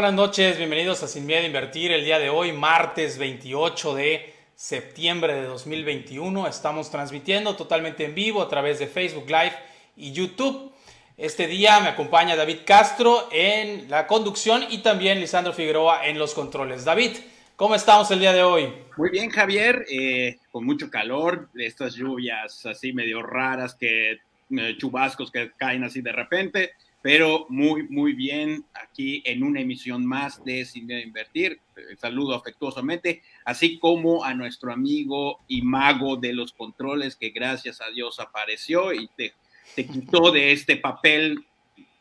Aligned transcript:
Buenas 0.00 0.16
noches, 0.16 0.56
bienvenidos 0.56 1.02
a 1.02 1.08
Sin 1.08 1.26
Miedo 1.26 1.42
a 1.42 1.46
Invertir. 1.46 1.92
El 1.92 2.06
día 2.06 2.18
de 2.18 2.30
hoy, 2.30 2.52
martes 2.52 3.18
28 3.18 3.94
de 3.96 4.32
septiembre 4.54 5.34
de 5.34 5.42
2021, 5.42 6.48
estamos 6.48 6.90
transmitiendo 6.90 7.54
totalmente 7.54 8.06
en 8.06 8.14
vivo 8.14 8.40
a 8.40 8.48
través 8.48 8.78
de 8.78 8.86
Facebook 8.86 9.26
Live 9.26 9.52
y 9.98 10.12
YouTube. 10.12 10.72
Este 11.18 11.46
día 11.46 11.80
me 11.80 11.88
acompaña 11.88 12.34
David 12.34 12.60
Castro 12.64 13.28
en 13.30 13.90
la 13.90 14.06
conducción 14.06 14.64
y 14.70 14.78
también 14.78 15.20
Lisandro 15.20 15.52
Figueroa 15.52 16.06
en 16.06 16.18
los 16.18 16.32
controles. 16.32 16.86
David, 16.86 17.18
¿cómo 17.54 17.74
estamos 17.74 18.10
el 18.10 18.20
día 18.20 18.32
de 18.32 18.42
hoy? 18.42 18.72
Muy 18.96 19.10
bien, 19.10 19.28
Javier, 19.28 19.84
eh, 19.90 20.38
con 20.50 20.64
mucho 20.64 20.88
calor, 20.88 21.50
estas 21.56 21.94
lluvias 21.94 22.64
así 22.64 22.94
medio 22.94 23.20
raras, 23.20 23.74
que 23.74 24.12
eh, 24.12 24.76
chubascos 24.78 25.30
que 25.30 25.50
caen 25.58 25.84
así 25.84 26.00
de 26.00 26.12
repente 26.12 26.70
pero 27.02 27.46
muy, 27.48 27.84
muy 27.88 28.12
bien 28.12 28.64
aquí 28.74 29.22
en 29.24 29.42
una 29.42 29.60
emisión 29.60 30.04
más 30.04 30.44
de 30.44 30.64
Sin 30.64 30.90
a 30.92 31.00
Invertir. 31.00 31.60
Saludo 31.98 32.34
afectuosamente, 32.34 33.22
así 33.44 33.78
como 33.78 34.24
a 34.24 34.34
nuestro 34.34 34.72
amigo 34.72 35.40
y 35.48 35.62
mago 35.62 36.16
de 36.16 36.34
los 36.34 36.52
controles 36.52 37.16
que 37.16 37.30
gracias 37.30 37.80
a 37.80 37.90
Dios 37.90 38.20
apareció 38.20 38.92
y 38.92 39.08
te, 39.16 39.32
te 39.74 39.86
quitó 39.86 40.30
de 40.30 40.52
este 40.52 40.76
papel 40.76 41.46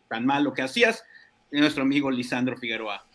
tan 0.09 0.25
malo 0.25 0.53
que 0.53 0.63
hacías, 0.63 1.03
nuestro 1.51 1.83
amigo 1.83 2.11
Lisandro 2.11 2.57
Figueroa. 2.57 3.05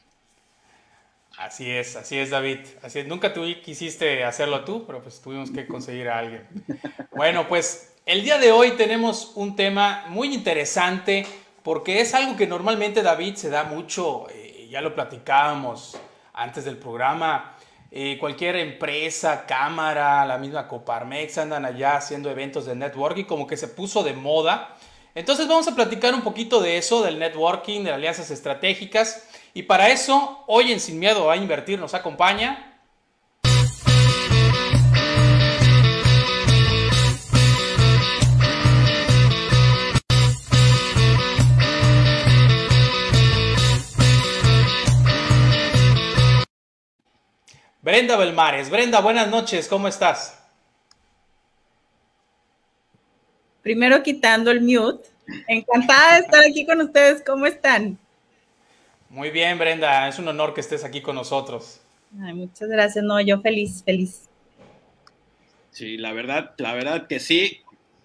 Así 1.37 1.69
es, 1.69 1.97
así 1.97 2.17
es, 2.17 2.31
David. 2.31 2.61
Así 2.83 3.01
es. 3.01 3.09
Nunca 3.09 3.33
tú 3.33 3.43
quisiste 3.63 4.23
hacerlo 4.23 4.65
tú, 4.65 4.87
pero 4.87 5.03
pues 5.03 5.21
tuvimos 5.21 5.51
que 5.51 5.67
conseguir 5.67 6.09
a 6.09 6.19
alguien. 6.19 6.47
Bueno, 7.15 7.47
pues 7.47 7.95
el 8.07 8.25
día 8.25 8.39
de 8.39 8.51
hoy 8.51 8.73
tenemos 8.73 9.33
un 9.37 9.55
tema 9.55 10.05
muy 10.09 10.35
interesante 10.35 11.25
porque 11.65 12.03
es 12.03 12.15
algo 12.15 12.37
que 12.37 12.47
normalmente 12.47 13.03
David 13.03 13.37
se 13.37 13.49
da 13.49 13.65
mucho, 13.65 14.27
eh, 14.29 14.69
ya 14.71 14.83
lo 14.83 14.95
platicábamos 14.95 15.97
antes 16.35 16.67
del 16.67 16.77
programa, 16.77 17.57
eh, 17.91 18.19
cualquier 18.21 18.57
empresa, 18.57 19.47
cámara, 19.47 20.27
la 20.27 20.37
misma 20.37 20.69
Coparmex 20.69 21.39
andan 21.39 21.65
allá 21.65 21.97
haciendo 21.97 22.31
eventos 22.31 22.67
de 22.67 22.75
networking, 22.75 23.25
como 23.25 23.47
que 23.47 23.57
se 23.57 23.69
puso 23.69 24.03
de 24.03 24.13
moda. 24.13 24.77
Entonces 25.15 25.49
vamos 25.49 25.67
a 25.67 25.75
platicar 25.75 26.13
un 26.13 26.21
poquito 26.21 26.61
de 26.61 26.77
eso, 26.77 27.03
del 27.03 27.19
networking, 27.19 27.83
de 27.83 27.93
alianzas 27.93 28.31
estratégicas. 28.31 29.27
Y 29.55 29.63
para 29.63 29.89
eso, 29.89 30.45
hoy 30.47 30.71
en 30.71 30.81
Sin 30.81 30.99
Miedo 30.99 31.31
a 31.31 31.37
Invertir 31.37 31.79
nos 31.79 31.95
acompaña 31.95 32.74
Brenda 47.85 48.17
Belmares. 48.17 48.71
Brenda, 48.71 49.03
buenas 49.03 49.29
noches, 49.29 49.69
¿cómo 49.69 49.89
estás? 49.89 50.43
Primero 53.61 54.03
quitando 54.03 54.51
el 54.51 54.63
mute. 54.63 55.07
Encantada 55.47 56.15
de 56.15 56.21
estar 56.21 56.43
aquí 56.49 56.65
con 56.65 56.81
ustedes, 56.81 57.23
¿cómo 57.27 57.45
están? 57.45 57.99
Muy 59.11 59.29
bien, 59.29 59.59
Brenda, 59.59 60.09
es 60.09 60.19
un 60.19 60.27
honor 60.27 60.55
que 60.55 60.63
estés 60.63 60.83
aquí 60.83 61.03
con 61.03 61.15
nosotros. 61.15 61.83
Ay, 62.23 62.33
muchas 62.33 62.71
gracias, 62.71 63.05
no, 63.05 63.21
yo 63.21 63.43
feliz, 63.43 63.83
feliz. 63.85 64.31
Sí, 65.71 65.99
la 65.99 66.15
verdad, 66.15 66.55
la 66.57 66.73
verdad 66.73 67.07
que 67.07 67.21
sí. 67.21 67.61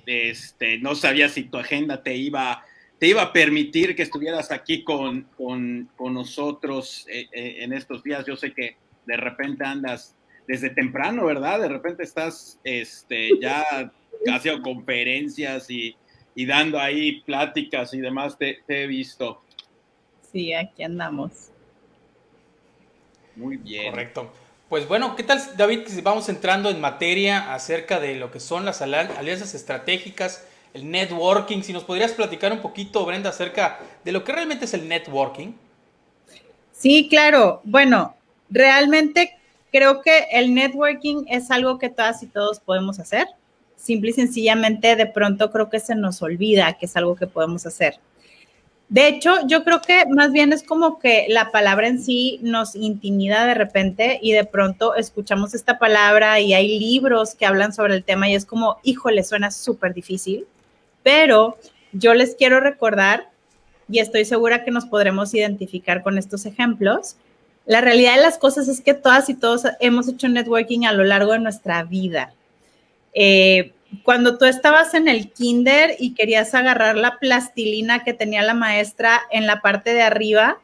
Este, 0.06 0.78
no 0.79 0.94
sabía 0.94 1.29
si 1.29 1.44
tu 1.44 1.57
agenda 1.57 2.03
te 2.03 2.17
iba, 2.17 2.66
te 2.97 3.07
iba 3.07 3.22
a 3.22 3.31
permitir 3.31 3.96
que 3.96 4.03
estuvieras 4.03 4.51
aquí 4.51 4.84
con, 4.84 5.29
con, 5.38 5.88
nosotros 6.13 7.07
eh, 7.09 7.29
eh, 7.31 7.59
en 7.59 7.72
estos 7.72 8.03
días. 8.03 8.25
Yo 8.25 8.35
sé 8.35 8.53
que 8.53 8.75
de 9.09 9.18
repente 9.18 9.66
andas 9.66 10.16
desde 10.47 10.70
temprano, 10.70 11.25
¿verdad? 11.25 11.59
De 11.59 11.68
repente 11.68 12.03
estás 12.03 12.59
este, 12.64 13.31
ya 13.42 13.92
haciendo 14.31 14.62
conferencias 14.62 15.70
y, 15.70 15.96
dando 16.47 16.80
ahí 16.80 17.22
pláticas 17.22 17.94
y 17.94 18.00
demás, 18.00 18.38
te, 18.38 18.59
he 18.68 18.88
visto. 18.88 19.42
Sí, 20.31 20.53
aquí 20.53 20.84
andamos. 20.84 21.50
Muy 23.36 23.58
bien. 23.58 23.92
Correcto. 23.92 24.31
Pues 24.70 24.88
bueno, 24.88 25.16
¿qué 25.16 25.24
tal, 25.24 25.41
David? 25.58 25.81
Si 25.88 26.02
vamos 26.02 26.30
entrando 26.30 26.70
en 26.70 26.80
materia 26.80 27.53
acerca 27.53 28.00
de 28.00 28.16
lo 28.16 28.31
que 28.31 28.40
son 28.40 28.64
las 28.64 28.81
alianzas 28.81 29.56
estratégicas, 29.56 30.47
el 30.74 30.90
networking. 30.90 31.64
Si 31.64 31.74
nos 31.74 31.84
podrías 31.84 32.12
platicar 32.12 32.53
un 32.53 32.59
poquito, 32.59 33.06
Brenda, 33.06 33.31
acerca 33.31 33.80
de 34.06 34.12
lo 34.12 34.24
que 34.24 34.31
realmente 34.31 34.66
es 34.66 34.74
el 34.74 34.88
networking. 34.88 35.53
Sí, 36.72 37.08
claro. 37.09 37.62
Bueno, 37.66 38.16
realmente 38.49 39.37
creo 39.71 40.01
que 40.01 40.25
el 40.31 40.53
networking 40.53 41.25
es 41.27 41.51
algo 41.51 41.77
que 41.77 41.89
todas 41.89 42.23
y 42.23 42.27
todos 42.27 42.59
podemos 42.59 42.99
hacer. 42.99 43.27
Simple 43.75 44.09
y 44.09 44.13
sencillamente, 44.13 44.95
de 44.95 45.05
pronto 45.05 45.51
creo 45.51 45.69
que 45.69 45.79
se 45.79 45.95
nos 45.95 46.21
olvida 46.21 46.73
que 46.73 46.85
es 46.85 46.95
algo 46.97 47.15
que 47.15 47.27
podemos 47.27 47.65
hacer. 47.65 47.95
De 48.89 49.07
hecho, 49.07 49.35
yo 49.45 49.63
creo 49.63 49.81
que 49.81 50.03
más 50.07 50.31
bien 50.31 50.51
es 50.51 50.63
como 50.63 50.97
que 50.97 51.27
la 51.29 51.51
palabra 51.51 51.87
en 51.87 52.01
sí 52.01 52.39
nos 52.41 52.75
intimida 52.75 53.45
de 53.45 53.53
repente 53.53 54.19
y 54.19 54.31
de 54.31 54.45
pronto 54.45 54.95
escuchamos 54.95 55.53
esta 55.53 55.77
palabra 55.77 56.39
y 56.39 56.55
hay 56.55 56.79
libros 56.79 57.35
que 57.35 57.45
hablan 57.45 57.71
sobre 57.71 57.93
el 57.93 58.03
tema 58.03 58.27
y 58.27 58.33
es 58.33 58.45
como, 58.45 58.79
híjole, 58.81 59.23
suena 59.23 59.51
súper 59.51 59.93
difícil, 59.93 60.47
pero 61.03 61.55
yo 61.91 62.16
les 62.16 62.33
quiero 62.33 62.59
recordar 62.59 63.29
y 63.87 63.99
estoy 63.99 64.25
segura 64.25 64.63
que 64.63 64.71
nos 64.71 64.87
podremos 64.87 65.35
identificar 65.35 66.01
con 66.01 66.17
estos 66.17 66.47
ejemplos 66.47 67.16
la 67.69 67.81
realidad 67.81 68.16
de 68.16 68.24
las 68.24 68.40
cosas 68.40 68.68
es 68.68 68.81
que 68.81 68.96
todas 68.96 69.30
y 69.30 69.35
todos 69.35 69.62
hemos 69.80 70.07
hecho 70.07 70.28
networking 70.28 70.85
a 70.85 70.91
lo 70.91 71.03
largo 71.03 71.34
de 71.34 71.40
nuestra 71.40 71.84
vida. 71.84 72.34
Eh, 73.13 73.74
cuando 74.02 74.40
tú 74.40 74.46
estabas 74.46 74.96
en 74.96 75.07
el 75.07 75.31
kinder 75.31 75.96
y 76.00 76.16
querías 76.16 76.56
agarrar 76.56 76.97
la 76.97 77.19
plastilina 77.19 78.03
que 78.03 78.16
tenía 78.16 78.41
la 78.41 78.56
maestra 78.56 79.22
en 79.29 79.46
la 79.46 79.62
parte 79.62 79.94
de 79.94 80.02
arriba, 80.02 80.58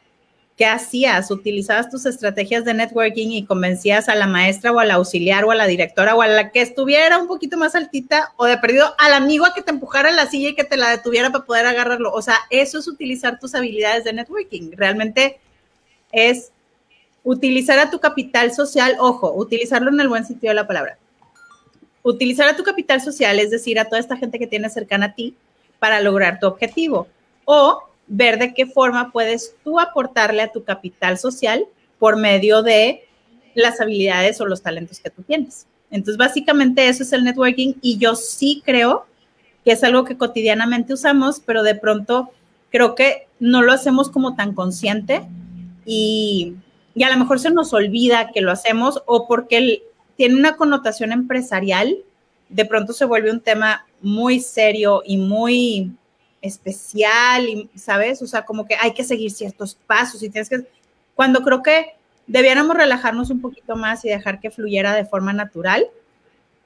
¿qué 0.56 0.66
hacías? 0.66 1.30
Utilizabas 1.30 1.90
tus 1.90 2.06
estrategias 2.06 2.64
de 2.64 2.74
networking 2.74 3.28
y 3.28 3.44
convencías 3.44 4.08
a 4.08 4.16
la 4.16 4.26
maestra 4.26 4.72
o 4.72 4.80
al 4.80 4.90
auxiliar 4.90 5.44
o 5.44 5.52
a 5.52 5.54
la 5.54 5.68
directora 5.68 6.16
o 6.16 6.22
a 6.22 6.26
la 6.26 6.50
que 6.50 6.60
estuviera 6.60 7.18
un 7.18 7.28
poquito 7.28 7.56
más 7.56 7.76
altita 7.76 8.32
o 8.36 8.46
de 8.46 8.58
perdido 8.58 8.96
al 8.98 9.14
amigo 9.14 9.46
a 9.46 9.54
que 9.54 9.62
te 9.62 9.70
empujara 9.70 10.10
la 10.10 10.26
silla 10.26 10.48
y 10.48 10.54
que 10.56 10.64
te 10.64 10.76
la 10.76 10.90
detuviera 10.90 11.30
para 11.30 11.44
poder 11.44 11.66
agarrarlo. 11.66 12.12
O 12.12 12.20
sea, 12.20 12.34
eso 12.50 12.80
es 12.80 12.88
utilizar 12.88 13.38
tus 13.38 13.54
habilidades 13.54 14.02
de 14.02 14.12
networking. 14.12 14.72
Realmente 14.72 15.38
es 16.10 16.50
utilizar 17.26 17.80
a 17.80 17.90
tu 17.90 17.98
capital 17.98 18.52
social, 18.52 18.94
ojo, 19.00 19.34
utilizarlo 19.34 19.90
en 19.90 19.98
el 19.98 20.08
buen 20.08 20.24
sentido 20.24 20.52
de 20.52 20.54
la 20.54 20.68
palabra. 20.68 20.96
Utilizar 22.04 22.48
a 22.48 22.56
tu 22.56 22.62
capital 22.62 23.00
social, 23.00 23.40
es 23.40 23.50
decir, 23.50 23.80
a 23.80 23.86
toda 23.86 23.98
esta 23.98 24.16
gente 24.16 24.38
que 24.38 24.46
tienes 24.46 24.72
cercana 24.72 25.06
a 25.06 25.14
ti 25.14 25.34
para 25.80 26.00
lograr 26.00 26.38
tu 26.38 26.46
objetivo. 26.46 27.08
O 27.44 27.82
ver 28.06 28.38
de 28.38 28.54
qué 28.54 28.64
forma 28.64 29.10
puedes 29.10 29.56
tú 29.64 29.80
aportarle 29.80 30.40
a 30.40 30.52
tu 30.52 30.62
capital 30.62 31.18
social 31.18 31.66
por 31.98 32.16
medio 32.16 32.62
de 32.62 33.02
las 33.54 33.80
habilidades 33.80 34.40
o 34.40 34.46
los 34.46 34.62
talentos 34.62 35.00
que 35.00 35.10
tú 35.10 35.22
tienes. 35.22 35.66
Entonces, 35.90 36.18
básicamente 36.18 36.86
eso 36.86 37.02
es 37.02 37.12
el 37.12 37.24
networking 37.24 37.74
y 37.82 37.98
yo 37.98 38.14
sí 38.14 38.62
creo 38.64 39.04
que 39.64 39.72
es 39.72 39.82
algo 39.82 40.04
que 40.04 40.16
cotidianamente 40.16 40.92
usamos, 40.92 41.42
pero 41.44 41.64
de 41.64 41.74
pronto 41.74 42.30
creo 42.70 42.94
que 42.94 43.26
no 43.40 43.62
lo 43.62 43.72
hacemos 43.72 44.10
como 44.10 44.36
tan 44.36 44.54
consciente 44.54 45.22
y 45.84 46.54
y 46.96 47.02
a 47.02 47.10
lo 47.10 47.18
mejor 47.18 47.38
se 47.38 47.50
nos 47.50 47.74
olvida 47.74 48.32
que 48.32 48.40
lo 48.40 48.50
hacemos 48.50 49.02
o 49.04 49.28
porque 49.28 49.82
tiene 50.16 50.34
una 50.34 50.56
connotación 50.56 51.12
empresarial, 51.12 51.98
de 52.48 52.64
pronto 52.64 52.94
se 52.94 53.04
vuelve 53.04 53.30
un 53.30 53.40
tema 53.40 53.86
muy 54.00 54.40
serio 54.40 55.02
y 55.04 55.18
muy 55.18 55.92
especial, 56.40 57.50
y, 57.50 57.68
¿sabes? 57.74 58.22
O 58.22 58.26
sea, 58.26 58.46
como 58.46 58.66
que 58.66 58.76
hay 58.76 58.94
que 58.94 59.04
seguir 59.04 59.30
ciertos 59.30 59.74
pasos 59.74 60.22
y 60.22 60.30
tienes 60.30 60.48
que, 60.48 60.66
cuando 61.14 61.42
creo 61.42 61.62
que 61.62 61.96
debiéramos 62.26 62.74
relajarnos 62.74 63.28
un 63.28 63.42
poquito 63.42 63.76
más 63.76 64.02
y 64.06 64.08
dejar 64.08 64.40
que 64.40 64.50
fluyera 64.50 64.94
de 64.94 65.04
forma 65.04 65.34
natural 65.34 65.86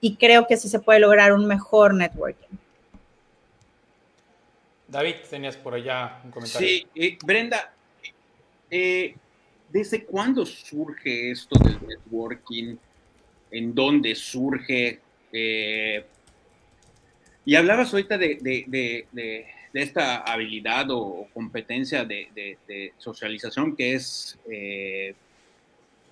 y 0.00 0.15
creo 0.15 0.47
que 0.47 0.56
sí 0.56 0.69
se 0.69 0.79
puede 0.79 1.00
lograr 1.00 1.33
un 1.33 1.44
mejor 1.47 1.93
networking. 1.93 2.56
David, 4.87 5.17
tenías 5.29 5.56
por 5.56 5.75
allá 5.75 6.21
un 6.25 6.31
comentario. 6.31 6.69
Sí, 6.69 6.87
eh, 6.94 7.19
Brenda, 7.25 7.73
eh, 8.71 9.17
¿Desde 9.72 10.05
cuándo 10.05 10.44
surge 10.44 11.31
esto 11.31 11.58
del 11.62 11.78
networking? 11.87 12.76
¿En 13.50 13.75
dónde 13.75 14.14
surge? 14.14 15.00
Eh, 15.32 16.05
y 17.44 17.55
hablabas 17.55 17.93
ahorita 17.93 18.19
de, 18.19 19.06
esta 19.72 20.19
habilidad 20.19 20.90
o, 20.90 21.28
competencia 21.32 22.05
de, 22.05 22.93
socialización 22.99 23.76
que 23.76 23.94
es, 23.94 24.38
eh, 24.50 25.14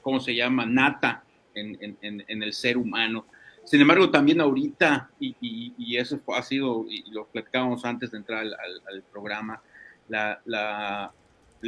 ¿cómo 0.02 0.20
se 0.20 0.34
llama? 0.34 0.64
Nata 0.64 1.24
en, 1.54 2.42
el 2.42 2.52
ser 2.52 2.76
humano. 2.76 3.26
Sin 3.64 3.80
embargo, 3.80 4.10
también 4.10 4.40
ahorita, 4.40 5.10
y, 5.20 5.96
eso 5.96 6.20
ha 6.34 6.42
sido, 6.42 6.86
y 6.88 7.10
lo 7.10 7.26
platicábamos 7.26 7.84
antes 7.84 8.10
de 8.12 8.18
entrar 8.18 8.44
al, 8.44 9.02
programa, 9.12 9.60
la, 10.08 11.12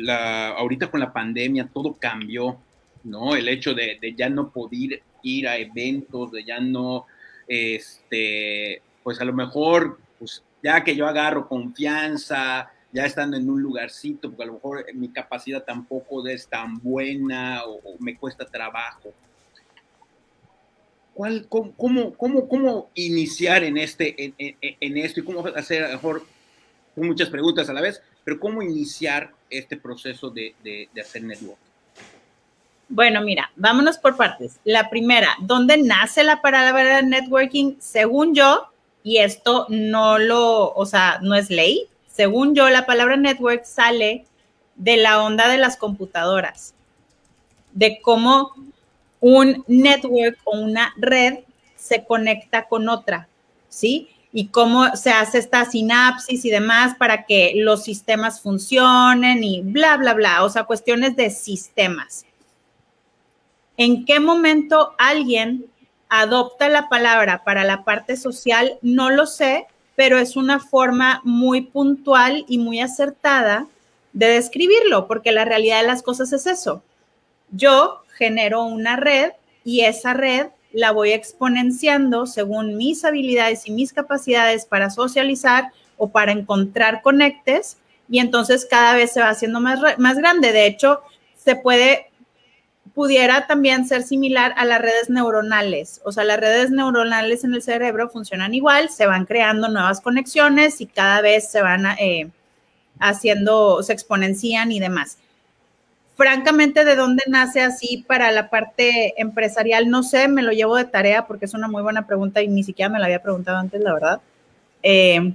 ahorita 0.08 0.90
con 0.90 1.00
la 1.00 1.12
pandemia 1.12 1.68
todo 1.72 1.94
cambió, 1.94 2.58
¿no? 3.04 3.34
El 3.34 3.48
hecho 3.48 3.74
de, 3.74 3.98
ya 4.16 4.28
no 4.28 4.50
poder 4.50 5.02
ir 5.22 5.48
a 5.48 5.56
eventos, 5.56 6.32
de 6.32 6.44
ya 6.44 6.60
no, 6.60 7.06
este, 7.48 8.82
pues 9.02 9.20
a 9.20 9.24
lo 9.24 9.32
mejor, 9.32 9.98
pues 10.18 10.42
ya 10.62 10.84
que 10.84 10.94
yo 10.94 11.06
agarro 11.06 11.48
confianza, 11.48 12.70
ya 12.92 13.06
estando 13.06 13.36
en 13.36 13.48
un 13.48 13.62
lugarcito, 13.62 14.28
porque 14.28 14.42
a 14.42 14.46
lo 14.46 14.54
mejor 14.54 14.84
mi 14.94 15.08
capacidad 15.08 15.62
tampoco 15.64 16.26
es 16.26 16.46
tan 16.48 16.78
buena 16.78 17.62
o, 17.64 17.80
me 17.98 18.16
cuesta 18.16 18.44
trabajo. 18.44 19.12
¿Cuál, 21.14 21.46
cómo, 21.48 21.74
cómo, 22.16 22.48
cómo, 22.48 22.90
iniciar 22.94 23.62
en, 23.64 23.76
este, 23.76 24.32
en, 24.38 24.96
esto 24.96 25.20
y 25.20 25.24
cómo 25.24 25.46
hacer, 25.48 25.84
a 25.84 25.88
lo 25.88 25.94
mejor, 25.94 26.24
muchas 26.96 27.28
preguntas 27.28 27.68
a 27.68 27.72
la 27.72 27.80
vez, 27.80 28.00
pero 28.24 28.40
cómo 28.40 28.62
iniciar 28.62 29.32
este 29.50 29.76
proceso 29.76 30.30
de, 30.30 30.54
de, 30.62 30.88
hacer 31.00 31.22
network? 31.22 31.58
Bueno, 32.88 33.20
mira, 33.22 33.50
vámonos 33.56 33.98
por 33.98 34.16
partes. 34.16 34.58
La 34.64 34.90
primera, 34.90 35.36
¿dónde 35.40 35.76
nace 35.76 36.24
la 36.24 36.40
palabra 36.40 37.02
networking? 37.02 37.76
Según 37.78 38.34
yo, 38.34 38.68
y 39.02 39.18
esto 39.18 39.66
no 39.68 40.18
lo, 40.18 40.72
o 40.72 40.86
sea, 40.86 41.18
no 41.22 41.34
es 41.34 41.50
ley, 41.50 41.86
según 42.12 42.54
yo, 42.54 42.68
la 42.68 42.86
palabra 42.86 43.16
network 43.16 43.64
sale 43.64 44.24
de 44.76 44.96
la 44.96 45.22
onda 45.22 45.48
de 45.48 45.58
las 45.58 45.76
computadoras, 45.76 46.74
de 47.72 48.00
cómo 48.02 48.52
un 49.20 49.64
network 49.68 50.38
o 50.44 50.58
una 50.58 50.92
red 50.96 51.40
se 51.76 52.04
conecta 52.04 52.66
con 52.66 52.88
otra, 52.88 53.28
¿sí? 53.68 54.10
Y 54.32 54.48
cómo 54.48 54.94
se 54.94 55.10
hace 55.10 55.38
esta 55.38 55.64
sinapsis 55.64 56.44
y 56.44 56.50
demás 56.50 56.94
para 56.96 57.24
que 57.24 57.52
los 57.56 57.82
sistemas 57.82 58.40
funcionen 58.40 59.42
y 59.42 59.62
bla, 59.62 59.96
bla, 59.96 60.14
bla, 60.14 60.44
o 60.44 60.48
sea, 60.48 60.64
cuestiones 60.64 61.16
de 61.16 61.30
sistemas. 61.30 62.24
¿En 63.76 64.04
qué 64.04 64.20
momento 64.20 64.94
alguien 64.98 65.66
adopta 66.08 66.68
la 66.68 66.88
palabra 66.88 67.42
para 67.44 67.64
la 67.64 67.82
parte 67.82 68.16
social? 68.16 68.78
No 68.82 69.10
lo 69.10 69.26
sé, 69.26 69.66
pero 69.96 70.18
es 70.18 70.36
una 70.36 70.60
forma 70.60 71.20
muy 71.24 71.62
puntual 71.62 72.44
y 72.46 72.58
muy 72.58 72.80
acertada 72.80 73.66
de 74.12 74.26
describirlo, 74.26 75.06
porque 75.06 75.32
la 75.32 75.44
realidad 75.44 75.80
de 75.80 75.86
las 75.86 76.02
cosas 76.02 76.32
es 76.32 76.46
eso. 76.46 76.82
Yo 77.50 78.02
genero 78.16 78.62
una 78.62 78.96
red 78.96 79.32
y 79.64 79.80
esa 79.80 80.14
red 80.14 80.48
la 80.72 80.92
voy 80.92 81.12
exponenciando 81.12 82.26
según 82.26 82.76
mis 82.76 83.04
habilidades 83.04 83.66
y 83.66 83.72
mis 83.72 83.92
capacidades 83.92 84.66
para 84.66 84.90
socializar 84.90 85.72
o 85.96 86.10
para 86.10 86.32
encontrar 86.32 87.02
conectes 87.02 87.76
y 88.08 88.18
entonces 88.18 88.66
cada 88.68 88.94
vez 88.94 89.12
se 89.12 89.20
va 89.20 89.28
haciendo 89.28 89.60
más, 89.60 89.80
más 89.98 90.16
grande. 90.16 90.52
De 90.52 90.66
hecho, 90.66 91.00
se 91.36 91.56
puede 91.56 92.10
pudiera 92.94 93.46
también 93.46 93.86
ser 93.86 94.02
similar 94.02 94.52
a 94.56 94.64
las 94.64 94.80
redes 94.80 95.10
neuronales. 95.10 96.00
O 96.04 96.12
sea, 96.12 96.24
las 96.24 96.40
redes 96.40 96.70
neuronales 96.70 97.44
en 97.44 97.54
el 97.54 97.62
cerebro 97.62 98.08
funcionan 98.08 98.52
igual, 98.52 98.90
se 98.90 99.06
van 99.06 99.26
creando 99.26 99.68
nuevas 99.68 100.00
conexiones 100.00 100.80
y 100.80 100.86
cada 100.86 101.20
vez 101.20 101.50
se 101.50 101.62
van 101.62 101.86
eh, 101.98 102.30
haciendo, 102.98 103.82
se 103.82 103.92
exponencian 103.92 104.72
y 104.72 104.80
demás. 104.80 105.18
Francamente, 106.20 106.84
¿de 106.84 106.96
dónde 106.96 107.22
nace 107.28 107.62
así 107.62 108.04
para 108.06 108.30
la 108.30 108.50
parte 108.50 109.14
empresarial? 109.16 109.88
No 109.88 110.02
sé, 110.02 110.28
me 110.28 110.42
lo 110.42 110.52
llevo 110.52 110.76
de 110.76 110.84
tarea 110.84 111.26
porque 111.26 111.46
es 111.46 111.54
una 111.54 111.66
muy 111.66 111.82
buena 111.82 112.06
pregunta 112.06 112.42
y 112.42 112.48
ni 112.48 112.62
siquiera 112.62 112.90
me 112.90 112.98
la 112.98 113.06
había 113.06 113.22
preguntado 113.22 113.56
antes, 113.56 113.80
la 113.80 113.94
verdad. 113.94 114.20
Eh, 114.82 115.32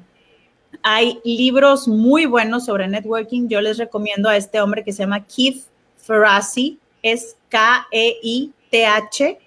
hay 0.84 1.20
libros 1.24 1.88
muy 1.88 2.28
buenos 2.28 2.66
sobre 2.66 2.88
networking. 2.88 3.48
Yo 3.48 3.62
les 3.62 3.80
recomiendo 3.80 4.30
a 4.30 4.38
este 4.38 4.62
hombre 4.62 4.84
que 4.84 4.94
se 4.94 5.00
llama 5.00 5.26
Keith 5.26 5.64
Ferrazzi 5.98 6.78
es 7.02 7.36
K-E-I-T-H 7.50 9.40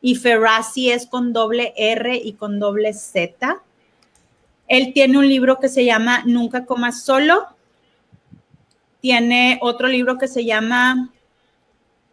y 0.00 0.14
Ferrazzi 0.14 0.92
es 0.92 1.06
con 1.06 1.34
doble 1.34 1.74
R 1.76 2.16
y 2.16 2.32
con 2.32 2.58
doble 2.58 2.94
Z. 2.94 3.62
Él 4.66 4.94
tiene 4.94 5.18
un 5.18 5.28
libro 5.28 5.58
que 5.58 5.68
se 5.68 5.84
llama 5.84 6.22
Nunca 6.24 6.64
comas 6.64 7.02
solo. 7.04 7.48
Tiene 9.00 9.58
otro 9.62 9.88
libro 9.88 10.18
que 10.18 10.28
se 10.28 10.44
llama 10.44 11.10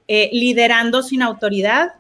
eh, 0.07 0.29
Liderando 0.31 1.03
sin 1.03 1.21
autoridad. 1.21 1.95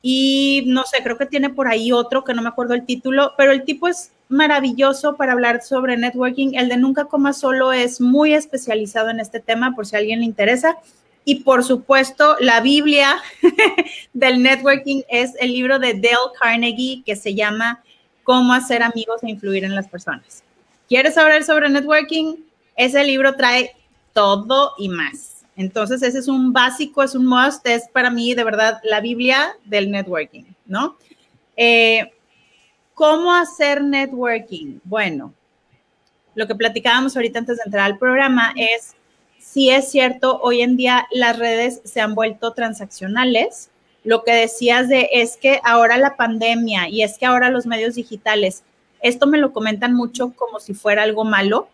Y 0.00 0.64
no 0.66 0.84
sé, 0.84 1.02
creo 1.02 1.16
que 1.16 1.26
tiene 1.26 1.50
por 1.50 1.68
ahí 1.68 1.92
otro 1.92 2.24
que 2.24 2.34
no 2.34 2.42
me 2.42 2.48
acuerdo 2.48 2.74
el 2.74 2.84
título, 2.84 3.32
pero 3.38 3.52
el 3.52 3.64
tipo 3.64 3.88
es 3.88 4.12
maravilloso 4.28 5.16
para 5.16 5.32
hablar 5.32 5.62
sobre 5.62 5.96
networking. 5.96 6.54
El 6.54 6.68
de 6.68 6.76
Nunca 6.76 7.06
comas 7.06 7.38
solo 7.38 7.72
es 7.72 8.00
muy 8.00 8.34
especializado 8.34 9.10
en 9.10 9.20
este 9.20 9.40
tema, 9.40 9.74
por 9.74 9.86
si 9.86 9.96
a 9.96 10.00
alguien 10.00 10.20
le 10.20 10.26
interesa. 10.26 10.76
Y 11.24 11.36
por 11.36 11.64
supuesto, 11.64 12.36
la 12.40 12.60
Biblia 12.60 13.16
del 14.12 14.42
networking 14.42 15.02
es 15.08 15.32
el 15.40 15.52
libro 15.52 15.78
de 15.78 15.94
Dale 15.94 16.32
Carnegie 16.38 17.02
que 17.04 17.16
se 17.16 17.34
llama 17.34 17.82
Cómo 18.24 18.52
hacer 18.52 18.82
amigos 18.82 19.22
e 19.22 19.30
influir 19.30 19.64
en 19.64 19.74
las 19.74 19.88
personas. 19.88 20.42
¿Quieres 20.86 21.14
saber 21.14 21.44
sobre 21.44 21.70
networking? 21.70 22.36
Ese 22.76 23.04
libro 23.04 23.36
trae 23.36 23.76
todo 24.12 24.72
y 24.78 24.88
más. 24.88 25.44
Entonces, 25.56 26.02
ese 26.02 26.18
es 26.18 26.28
un 26.28 26.52
básico, 26.52 27.02
es 27.02 27.14
un 27.14 27.26
must, 27.26 27.66
es 27.66 27.88
para 27.88 28.10
mí 28.10 28.34
de 28.34 28.44
verdad 28.44 28.80
la 28.82 29.00
Biblia 29.00 29.56
del 29.64 29.90
networking, 29.90 30.44
¿no? 30.66 30.96
Eh, 31.56 32.10
¿Cómo 32.94 33.32
hacer 33.32 33.82
networking? 33.82 34.80
Bueno, 34.84 35.32
lo 36.34 36.46
que 36.46 36.54
platicábamos 36.54 37.16
ahorita 37.16 37.40
antes 37.40 37.58
de 37.58 37.62
entrar 37.66 37.84
al 37.84 37.98
programa 37.98 38.52
es 38.56 38.94
sí 39.38 39.70
es 39.70 39.90
cierto, 39.90 40.40
hoy 40.42 40.62
en 40.62 40.76
día 40.76 41.06
las 41.12 41.38
redes 41.38 41.80
se 41.84 42.00
han 42.00 42.14
vuelto 42.14 42.52
transaccionales. 42.52 43.70
Lo 44.02 44.24
que 44.24 44.32
decías 44.32 44.88
de 44.88 45.08
es 45.12 45.36
que 45.36 45.60
ahora 45.64 45.96
la 45.96 46.16
pandemia 46.16 46.88
y 46.88 47.02
es 47.02 47.18
que 47.18 47.26
ahora 47.26 47.50
los 47.50 47.66
medios 47.66 47.94
digitales, 47.94 48.64
esto 49.00 49.26
me 49.26 49.38
lo 49.38 49.52
comentan 49.52 49.94
mucho 49.94 50.32
como 50.34 50.60
si 50.60 50.74
fuera 50.74 51.02
algo 51.02 51.24
malo. 51.24 51.68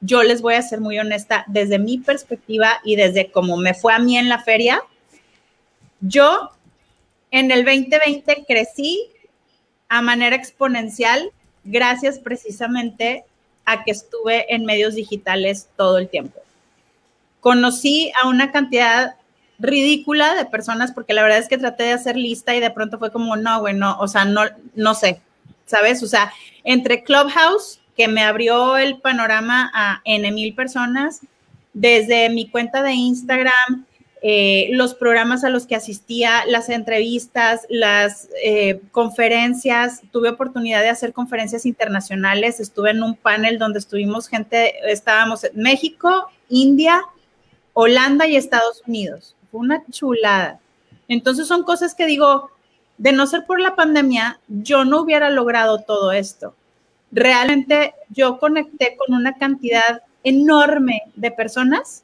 Yo 0.00 0.22
les 0.22 0.42
voy 0.42 0.54
a 0.54 0.62
ser 0.62 0.80
muy 0.80 0.98
honesta, 0.98 1.44
desde 1.48 1.78
mi 1.78 1.98
perspectiva 1.98 2.80
y 2.84 2.96
desde 2.96 3.30
cómo 3.30 3.56
me 3.56 3.74
fue 3.74 3.92
a 3.92 3.98
mí 3.98 4.16
en 4.16 4.28
la 4.28 4.38
feria, 4.38 4.82
yo 6.00 6.50
en 7.30 7.50
el 7.50 7.64
2020 7.64 8.44
crecí 8.46 9.10
a 9.88 10.00
manera 10.02 10.36
exponencial 10.36 11.30
gracias 11.64 12.18
precisamente 12.18 13.24
a 13.64 13.84
que 13.84 13.90
estuve 13.90 14.54
en 14.54 14.64
medios 14.64 14.94
digitales 14.94 15.68
todo 15.76 15.98
el 15.98 16.08
tiempo 16.08 16.40
conocí 17.40 18.12
a 18.22 18.28
una 18.28 18.52
cantidad 18.52 19.14
ridícula 19.58 20.34
de 20.34 20.44
personas 20.44 20.92
porque 20.92 21.14
la 21.14 21.22
verdad 21.22 21.38
es 21.38 21.48
que 21.48 21.58
traté 21.58 21.84
de 21.84 21.92
hacer 21.92 22.16
lista 22.16 22.54
y 22.54 22.60
de 22.60 22.70
pronto 22.70 22.98
fue 22.98 23.10
como, 23.10 23.36
no, 23.36 23.60
güey, 23.60 23.74
no, 23.74 23.98
o 23.98 24.08
sea, 24.08 24.24
no, 24.24 24.42
no 24.74 24.94
sé, 24.94 25.20
¿sabes? 25.66 26.02
O 26.02 26.06
sea, 26.06 26.32
entre 26.64 27.02
Clubhouse, 27.02 27.80
que 27.98 28.06
me 28.08 28.22
abrió 28.22 28.78
el 28.78 29.00
panorama 29.00 29.70
a 29.74 30.00
N 30.04 30.30
mil 30.30 30.54
personas, 30.54 31.20
desde 31.74 32.30
mi 32.30 32.48
cuenta 32.48 32.80
de 32.82 32.92
Instagram, 32.92 33.86
eh, 34.22 34.68
los 34.70 34.94
programas 34.94 35.42
a 35.42 35.50
los 35.50 35.66
que 35.66 35.74
asistía, 35.74 36.44
las 36.46 36.68
entrevistas, 36.68 37.66
las 37.68 38.28
eh, 38.42 38.80
conferencias, 38.92 40.02
tuve 40.12 40.28
oportunidad 40.28 40.80
de 40.80 40.90
hacer 40.90 41.12
conferencias 41.12 41.66
internacionales, 41.66 42.60
estuve 42.60 42.90
en 42.90 43.02
un 43.02 43.16
panel 43.16 43.58
donde 43.58 43.80
estuvimos 43.80 44.28
gente, 44.28 44.74
estábamos 44.90 45.42
en 45.42 45.60
México, 45.60 46.30
India, 46.48 47.02
Holanda 47.72 48.28
y 48.28 48.36
Estados 48.36 48.82
Unidos. 48.86 49.34
Fue 49.50 49.60
una 49.60 49.84
chulada. 49.90 50.60
Entonces 51.08 51.48
son 51.48 51.64
cosas 51.64 51.96
que 51.96 52.06
digo, 52.06 52.50
de 52.96 53.12
no 53.12 53.26
ser 53.26 53.44
por 53.44 53.60
la 53.60 53.74
pandemia, 53.74 54.38
yo 54.46 54.84
no 54.84 55.00
hubiera 55.00 55.30
logrado 55.30 55.80
todo 55.80 56.12
esto. 56.12 56.54
Realmente 57.10 57.94
yo 58.10 58.38
conecté 58.38 58.96
con 58.96 59.14
una 59.14 59.34
cantidad 59.34 60.02
enorme 60.24 61.02
de 61.14 61.30
personas, 61.30 62.02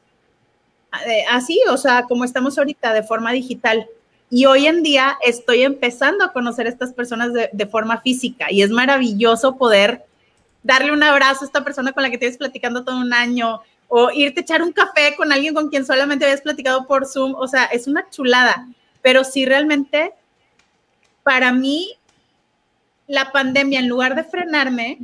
eh, 1.07 1.25
así, 1.31 1.61
o 1.71 1.77
sea, 1.77 2.05
como 2.05 2.25
estamos 2.25 2.57
ahorita, 2.57 2.93
de 2.93 3.03
forma 3.03 3.33
digital. 3.33 3.87
Y 4.31 4.47
hoy 4.47 4.67
en 4.67 4.83
día 4.83 5.17
estoy 5.25 5.63
empezando 5.63 6.25
a 6.25 6.33
conocer 6.33 6.67
a 6.67 6.71
estas 6.71 6.93
personas 6.93 7.33
de, 7.33 7.51
de 7.53 7.67
forma 7.67 8.01
física. 8.01 8.51
Y 8.51 8.63
es 8.63 8.71
maravilloso 8.71 9.57
poder 9.57 10.05
darle 10.63 10.93
un 10.93 11.03
abrazo 11.03 11.45
a 11.45 11.47
esta 11.47 11.63
persona 11.65 11.93
con 11.93 12.03
la 12.03 12.11
que 12.11 12.19
tienes 12.19 12.39
platicando 12.39 12.85
todo 12.85 12.99
un 12.99 13.13
año, 13.13 13.61
o 13.89 14.11
irte 14.11 14.41
a 14.41 14.43
echar 14.43 14.63
un 14.63 14.73
café 14.73 15.15
con 15.17 15.33
alguien 15.33 15.55
con 15.55 15.69
quien 15.69 15.87
solamente 15.87 16.25
habías 16.25 16.41
platicado 16.41 16.87
por 16.87 17.07
Zoom, 17.07 17.35
o 17.35 17.47
sea, 17.47 17.65
es 17.67 17.87
una 17.87 18.09
chulada, 18.11 18.67
pero 19.03 19.23
sí 19.25 19.45
realmente, 19.47 20.13
para 21.23 21.53
mí, 21.53 21.97
la 23.07 23.33
pandemia, 23.33 23.81
en 23.81 23.89
lugar 23.89 24.15
de 24.15 24.25
frenarme, 24.25 24.99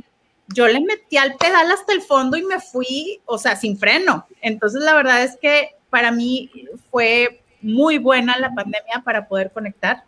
yo 0.53 0.67
le 0.67 0.79
metí 0.81 1.17
al 1.17 1.35
pedal 1.35 1.71
hasta 1.71 1.93
el 1.93 2.01
fondo 2.01 2.37
y 2.37 2.43
me 2.43 2.59
fui, 2.59 3.21
o 3.25 3.37
sea, 3.37 3.55
sin 3.55 3.77
freno. 3.77 4.25
Entonces, 4.41 4.81
la 4.81 4.93
verdad 4.93 5.23
es 5.23 5.37
que 5.37 5.75
para 5.89 6.11
mí 6.11 6.49
fue 6.89 7.41
muy 7.61 7.97
buena 7.97 8.37
la 8.37 8.53
pandemia 8.53 9.01
para 9.03 9.27
poder 9.27 9.51
conectar, 9.51 10.03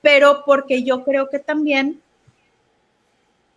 pero 0.00 0.42
porque 0.44 0.82
yo 0.82 1.04
creo 1.04 1.28
que 1.28 1.38
también 1.38 2.00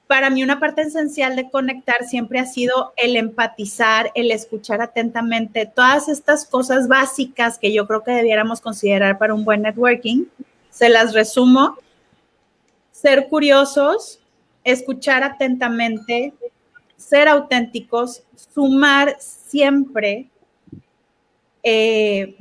para 0.07 0.29
mí 0.29 0.43
una 0.43 0.59
parte 0.59 0.83
esencial 0.83 1.35
de 1.35 1.49
conectar 1.49 2.05
siempre 2.05 2.39
ha 2.39 2.45
sido 2.45 2.93
el 2.95 3.15
empatizar, 3.15 4.11
el 4.13 4.31
escuchar 4.31 4.81
atentamente, 4.81 5.65
todas 5.65 6.09
estas 6.09 6.45
cosas 6.45 6.87
básicas 6.87 7.57
que 7.57 7.73
yo 7.73 7.87
creo 7.87 8.03
que 8.03 8.11
debiéramos 8.11 8.61
considerar 8.61 9.17
para 9.17 9.33
un 9.33 9.43
buen 9.43 9.63
networking. 9.63 10.25
Se 10.69 10.89
las 10.89 11.13
resumo. 11.13 11.77
Ser 13.01 13.27
curiosos, 13.27 14.19
escuchar 14.63 15.23
atentamente, 15.23 16.33
ser 16.95 17.27
auténticos, 17.27 18.23
sumar 18.53 19.15
siempre. 19.19 20.29
Eh, 21.61 22.37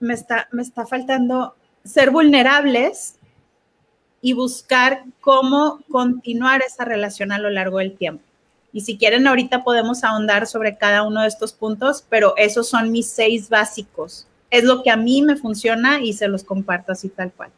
me, 0.00 0.14
está, 0.14 0.48
me 0.52 0.62
está 0.62 0.86
faltando 0.86 1.54
ser 1.84 2.10
vulnerables, 2.10 3.16
y 4.22 4.32
buscar 4.32 5.02
cómo 5.20 5.80
continuar 5.90 6.62
esa 6.62 6.84
relación 6.84 7.32
a 7.32 7.38
lo 7.38 7.50
largo 7.50 7.78
del 7.78 7.96
tiempo. 7.96 8.22
Y 8.72 8.82
si 8.82 8.96
quieren, 8.96 9.26
ahorita 9.26 9.64
podemos 9.64 10.04
ahondar 10.04 10.46
sobre 10.46 10.78
cada 10.78 11.02
uno 11.02 11.22
de 11.22 11.28
estos 11.28 11.52
puntos, 11.52 12.06
pero 12.08 12.34
esos 12.38 12.68
son 12.68 12.90
mis 12.90 13.08
seis 13.08 13.50
básicos. 13.50 14.26
Es 14.48 14.64
lo 14.64 14.82
que 14.82 14.90
a 14.90 14.96
mí 14.96 15.20
me 15.20 15.36
funciona 15.36 16.00
y 16.00 16.14
se 16.14 16.28
los 16.28 16.44
comparto 16.44 16.92
así 16.92 17.08
tal 17.08 17.32
cual. 17.32 17.50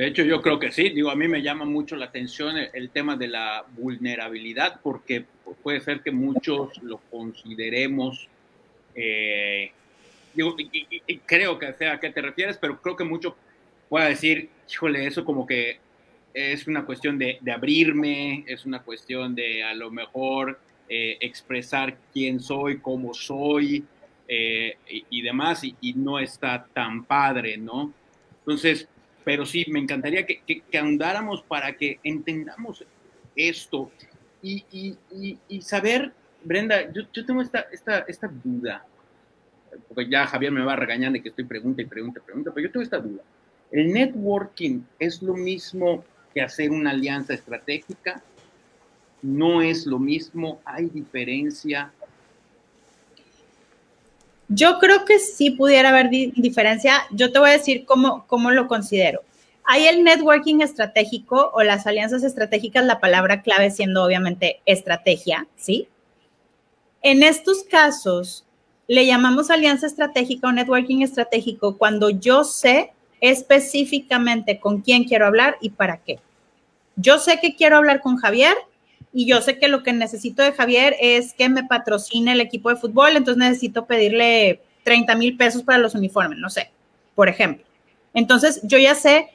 De 0.00 0.06
hecho, 0.06 0.22
yo 0.22 0.40
creo 0.40 0.58
que 0.58 0.72
sí. 0.72 0.88
Digo, 0.88 1.10
a 1.10 1.14
mí 1.14 1.28
me 1.28 1.42
llama 1.42 1.66
mucho 1.66 1.94
la 1.94 2.06
atención 2.06 2.56
el, 2.56 2.88
tema 2.88 3.18
de 3.18 3.28
la 3.28 3.66
vulnerabilidad, 3.76 4.80
porque 4.82 5.26
puede 5.62 5.82
ser 5.82 6.00
que 6.00 6.10
muchos 6.10 6.82
lo 6.82 7.02
consideremos. 7.10 8.26
Eh, 8.94 9.70
digo, 10.32 10.56
y, 10.58 11.18
creo 11.26 11.58
que 11.58 11.74
sea 11.74 11.92
a 11.92 12.00
qué 12.00 12.08
te 12.08 12.22
refieres, 12.22 12.56
pero 12.56 12.80
creo 12.80 12.96
que 12.96 13.04
mucho 13.04 13.36
pueda 13.90 14.06
decir, 14.06 14.48
híjole, 14.72 15.06
eso 15.06 15.22
como 15.22 15.46
que 15.46 15.80
es 16.32 16.66
una 16.66 16.86
cuestión 16.86 17.18
de, 17.18 17.38
abrirme, 17.54 18.46
es 18.46 18.64
una 18.64 18.82
cuestión 18.82 19.34
de 19.34 19.62
a 19.64 19.74
lo 19.74 19.90
mejor 19.90 20.58
eh, 20.88 21.18
expresar 21.20 21.98
quién 22.10 22.40
soy, 22.40 22.78
cómo 22.78 23.12
soy 23.12 23.84
eh, 24.26 24.78
y, 25.10 25.20
demás, 25.20 25.62
y, 25.62 25.92
no 25.92 26.18
está 26.18 26.66
tan 26.72 27.04
padre, 27.04 27.58
¿no? 27.58 27.92
Entonces, 28.38 28.88
pero 29.24 29.44
sí, 29.46 29.64
me 29.68 29.78
encantaría 29.78 30.24
que, 30.26 30.42
que, 30.44 30.78
andáramos 30.78 31.42
para 31.42 31.76
que 31.76 31.98
entendamos 32.02 32.84
esto 33.36 33.90
y, 34.42 34.96
saber, 35.60 36.12
Brenda, 36.42 36.90
yo, 36.92 37.02
yo 37.12 37.26
tengo 37.26 37.42
esta, 37.42 37.60
esta, 37.72 38.00
esta 38.00 38.30
duda, 38.42 38.84
porque 39.88 40.08
ya 40.08 40.26
Javier 40.26 40.52
me 40.52 40.64
va 40.64 40.72
a 40.72 40.76
regañar 40.76 41.12
de 41.12 41.22
que 41.22 41.28
estoy 41.28 41.44
pregunta 41.44 41.82
y 41.82 41.86
pregunta 41.86 42.20
y 42.20 42.26
pregunta, 42.26 42.50
pero 42.54 42.66
yo 42.66 42.72
tengo 42.72 42.82
esta 42.82 42.98
duda. 42.98 43.22
El 43.70 43.92
networking 43.92 44.82
es 44.98 45.22
lo 45.22 45.34
mismo 45.34 46.04
que 46.34 46.42
hacer 46.42 46.70
una 46.70 46.90
alianza 46.90 47.34
estratégica. 47.34 48.22
No 49.22 49.62
es 49.62 49.86
lo 49.86 49.98
mismo, 49.98 50.60
hay 50.64 50.86
diferencia. 50.86 51.92
Yo 54.52 54.80
creo 54.80 55.04
que 55.04 55.20
sí 55.20 55.52
pudiera 55.52 55.90
haber 55.90 56.10
diferencia. 56.10 57.06
Yo 57.12 57.30
te 57.30 57.38
voy 57.38 57.50
a 57.50 57.52
decir 57.52 57.84
cómo, 57.84 58.26
cómo 58.26 58.50
lo 58.50 58.66
considero. 58.66 59.22
Hay 59.62 59.86
el 59.86 60.02
networking 60.02 60.60
estratégico 60.60 61.52
o 61.54 61.62
las 61.62 61.86
alianzas 61.86 62.24
estratégicas, 62.24 62.84
la 62.84 62.98
palabra 62.98 63.42
clave 63.42 63.70
siendo 63.70 64.02
obviamente 64.02 64.60
estrategia, 64.66 65.46
¿sí? 65.54 65.86
En 67.00 67.22
estos 67.22 67.62
casos, 67.62 68.44
le 68.88 69.06
llamamos 69.06 69.50
alianza 69.50 69.86
estratégica 69.86 70.48
o 70.48 70.52
networking 70.52 71.02
estratégico 71.02 71.78
cuando 71.78 72.10
yo 72.10 72.42
sé 72.42 72.92
específicamente 73.20 74.58
con 74.58 74.80
quién 74.80 75.04
quiero 75.04 75.26
hablar 75.26 75.58
y 75.60 75.70
para 75.70 75.98
qué. 75.98 76.18
Yo 76.96 77.20
sé 77.20 77.38
que 77.38 77.54
quiero 77.54 77.76
hablar 77.76 78.00
con 78.00 78.16
Javier 78.16 78.56
y 79.12 79.26
yo 79.26 79.40
sé 79.40 79.58
que 79.58 79.68
lo 79.68 79.82
que 79.82 79.92
necesito 79.92 80.42
de 80.42 80.52
Javier 80.52 80.96
es 81.00 81.34
que 81.34 81.48
me 81.48 81.64
patrocine 81.64 82.32
el 82.32 82.40
equipo 82.40 82.70
de 82.70 82.76
fútbol, 82.76 83.16
entonces 83.16 83.38
necesito 83.38 83.86
pedirle 83.86 84.60
30 84.84 85.14
mil 85.16 85.36
pesos 85.36 85.62
para 85.62 85.78
los 85.78 85.94
uniformes, 85.94 86.38
no 86.38 86.48
sé, 86.48 86.70
por 87.14 87.28
ejemplo. 87.28 87.64
Entonces 88.14 88.60
yo 88.62 88.78
ya 88.78 88.94
sé 88.94 89.30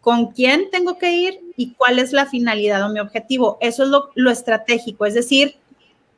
con 0.00 0.32
quién 0.32 0.70
tengo 0.70 0.98
que 0.98 1.12
ir 1.12 1.40
y 1.56 1.72
cuál 1.72 1.98
es 1.98 2.12
la 2.12 2.26
finalidad 2.26 2.84
o 2.84 2.92
mi 2.92 3.00
objetivo. 3.00 3.58
Eso 3.60 3.84
es 3.84 3.88
lo, 4.14 4.30
estratégico, 4.30 5.06
es 5.06 5.14
decir, 5.14 5.56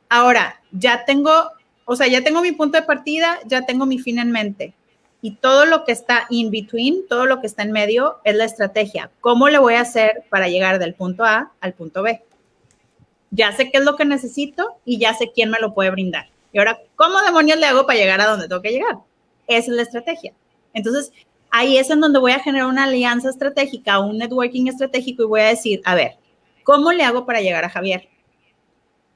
ahora 0.09 0.61
ya 0.71 1.05
tengo, 1.05 1.31
o 1.85 1.95
sea, 1.95 2.07
ya 2.07 2.23
tengo 2.23 2.41
mi 2.41 2.51
punto 2.51 2.77
de 2.77 2.85
partida, 2.85 3.39
ya 3.45 3.65
tengo 3.65 3.85
mi 3.85 3.97
fin 3.97 4.19
en 4.19 4.31
mente 4.31 4.73
y 5.21 5.31
todo 5.31 5.65
lo 5.65 5.85
que 5.85 5.91
está 5.91 6.27
in 6.29 6.51
between, 6.51 7.07
todo 7.07 7.25
lo 7.25 7.41
que 7.41 7.47
está 7.47 7.63
en 7.63 7.71
medio 7.71 8.17
es 8.23 8.35
la 8.35 8.45
estrategia. 8.45 9.09
¿Cómo 9.21 9.49
le 9.49 9.57
voy 9.57 9.73
a 9.73 9.81
hacer 9.81 10.23
para 10.29 10.47
llegar 10.47 10.79
del 10.79 10.93
punto 10.93 11.23
A 11.25 11.51
al 11.59 11.73
punto 11.73 12.03
B? 12.03 12.21
Ya 13.31 13.51
sé 13.51 13.71
qué 13.71 13.79
es 13.79 13.85
lo 13.85 13.95
que 13.95 14.05
necesito 14.05 14.77
y 14.85 14.97
ya 14.97 15.13
sé 15.13 15.31
quién 15.33 15.49
me 15.49 15.59
lo 15.59 15.73
puede 15.73 15.91
brindar. 15.91 16.29
Y 16.51 16.59
ahora, 16.59 16.79
¿cómo 16.95 17.21
demonios 17.21 17.59
le 17.59 17.65
hago 17.65 17.85
para 17.85 17.99
llegar 17.99 18.21
a 18.21 18.27
donde 18.27 18.47
tengo 18.47 18.61
que 18.61 18.71
llegar? 18.71 18.97
Esa 19.47 19.71
es 19.71 19.75
la 19.75 19.81
estrategia. 19.83 20.33
Entonces, 20.73 21.11
ahí 21.51 21.77
es 21.77 21.89
en 21.89 21.99
donde 21.99 22.19
voy 22.19 22.31
a 22.31 22.39
generar 22.39 22.67
una 22.67 22.85
alianza 22.85 23.29
estratégica, 23.29 23.99
un 23.99 24.17
networking 24.17 24.67
estratégico 24.67 25.23
y 25.23 25.27
voy 25.27 25.41
a 25.41 25.49
decir, 25.49 25.81
a 25.85 25.95
ver, 25.95 26.17
¿cómo 26.63 26.91
le 26.91 27.03
hago 27.03 27.25
para 27.25 27.41
llegar 27.41 27.65
a 27.65 27.69
Javier? 27.69 28.07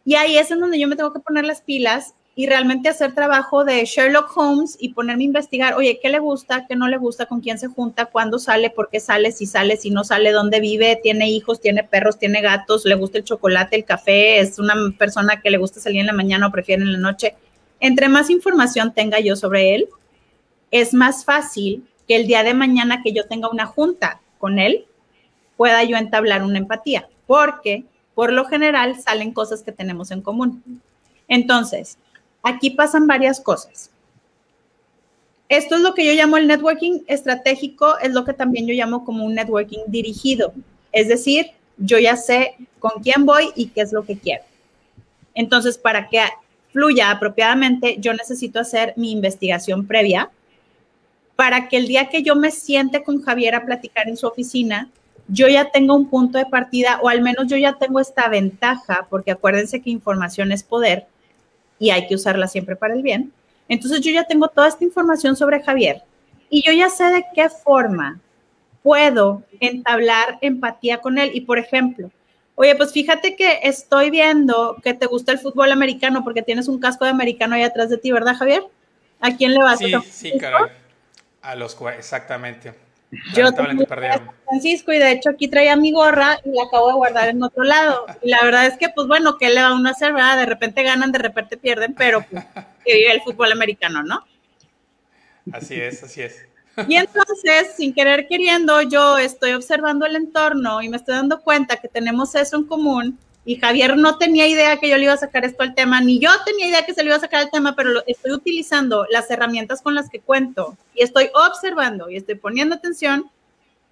Y 0.05 0.15
ahí 0.15 0.38
es 0.38 0.51
en 0.51 0.60
donde 0.60 0.79
yo 0.79 0.88
me 0.88 0.96
tengo 0.96 1.13
que 1.13 1.20
poner 1.20 1.46
las 1.46 1.62
pilas 1.62 2.13
y 2.36 2.48
realmente 2.48 2.90
hacer 2.90 3.13
trabajo 3.13 3.63
de 3.63 3.86
Sherlock 3.86 4.36
Holmes 4.36 4.75
y 4.80 4.94
ponerme 4.94 5.24
a 5.24 5.25
investigar, 5.25 5.75
oye, 5.75 6.00
¿qué 6.02 6.10
le 6.10 6.18
gusta? 6.18 6.66
¿Qué 6.68 6.75
no 6.75 6.88
le 6.88 6.98
gusta? 6.98 7.28
¿Con 7.28 7.42
quién 7.42 7.60
se 7.60 7.68
junta? 7.68 8.08
¿Cuándo 8.08 8.40
sale? 8.40 8.72
¿Por 8.72 8.90
qué 8.90 9.00
sale? 9.00 9.32
Si 9.32 9.46
sale, 9.46 9.78
si 9.78 9.92
no 9.92 10.04
sale, 10.04 10.32
¿dónde 10.32 10.60
vive? 10.60 11.00
¿Tiene 11.02 11.30
hijos? 11.30 11.62
¿Tiene 11.62 11.84
perros? 11.84 12.18
¿Tiene 12.18 12.42
gatos? 12.42 12.86
¿Le 12.86 12.96
gusta 12.96 13.20
el 13.20 13.24
chocolate, 13.24 13.75
el 13.75 13.86
café? 13.86 14.40
¿Es 14.40 14.58
una 14.58 14.74
persona 14.98 15.42
que 15.42 15.52
le 15.52 15.58
gusta 15.58 15.80
salir 15.80 16.00
en 16.00 16.08
la 16.08 16.13
mañana 16.13 16.48
o 16.48 16.52
prefiere 16.52 16.82
en 16.82 16.94
la 16.94 16.98
noche? 16.98 17.36
Entre 17.80 18.10
más 18.10 18.32
información 18.32 18.94
tenga 18.94 19.20
yo 19.20 19.36
sobre 19.36 19.75
él, 19.75 19.90
es 20.72 20.94
más 20.94 21.25
fácil 21.25 21.88
que 22.08 22.16
el 22.16 22.25
día 22.25 22.44
de 22.44 22.56
mañana 22.56 23.04
que 23.04 23.13
yo 23.13 23.28
tenga 23.28 23.50
una 23.50 23.68
junta 23.68 24.22
con 24.40 24.58
él, 24.58 24.86
pueda 25.56 25.84
yo 25.84 25.98
entablar 25.98 26.44
una 26.44 26.58
empatía, 26.58 27.08
porque 27.28 27.86
por 28.16 28.34
lo 28.34 28.46
general 28.46 29.00
salen 29.00 29.34
cosas 29.34 29.62
que 29.62 29.72
tenemos 29.72 30.10
en 30.10 30.22
común. 30.22 30.82
Entonces, 31.28 31.98
Aquí 32.43 32.69
pasan 32.69 33.07
varias 33.07 33.39
cosas. 33.39 33.89
Esto 35.50 35.75
es 35.75 35.81
lo 35.81 35.93
que 35.93 36.05
yo 36.05 36.13
llamo 36.13 36.38
el 36.38 36.47
networking 36.47 37.01
estratégico, 37.07 37.97
es 38.00 38.12
lo 38.12 38.25
que 38.25 38.33
también 38.33 38.67
yo 38.67 38.73
llamo 38.73 39.05
como 39.05 39.25
un 39.25 39.35
networking 39.35 39.79
dirigido. 39.88 40.53
Es 40.91 41.07
decir, 41.07 41.51
yo 41.77 42.00
ya 42.00 42.15
sé 42.15 42.55
con 42.79 43.01
quién 43.01 43.25
voy 43.25 43.50
y 43.55 43.67
qué 43.67 43.81
es 43.81 43.93
lo 43.93 44.03
que 44.03 44.17
quiero. 44.17 44.43
Entonces, 45.35 45.77
para 45.77 46.09
que 46.09 46.21
fluya 46.71 47.12
apropiadamente, 47.12 47.97
yo 48.00 48.13
necesito 48.13 48.59
hacer 48.59 48.93
mi 48.97 49.12
investigación 49.12 49.85
previa 49.85 50.29
para 51.35 51.67
que 51.67 51.77
el 51.77 51.88
día 51.88 52.09
que 52.09 52.23
yo 52.23 52.35
me 52.35 52.51
siente 52.51 53.03
con 53.03 53.21
Javier 53.21 53.55
a 53.55 53.65
platicar 53.65 54.07
en 54.07 54.17
su 54.17 54.27
oficina, 54.27 54.89
yo 55.27 55.47
ya 55.47 55.71
tenga 55.71 55.93
un 55.93 56.09
punto 56.09 56.38
de 56.38 56.45
partida 56.45 57.00
o 57.01 57.09
al 57.09 57.21
menos 57.21 57.47
yo 57.47 57.57
ya 57.57 57.73
tengo 57.73 58.00
esta 58.00 58.27
ventaja, 58.27 59.07
porque 59.09 59.31
acuérdense 59.31 59.81
que 59.81 59.89
información 59.89 60.51
es 60.51 60.63
poder, 60.63 61.07
y 61.84 61.90
hay 61.90 62.08
que 62.08 62.16
usarla 62.16 62.48
siempre 62.48 62.78
para 62.78 62.94
el 62.94 63.02
bien. 63.02 63.34
Entonces 63.68 64.00
yo 64.00 64.10
ya 64.10 64.24
tengo 64.24 64.48
toda 64.48 64.70
esta 64.70 64.86
información 64.86 65.36
sobre 65.36 65.62
Javier 65.62 66.02
y 66.50 66.66
yo 66.66 66.72
ya 66.72 66.90
sé 66.90 67.04
de 67.04 67.25
qué 67.36 67.50
forma 67.50 68.22
puedo 68.82 69.44
entablar 69.60 70.38
empatía 70.40 71.00
con 71.00 71.18
él. 71.18 71.32
Y 71.34 71.42
por 71.42 71.60
ejemplo, 71.60 72.10
oye, 72.56 72.74
pues 72.78 72.94
fíjate 72.94 73.36
que 73.36 73.60
estoy 73.63 74.12
viendo 74.12 74.78
que 74.82 74.94
te 74.94 75.08
gusta 75.08 75.34
el 75.34 75.40
fútbol 75.40 75.74
americano 75.74 76.24
porque 76.24 76.42
tienes 76.42 76.70
un 76.70 76.80
casco 76.80 77.04
de 77.04 77.12
americano 77.12 77.56
ahí 77.56 77.63
atrás 77.63 77.90
de 77.90 77.98
ti, 77.98 78.13
¿verdad, 78.13 78.38
Javier? 78.38 78.63
¿A 79.20 79.36
quién 79.36 79.54
le 79.54 79.62
vas 79.62 79.82
a 79.82 79.86
Sí, 79.86 79.94
sí, 80.10 80.38
claro. 80.38 80.70
A 81.42 81.56
los 81.56 81.78
exactamente. 81.98 82.74
Yo 83.34 83.51
Francisco 84.46 84.91
y 84.91 84.98
de 84.98 85.12
hecho 85.12 85.29
aquí 85.29 85.48
traía 85.48 85.75
mi 85.75 85.91
gorra 85.91 86.39
y 86.46 86.51
la 86.51 86.63
acabo 86.63 86.88
de 86.88 86.93
guardar 86.93 87.29
en 87.29 87.43
otro 87.43 87.63
lado. 87.63 88.05
Y 88.22 88.29
la 88.29 88.43
verdad 88.43 88.65
es 88.65 88.77
que, 88.77 88.89
pues 88.89 89.08
bueno, 89.08 89.38
¿qué 89.38 89.50
le 89.50 89.62
va 89.62 89.70
a 89.70 89.74
uno 89.75 89.89
a 89.89 89.91
hacer, 89.91 90.13
verdad? 90.13 90.38
De 90.38 90.46
repente 90.46 90.84
ganan, 90.84 91.12
de 91.12 91.20
repente 91.20 91.58
pierden, 91.58 91.93
pero 91.93 92.24
pues, 92.29 92.43
que 92.86 92.96
vive 92.96 93.12
el 93.12 93.22
fútbol 93.22 93.51
americano, 93.51 94.03
¿no? 94.03 94.25
Así 95.51 95.75
es, 95.75 96.03
así 96.03 96.22
es. 96.22 96.46
Y 96.88 96.96
entonces, 96.96 97.75
sin 97.77 97.93
querer 97.93 98.27
queriendo, 98.27 98.82
yo 98.82 99.17
estoy 99.17 99.53
observando 99.53 100.05
el 100.05 100.15
entorno 100.15 100.82
y 100.82 100.89
me 100.89 100.98
estoy 100.98 101.15
dando 101.15 101.41
cuenta 101.41 101.77
que 101.77 101.88
tenemos 101.88 102.34
eso 102.36 102.58
en 102.58 102.65
común 102.65 103.20
y 103.45 103.57
Javier 103.57 103.97
no 103.97 104.17
tenía 104.17 104.47
idea 104.47 104.77
que 104.77 104.89
yo 104.89 104.97
le 104.97 105.03
iba 105.03 105.13
a 105.13 105.17
sacar 105.17 105.43
esto 105.43 105.63
al 105.63 105.75
tema, 105.75 106.00
ni 106.00 106.19
yo 106.19 106.29
tenía 106.45 106.67
idea 106.67 106.85
que 106.85 106.93
se 106.93 107.01
le 107.03 107.07
iba 107.07 107.17
a 107.17 107.21
sacar 107.21 107.43
el 107.43 107.51
tema, 107.51 107.75
pero 107.75 108.01
estoy 108.07 108.31
utilizando 108.31 109.05
las 109.09 109.29
herramientas 109.29 109.81
con 109.81 109.95
las 109.95 110.09
que 110.09 110.21
cuento 110.21 110.77
y 110.95 111.03
estoy 111.03 111.29
observando 111.33 112.09
y 112.09 112.15
estoy 112.15 112.35
poniendo 112.35 112.75
atención 112.75 113.29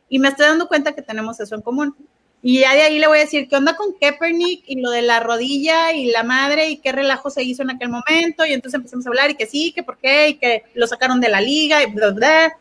y 0.08 0.20
me 0.20 0.29
estoy 0.29 0.46
dando 0.46 0.67
cuenta 0.67 0.93
que 0.93 1.01
tenemos 1.01 1.39
eso 1.39 1.55
en 1.55 1.62
común. 1.62 1.96
Y 2.43 2.62
ya 2.62 2.74
de 2.74 2.81
ahí 2.81 2.98
le 2.98 3.08
voy 3.08 3.20
a 3.20 3.22
decir 3.22 3.48
qué 3.48 3.55
onda 3.55 3.75
con 3.75 3.93
Kaepernick 3.93 4.63
y 4.65 4.81
lo 4.81 4.89
de 4.89 5.03
la 5.03 5.20
rodilla 5.20 5.93
y 5.93 6.12
la 6.12 6.24
madre 6.24 6.70
y 6.70 6.77
qué 6.77 6.91
relajo 6.91 7.29
se 7.29 7.43
hizo 7.43 7.62
en 7.62 7.70
aquel 7.70 7.89
momento. 7.89 8.46
Y 8.46 8.53
entonces 8.53 8.79
empezamos 8.79 9.05
a 9.05 9.10
hablar 9.10 9.29
y 9.29 9.36
que 9.36 9.46
sí, 9.46 9.72
que 9.74 9.84
por 9.84 9.98
qué, 9.98 10.29
y 10.29 10.34
que 10.36 10.63
lo 10.74 10.88
sacaron 10.88 11.22
de 11.22 11.29
la 11.29 11.39
liga 11.39 11.84
y 11.84 11.91
bla, 11.91 12.10
bla. 12.10 12.58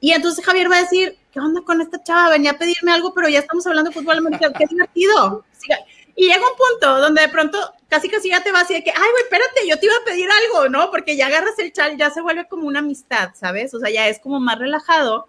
Y 0.00 0.12
entonces 0.12 0.44
Javier 0.44 0.70
va 0.70 0.78
a 0.78 0.82
decir, 0.82 1.16
¿qué 1.32 1.40
onda 1.40 1.60
con 1.62 1.80
esta 1.80 2.02
chava? 2.02 2.30
Venía 2.30 2.52
a 2.52 2.58
pedirme 2.58 2.92
algo, 2.92 3.12
pero 3.12 3.28
ya 3.28 3.40
estamos 3.40 3.66
hablando 3.66 3.90
de 3.90 3.94
fútbol 3.94 4.20
qué 4.38 4.66
divertido. 4.66 5.44
Y 6.16 6.26
llega 6.26 6.40
un 6.40 6.56
punto 6.56 7.00
donde 7.00 7.22
de 7.22 7.28
pronto 7.28 7.58
casi 7.88 8.08
casi 8.08 8.30
ya 8.30 8.42
te 8.42 8.52
vas 8.52 8.70
y 8.70 8.74
de 8.74 8.84
que, 8.84 8.90
ay, 8.90 9.10
güey, 9.10 9.22
espérate, 9.24 9.68
yo 9.68 9.78
te 9.78 9.86
iba 9.86 9.94
a 9.96 10.04
pedir 10.04 10.28
algo, 10.30 10.68
¿no? 10.68 10.90
Porque 10.90 11.16
ya 11.16 11.26
agarras 11.26 11.58
el 11.58 11.72
chal, 11.72 11.96
ya 11.96 12.10
se 12.10 12.20
vuelve 12.20 12.46
como 12.46 12.66
una 12.66 12.78
amistad, 12.78 13.30
¿sabes? 13.34 13.74
O 13.74 13.80
sea, 13.80 13.90
ya 13.90 14.08
es 14.08 14.18
como 14.20 14.40
más 14.40 14.58
relajado. 14.58 15.26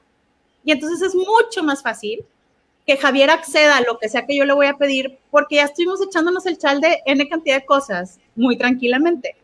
Y 0.64 0.72
entonces 0.72 1.02
es 1.02 1.16
mucho 1.16 1.64
más 1.64 1.82
fácil 1.82 2.24
que 2.86 2.98
Javier 2.98 3.30
acceda 3.30 3.78
a 3.78 3.82
lo 3.82 3.98
que 4.00 4.10
sea 4.10 4.26
que 4.26 4.36
yo 4.36 4.46
le 4.46 4.54
voy 4.54 4.68
a 4.68 4.78
pedir, 4.78 5.18
porque 5.30 5.56
ya 5.56 5.64
estuvimos 5.64 6.02
echándonos 6.02 6.46
el 6.46 6.58
chal 6.58 6.82
de 6.82 7.02
N 7.06 7.28
cantidad 7.30 7.56
de 7.56 7.66
cosas 7.66 8.20
muy 8.36 8.58
tranquilamente. 8.58 9.36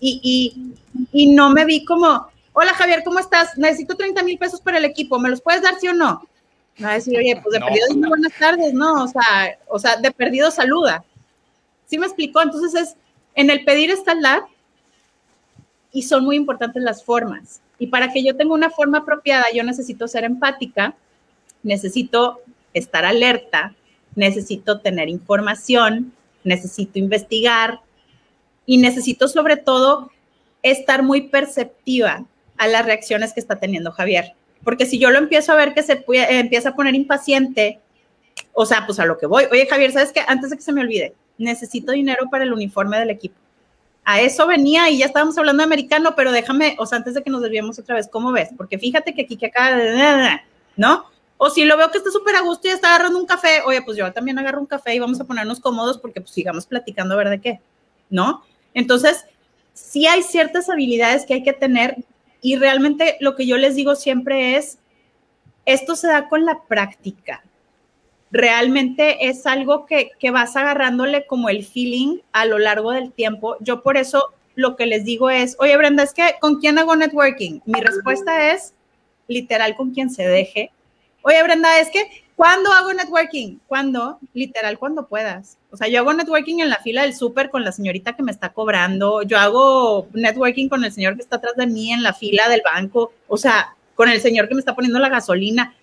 Y, 0.00 0.20
y, 0.22 0.74
y 1.12 1.32
no 1.32 1.50
me 1.50 1.64
vi 1.64 1.84
como, 1.84 2.28
hola 2.52 2.74
Javier, 2.74 3.02
¿cómo 3.04 3.18
estás? 3.18 3.56
Necesito 3.56 3.96
30 3.96 4.22
mil 4.24 4.38
pesos 4.38 4.60
para 4.60 4.78
el 4.78 4.84
equipo, 4.84 5.18
¿me 5.18 5.30
los 5.30 5.40
puedes 5.40 5.62
dar 5.62 5.78
sí 5.80 5.88
o 5.88 5.92
no? 5.92 6.26
A 6.82 6.94
decir, 6.94 7.18
oye, 7.18 7.38
pues 7.42 7.52
de 7.52 7.60
perdido 7.60 7.86
pues 7.88 8.08
buenas 8.08 8.32
tardes, 8.38 8.72
¿no? 8.72 9.04
O 9.04 9.08
sea, 9.08 9.58
o 9.68 9.78
sea, 9.78 9.96
de 9.96 10.10
perdido 10.10 10.50
saluda. 10.50 11.04
¿Sí 11.86 11.98
me 11.98 12.06
explicó? 12.06 12.40
Entonces 12.42 12.74
es, 12.74 12.96
en 13.34 13.50
el 13.50 13.64
pedir 13.64 13.90
está 13.90 14.12
el 14.12 14.22
dar 14.22 14.42
y 15.92 16.02
son 16.02 16.24
muy 16.24 16.36
importantes 16.36 16.82
las 16.82 17.04
formas. 17.04 17.60
Y 17.78 17.88
para 17.88 18.12
que 18.12 18.24
yo 18.24 18.36
tenga 18.36 18.54
una 18.54 18.70
forma 18.70 18.98
apropiada, 18.98 19.44
yo 19.54 19.62
necesito 19.62 20.08
ser 20.08 20.24
empática, 20.24 20.94
necesito 21.62 22.40
estar 22.72 23.04
alerta, 23.04 23.74
necesito 24.14 24.80
tener 24.80 25.08
información, 25.08 26.12
necesito 26.44 26.98
investigar 26.98 27.80
y 28.66 28.78
necesito 28.78 29.28
sobre 29.28 29.56
todo 29.56 30.10
estar 30.62 31.02
muy 31.02 31.22
perceptiva 31.28 32.24
a 32.56 32.66
las 32.68 32.86
reacciones 32.86 33.32
que 33.32 33.40
está 33.40 33.56
teniendo 33.56 33.92
Javier. 33.92 34.34
Porque 34.64 34.86
si 34.86 34.98
yo 34.98 35.10
lo 35.10 35.18
empiezo 35.18 35.52
a 35.52 35.56
ver 35.56 35.74
que 35.74 35.82
se 35.82 35.96
puede, 35.96 36.38
empieza 36.38 36.70
a 36.70 36.74
poner 36.74 36.94
impaciente, 36.94 37.80
o 38.52 38.66
sea, 38.66 38.86
pues 38.86 38.98
a 39.00 39.06
lo 39.06 39.18
que 39.18 39.26
voy. 39.26 39.44
Oye, 39.50 39.66
Javier, 39.66 39.92
¿sabes 39.92 40.12
qué? 40.12 40.22
Antes 40.26 40.50
de 40.50 40.56
que 40.56 40.62
se 40.62 40.72
me 40.72 40.80
olvide, 40.80 41.14
necesito 41.38 41.92
dinero 41.92 42.28
para 42.30 42.44
el 42.44 42.52
uniforme 42.52 42.98
del 42.98 43.10
equipo. 43.10 43.36
A 44.04 44.20
eso 44.20 44.46
venía 44.46 44.90
y 44.90 44.98
ya 44.98 45.06
estábamos 45.06 45.38
hablando 45.38 45.60
de 45.60 45.66
americano, 45.66 46.14
pero 46.16 46.32
déjame, 46.32 46.76
o 46.78 46.86
sea, 46.86 46.98
antes 46.98 47.14
de 47.14 47.22
que 47.22 47.30
nos 47.30 47.42
desviemos 47.42 47.78
otra 47.78 47.94
vez, 47.94 48.08
¿cómo 48.08 48.32
ves? 48.32 48.50
Porque 48.56 48.78
fíjate 48.78 49.14
que 49.14 49.22
aquí 49.22 49.36
que 49.36 49.46
de... 49.46 50.40
¿No? 50.76 51.04
O 51.36 51.50
si 51.50 51.64
lo 51.64 51.76
veo 51.76 51.90
que 51.90 51.98
está 51.98 52.10
súper 52.10 52.36
a 52.36 52.40
gusto 52.40 52.68
y 52.68 52.70
está 52.70 52.94
agarrando 52.94 53.18
un 53.18 53.26
café, 53.26 53.62
oye, 53.66 53.82
pues 53.82 53.96
yo 53.96 54.12
también 54.12 54.38
agarro 54.38 54.60
un 54.60 54.66
café 54.66 54.94
y 54.94 54.98
vamos 54.98 55.20
a 55.20 55.24
ponernos 55.24 55.60
cómodos 55.60 55.98
porque 55.98 56.20
pues 56.20 56.32
sigamos 56.32 56.66
platicando 56.66 57.14
a 57.14 57.16
ver 57.16 57.30
de 57.30 57.40
qué, 57.40 57.60
¿no? 58.10 58.44
Entonces, 58.74 59.24
sí 59.72 60.06
hay 60.06 60.22
ciertas 60.22 60.70
habilidades 60.70 61.26
que 61.26 61.34
hay 61.34 61.42
que 61.42 61.52
tener 61.52 61.96
y 62.42 62.56
realmente 62.56 63.16
lo 63.20 63.36
que 63.36 63.46
yo 63.46 63.56
les 63.56 63.76
digo 63.76 63.94
siempre 63.94 64.56
es, 64.56 64.78
esto 65.64 65.94
se 65.94 66.08
da 66.08 66.28
con 66.28 66.44
la 66.44 66.64
práctica. 66.64 67.44
Realmente 68.32 69.28
es 69.28 69.46
algo 69.46 69.86
que, 69.86 70.10
vas 70.32 70.56
agarrándole 70.56 71.24
como 71.26 71.48
el 71.48 71.64
feeling 71.64 72.18
a 72.32 72.44
lo 72.44 72.58
largo 72.58 72.90
del 72.90 73.12
tiempo. 73.12 73.56
Yo 73.60 73.82
por 73.82 73.96
eso 73.96 74.32
lo 74.56 74.74
que 74.76 74.86
les 74.86 75.04
digo 75.04 75.30
es, 75.30 75.56
oye 75.60 75.76
Brenda, 75.76 76.02
es 76.02 76.12
que 76.12 76.34
¿con 76.40 76.58
quién 76.58 76.78
hago 76.78 76.96
networking? 76.96 77.60
Mi 77.64 77.80
respuesta 77.80 78.52
es 78.52 78.74
literal 79.28 79.76
con 79.76 79.92
quien 79.92 80.10
se 80.10 80.26
deje. 80.26 80.72
Oye 81.22 81.42
Brenda, 81.44 81.78
es 81.78 81.90
que 81.90 82.24
¿cuándo 82.36 82.72
hago 82.72 82.92
networking? 82.92 83.58
¿Cuándo? 83.66 84.18
Literal, 84.34 84.78
cuando 84.78 85.06
puedas. 85.06 85.58
O 85.70 85.76
sea, 85.76 85.88
yo 85.88 86.00
hago 86.00 86.12
networking 86.12 86.60
en 86.60 86.70
la 86.70 86.78
fila 86.78 87.02
del 87.02 87.14
súper 87.14 87.50
con 87.50 87.64
la 87.64 87.72
señorita 87.72 88.14
que 88.14 88.22
me 88.22 88.32
está 88.32 88.52
cobrando, 88.52 89.22
yo 89.22 89.38
hago 89.38 90.08
networking 90.12 90.68
con 90.68 90.84
el 90.84 90.92
señor 90.92 91.16
que 91.16 91.22
está 91.22 91.36
atrás 91.36 91.56
de 91.56 91.66
mí 91.66 91.92
en 91.92 92.02
la 92.02 92.14
fila 92.14 92.48
del 92.48 92.62
banco, 92.64 93.12
o 93.28 93.36
sea, 93.36 93.74
con 93.94 94.08
el 94.08 94.20
señor 94.20 94.48
que 94.48 94.54
me 94.54 94.60
está 94.60 94.74
poniendo 94.74 94.98
la 94.98 95.08
gasolina. 95.08 95.74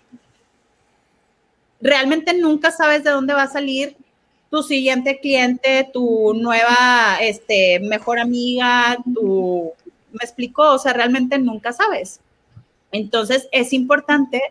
Realmente 1.80 2.34
nunca 2.34 2.70
sabes 2.70 3.04
de 3.04 3.10
dónde 3.10 3.34
va 3.34 3.44
a 3.44 3.48
salir 3.48 3.96
tu 4.50 4.62
siguiente 4.62 5.20
cliente, 5.20 5.88
tu 5.92 6.34
nueva, 6.34 7.18
este, 7.20 7.78
mejor 7.80 8.18
amiga, 8.18 8.98
tu, 9.14 9.72
me 10.12 10.24
explico, 10.24 10.72
o 10.72 10.78
sea, 10.78 10.92
realmente 10.92 11.38
nunca 11.38 11.72
sabes. 11.72 12.20
Entonces 12.92 13.48
es 13.52 13.72
importante 13.72 14.42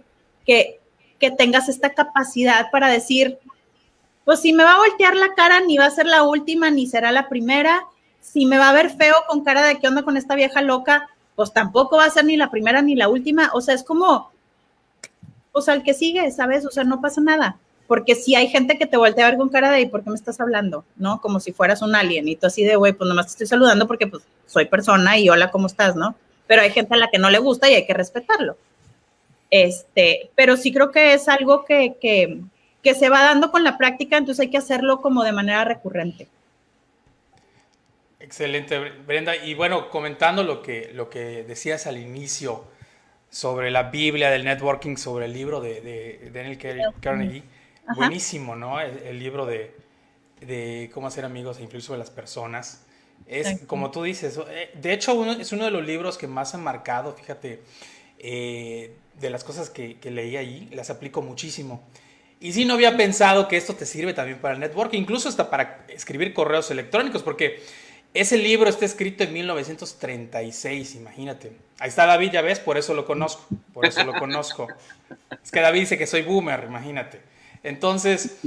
que, 0.45 0.78
que 1.19 1.31
tengas 1.31 1.69
esta 1.69 1.93
capacidad 1.93 2.71
para 2.71 2.89
decir, 2.89 3.37
pues 4.25 4.39
si 4.39 4.53
me 4.53 4.63
va 4.63 4.75
a 4.75 4.77
voltear 4.79 5.15
la 5.15 5.33
cara, 5.35 5.59
ni 5.61 5.77
va 5.77 5.85
a 5.85 5.91
ser 5.91 6.05
la 6.05 6.23
última, 6.23 6.71
ni 6.71 6.87
será 6.87 7.11
la 7.11 7.29
primera. 7.29 7.85
Si 8.21 8.45
me 8.45 8.57
va 8.57 8.69
a 8.69 8.73
ver 8.73 8.89
feo 8.89 9.15
con 9.27 9.43
cara 9.43 9.63
de 9.63 9.79
qué 9.79 9.87
onda 9.87 10.03
con 10.03 10.17
esta 10.17 10.35
vieja 10.35 10.61
loca, 10.61 11.09
pues 11.35 11.53
tampoco 11.53 11.97
va 11.97 12.05
a 12.05 12.09
ser 12.09 12.25
ni 12.25 12.37
la 12.37 12.51
primera 12.51 12.81
ni 12.81 12.95
la 12.95 13.09
última. 13.09 13.49
O 13.53 13.61
sea, 13.61 13.75
es 13.75 13.83
como, 13.83 14.31
sea, 15.61 15.73
el 15.73 15.83
que 15.83 15.93
sigue, 15.93 16.29
¿sabes? 16.31 16.65
O 16.65 16.71
sea, 16.71 16.83
no 16.83 17.01
pasa 17.01 17.21
nada. 17.21 17.57
Porque 17.87 18.13
si 18.13 18.35
hay 18.35 18.47
gente 18.47 18.77
que 18.77 18.85
te 18.85 18.97
voltea 18.97 19.25
a 19.25 19.29
ver 19.31 19.39
con 19.39 19.49
cara 19.49 19.71
de, 19.71 19.81
¿y 19.81 19.85
por 19.87 20.03
qué 20.03 20.11
me 20.11 20.15
estás 20.15 20.39
hablando? 20.39 20.85
¿No? 20.95 21.21
Como 21.21 21.39
si 21.39 21.53
fueras 21.53 21.81
un 21.81 21.95
alien 21.95 22.27
y 22.27 22.35
tú 22.35 22.47
así 22.47 22.63
de, 22.63 22.75
güey, 22.75 22.93
pues 22.93 23.07
nomás 23.07 23.27
te 23.27 23.31
estoy 23.31 23.47
saludando 23.47 23.87
porque 23.87 24.07
pues 24.07 24.23
soy 24.45 24.65
persona 24.65 25.17
y 25.17 25.29
hola, 25.29 25.49
¿cómo 25.49 25.67
estás? 25.67 25.95
¿No? 25.95 26.15
Pero 26.45 26.61
hay 26.61 26.69
gente 26.69 26.93
a 26.93 26.97
la 26.97 27.09
que 27.09 27.17
no 27.17 27.29
le 27.29 27.39
gusta 27.39 27.69
y 27.69 27.73
hay 27.73 27.87
que 27.87 27.93
respetarlo. 27.93 28.57
Este, 29.49 30.29
pero 30.35 30.57
sí 30.57 30.71
creo 30.71 30.91
que 30.91 31.13
es 31.13 31.27
algo 31.27 31.65
que, 31.65 31.95
que, 31.99 32.41
que 32.83 32.93
se 32.93 33.09
va 33.09 33.23
dando 33.23 33.51
con 33.51 33.63
la 33.63 33.77
práctica, 33.77 34.17
entonces 34.17 34.41
hay 34.41 34.49
que 34.49 34.57
hacerlo 34.57 35.01
como 35.01 35.23
de 35.23 35.31
manera 35.31 35.65
recurrente. 35.65 36.27
Excelente, 38.19 38.77
Brenda. 39.07 39.35
Y 39.35 39.55
bueno, 39.55 39.89
comentando 39.89 40.43
lo 40.43 40.61
que, 40.61 40.91
lo 40.93 41.09
que 41.09 41.43
decías 41.43 41.87
al 41.87 41.97
inicio 41.97 42.65
sobre 43.29 43.71
la 43.71 43.83
Biblia 43.83 44.29
del 44.29 44.43
networking, 44.43 44.97
sobre 44.97 45.25
el 45.25 45.33
libro 45.33 45.61
de, 45.61 46.29
Daniel 46.33 46.93
Carnegie, 47.01 47.43
buenísimo, 47.95 48.55
¿no? 48.55 48.79
El, 48.79 49.17
libro 49.19 49.45
de, 49.45 49.75
de, 50.41 50.91
cómo 50.93 51.07
hacer 51.07 51.25
amigos 51.25 51.59
e 51.59 51.63
influir 51.63 51.83
sobre 51.83 51.99
las 51.99 52.11
personas. 52.11 52.85
Es, 53.25 53.61
como 53.65 53.91
tú 53.91 54.03
dices, 54.03 54.39
eh, 54.49 54.71
de 54.75 54.93
hecho 54.93 55.11
es 55.31 55.51
uno 55.51 55.65
de 55.65 55.71
los 55.71 55.85
libros 55.85 56.17
que 56.17 56.27
más 56.27 56.53
han 56.55 56.63
marcado, 56.63 57.13
fíjate, 57.13 57.61
eh, 58.17 58.95
de 59.19 59.29
las 59.29 59.43
cosas 59.43 59.69
que, 59.69 59.99
que 59.99 60.11
leí 60.11 60.37
allí, 60.37 60.69
las 60.71 60.89
aplico 60.89 61.21
muchísimo. 61.21 61.83
Y 62.39 62.53
sí, 62.53 62.65
no 62.65 62.75
había 62.75 62.95
pensado 62.95 63.47
que 63.47 63.57
esto 63.57 63.75
te 63.75 63.85
sirve 63.85 64.13
también 64.13 64.39
para 64.39 64.53
el 64.53 64.59
network, 64.61 64.93
incluso 64.93 65.27
hasta 65.27 65.49
para 65.49 65.85
escribir 65.89 66.33
correos 66.33 66.71
electrónicos, 66.71 67.21
porque 67.21 67.61
ese 68.13 68.37
libro 68.37 68.69
está 68.69 68.85
escrito 68.85 69.23
en 69.23 69.33
1936, 69.33 70.95
imagínate. 70.95 71.51
Ahí 71.79 71.89
está 71.89 72.05
David, 72.05 72.31
ya 72.31 72.41
ves, 72.41 72.59
por 72.59 72.77
eso 72.77 72.93
lo 72.93 73.05
conozco, 73.05 73.45
por 73.73 73.85
eso 73.85 74.03
lo 74.03 74.13
conozco. 74.13 74.67
Es 75.43 75.51
que 75.51 75.59
David 75.59 75.81
dice 75.81 75.97
que 75.97 76.07
soy 76.07 76.21
boomer, 76.23 76.63
imagínate. 76.65 77.21
Entonces, 77.61 78.37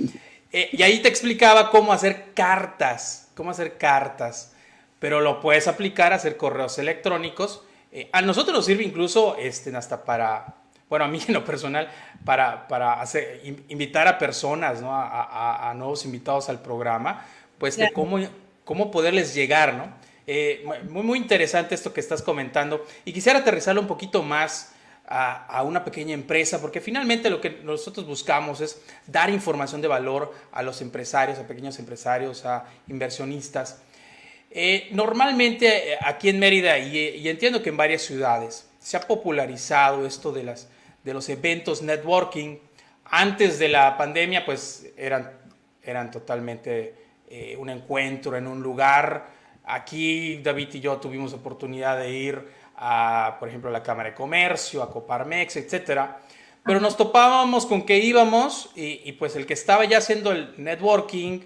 eh, 0.52 0.70
y 0.72 0.82
ahí 0.82 1.00
te 1.00 1.08
explicaba 1.08 1.70
cómo 1.70 1.92
hacer 1.92 2.32
cartas, 2.34 3.28
cómo 3.34 3.50
hacer 3.50 3.76
cartas, 3.76 4.52
pero 4.98 5.20
lo 5.20 5.40
puedes 5.40 5.68
aplicar 5.68 6.12
a 6.12 6.16
hacer 6.16 6.36
correos 6.36 6.78
electrónicos. 6.78 7.62
Eh, 7.92 8.08
a 8.12 8.22
nosotros 8.22 8.56
nos 8.56 8.66
sirve 8.66 8.84
incluso 8.84 9.36
este, 9.36 9.74
hasta 9.76 10.04
para 10.04 10.61
bueno, 10.92 11.06
a 11.06 11.08
mí 11.08 11.18
en 11.26 11.32
lo 11.32 11.42
personal, 11.42 11.88
para, 12.22 12.68
para 12.68 13.00
hacer, 13.00 13.40
invitar 13.70 14.06
a 14.06 14.18
personas, 14.18 14.82
¿no? 14.82 14.94
a, 14.94 15.70
a, 15.70 15.72
nuevos 15.72 16.04
invitados 16.04 16.50
al 16.50 16.60
programa, 16.60 17.24
pues 17.56 17.78
de 17.78 17.90
cómo, 17.94 18.18
cómo 18.62 18.90
poderles 18.90 19.34
llegar, 19.34 19.72
¿no? 19.72 19.88
Eh, 20.26 20.66
muy, 20.90 21.02
muy 21.02 21.18
interesante 21.18 21.74
esto 21.74 21.94
que 21.94 22.00
estás 22.00 22.20
comentando 22.20 22.84
y 23.06 23.14
quisiera 23.14 23.38
aterrizarlo 23.38 23.80
un 23.80 23.86
poquito 23.86 24.22
más 24.22 24.74
a, 25.06 25.46
a, 25.46 25.62
una 25.62 25.82
pequeña 25.82 26.12
empresa, 26.12 26.60
porque 26.60 26.82
finalmente 26.82 27.30
lo 27.30 27.40
que 27.40 27.60
nosotros 27.64 28.06
buscamos 28.06 28.60
es 28.60 28.82
dar 29.06 29.30
información 29.30 29.80
de 29.80 29.88
valor 29.88 30.34
a 30.52 30.62
los 30.62 30.82
empresarios, 30.82 31.38
a 31.38 31.46
pequeños 31.46 31.78
empresarios, 31.78 32.44
a 32.44 32.66
inversionistas. 32.88 33.80
Eh, 34.50 34.88
normalmente 34.90 35.94
eh, 35.94 35.98
aquí 36.02 36.28
en 36.28 36.38
Mérida, 36.38 36.78
y, 36.78 36.98
y, 36.98 37.30
entiendo 37.30 37.62
que 37.62 37.70
en 37.70 37.78
varias 37.78 38.02
ciudades, 38.02 38.66
se 38.78 38.98
ha 38.98 39.00
popularizado 39.00 40.04
esto 40.06 40.32
de 40.32 40.42
las 40.42 40.68
de 41.04 41.14
los 41.14 41.28
eventos 41.28 41.82
networking. 41.82 42.58
Antes 43.04 43.58
de 43.58 43.68
la 43.68 43.96
pandemia, 43.96 44.44
pues 44.44 44.92
eran, 44.96 45.30
eran 45.82 46.10
totalmente 46.10 46.94
eh, 47.28 47.56
un 47.58 47.70
encuentro 47.70 48.36
en 48.36 48.46
un 48.46 48.62
lugar. 48.62 49.26
Aquí 49.64 50.38
David 50.42 50.68
y 50.74 50.80
yo 50.80 50.96
tuvimos 50.96 51.32
oportunidad 51.32 51.98
de 51.98 52.10
ir 52.12 52.48
a, 52.76 53.36
por 53.38 53.48
ejemplo, 53.48 53.70
a 53.70 53.72
la 53.72 53.82
Cámara 53.82 54.10
de 54.10 54.14
Comercio, 54.14 54.82
a 54.82 54.90
Coparmex, 54.90 55.56
etcétera. 55.56 56.20
Pero 56.64 56.80
nos 56.80 56.96
topábamos 56.96 57.66
con 57.66 57.84
que 57.84 57.98
íbamos 57.98 58.70
y, 58.76 59.00
y, 59.04 59.12
pues 59.12 59.34
el 59.34 59.46
que 59.46 59.54
estaba 59.54 59.84
ya 59.84 59.98
haciendo 59.98 60.30
el 60.30 60.54
networking, 60.56 61.40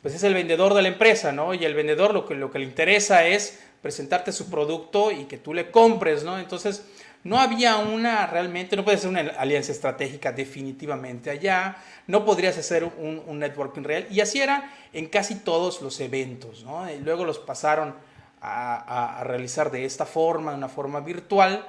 pues 0.00 0.14
es 0.14 0.22
el 0.24 0.34
vendedor 0.34 0.74
de 0.74 0.82
la 0.82 0.88
empresa, 0.88 1.30
¿no? 1.30 1.54
Y 1.54 1.64
el 1.64 1.74
vendedor 1.74 2.14
lo 2.14 2.26
que, 2.26 2.34
lo 2.34 2.50
que 2.50 2.58
le 2.58 2.64
interesa 2.64 3.26
es 3.26 3.62
presentarte 3.82 4.32
su 4.32 4.50
producto 4.50 5.10
y 5.10 5.24
que 5.24 5.38
tú 5.38 5.52
le 5.52 5.70
compres, 5.70 6.24
¿no? 6.24 6.38
Entonces, 6.38 6.84
no 7.24 7.38
había 7.38 7.76
una 7.76 8.26
realmente, 8.26 8.76
no 8.76 8.84
puede 8.84 8.98
ser 8.98 9.10
una 9.10 9.20
alianza 9.20 9.72
estratégica 9.72 10.32
definitivamente 10.32 11.30
allá, 11.30 11.76
no 12.06 12.24
podrías 12.24 12.58
hacer 12.58 12.84
un, 12.84 13.38
networking 13.38 13.82
real. 13.82 14.06
Y 14.10 14.20
así 14.20 14.40
era 14.40 14.72
en 14.92 15.06
casi 15.06 15.36
todos 15.36 15.82
los 15.82 16.00
eventos, 16.00 16.64
¿no? 16.64 16.90
Y 16.90 16.98
luego 16.98 17.24
los 17.24 17.38
pasaron 17.38 17.94
a, 18.40 19.22
realizar 19.24 19.70
de 19.70 19.84
esta 19.84 20.04
forma, 20.04 20.54
una 20.54 20.68
forma 20.68 21.00
virtual. 21.00 21.64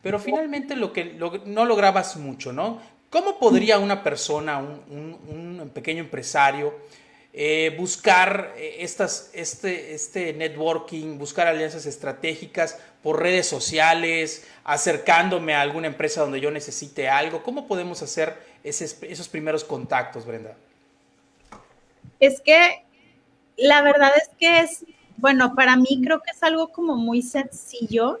pero 0.00 0.18
finalmente 0.18 0.76
lo 0.76 0.92
que 0.92 1.18
no 1.46 1.64
lograbas 1.64 2.16
mucho, 2.16 2.52
¿no? 2.52 2.78
¿Cómo 3.14 3.38
podría 3.38 3.78
una 3.78 4.02
persona, 4.02 4.58
un, 4.58 5.70
pequeño 5.72 6.00
empresario, 6.00 6.74
eh, 7.36 7.74
buscar 7.76 8.54
eh, 8.56 8.76
estas, 8.78 9.30
este, 9.32 9.92
este 9.92 10.32
networking, 10.34 11.18
buscar 11.18 11.48
alianzas 11.48 11.84
estratégicas 11.84 12.78
por 13.02 13.20
redes 13.20 13.48
sociales, 13.48 14.46
acercándome 14.62 15.52
a 15.52 15.60
alguna 15.60 15.88
empresa 15.88 16.20
donde 16.20 16.40
yo 16.40 16.52
necesite 16.52 17.08
algo? 17.08 17.42
¿Cómo 17.42 17.66
podemos 17.66 18.00
hacer 18.02 18.36
esos 18.62 19.28
primeros 19.28 19.64
contactos, 19.64 20.24
Brenda? 20.24 20.54
Es 22.20 22.40
que 22.40 22.84
la 23.56 23.82
verdad 23.82 24.12
es 24.16 24.30
que 24.38 24.60
es, 24.60 24.84
bueno, 25.16 25.56
para 25.56 25.76
mí 25.76 26.00
creo 26.04 26.20
que 26.20 26.30
es 26.30 26.42
algo 26.44 26.68
como 26.68 26.94
muy 26.94 27.20
sencillo, 27.20 28.20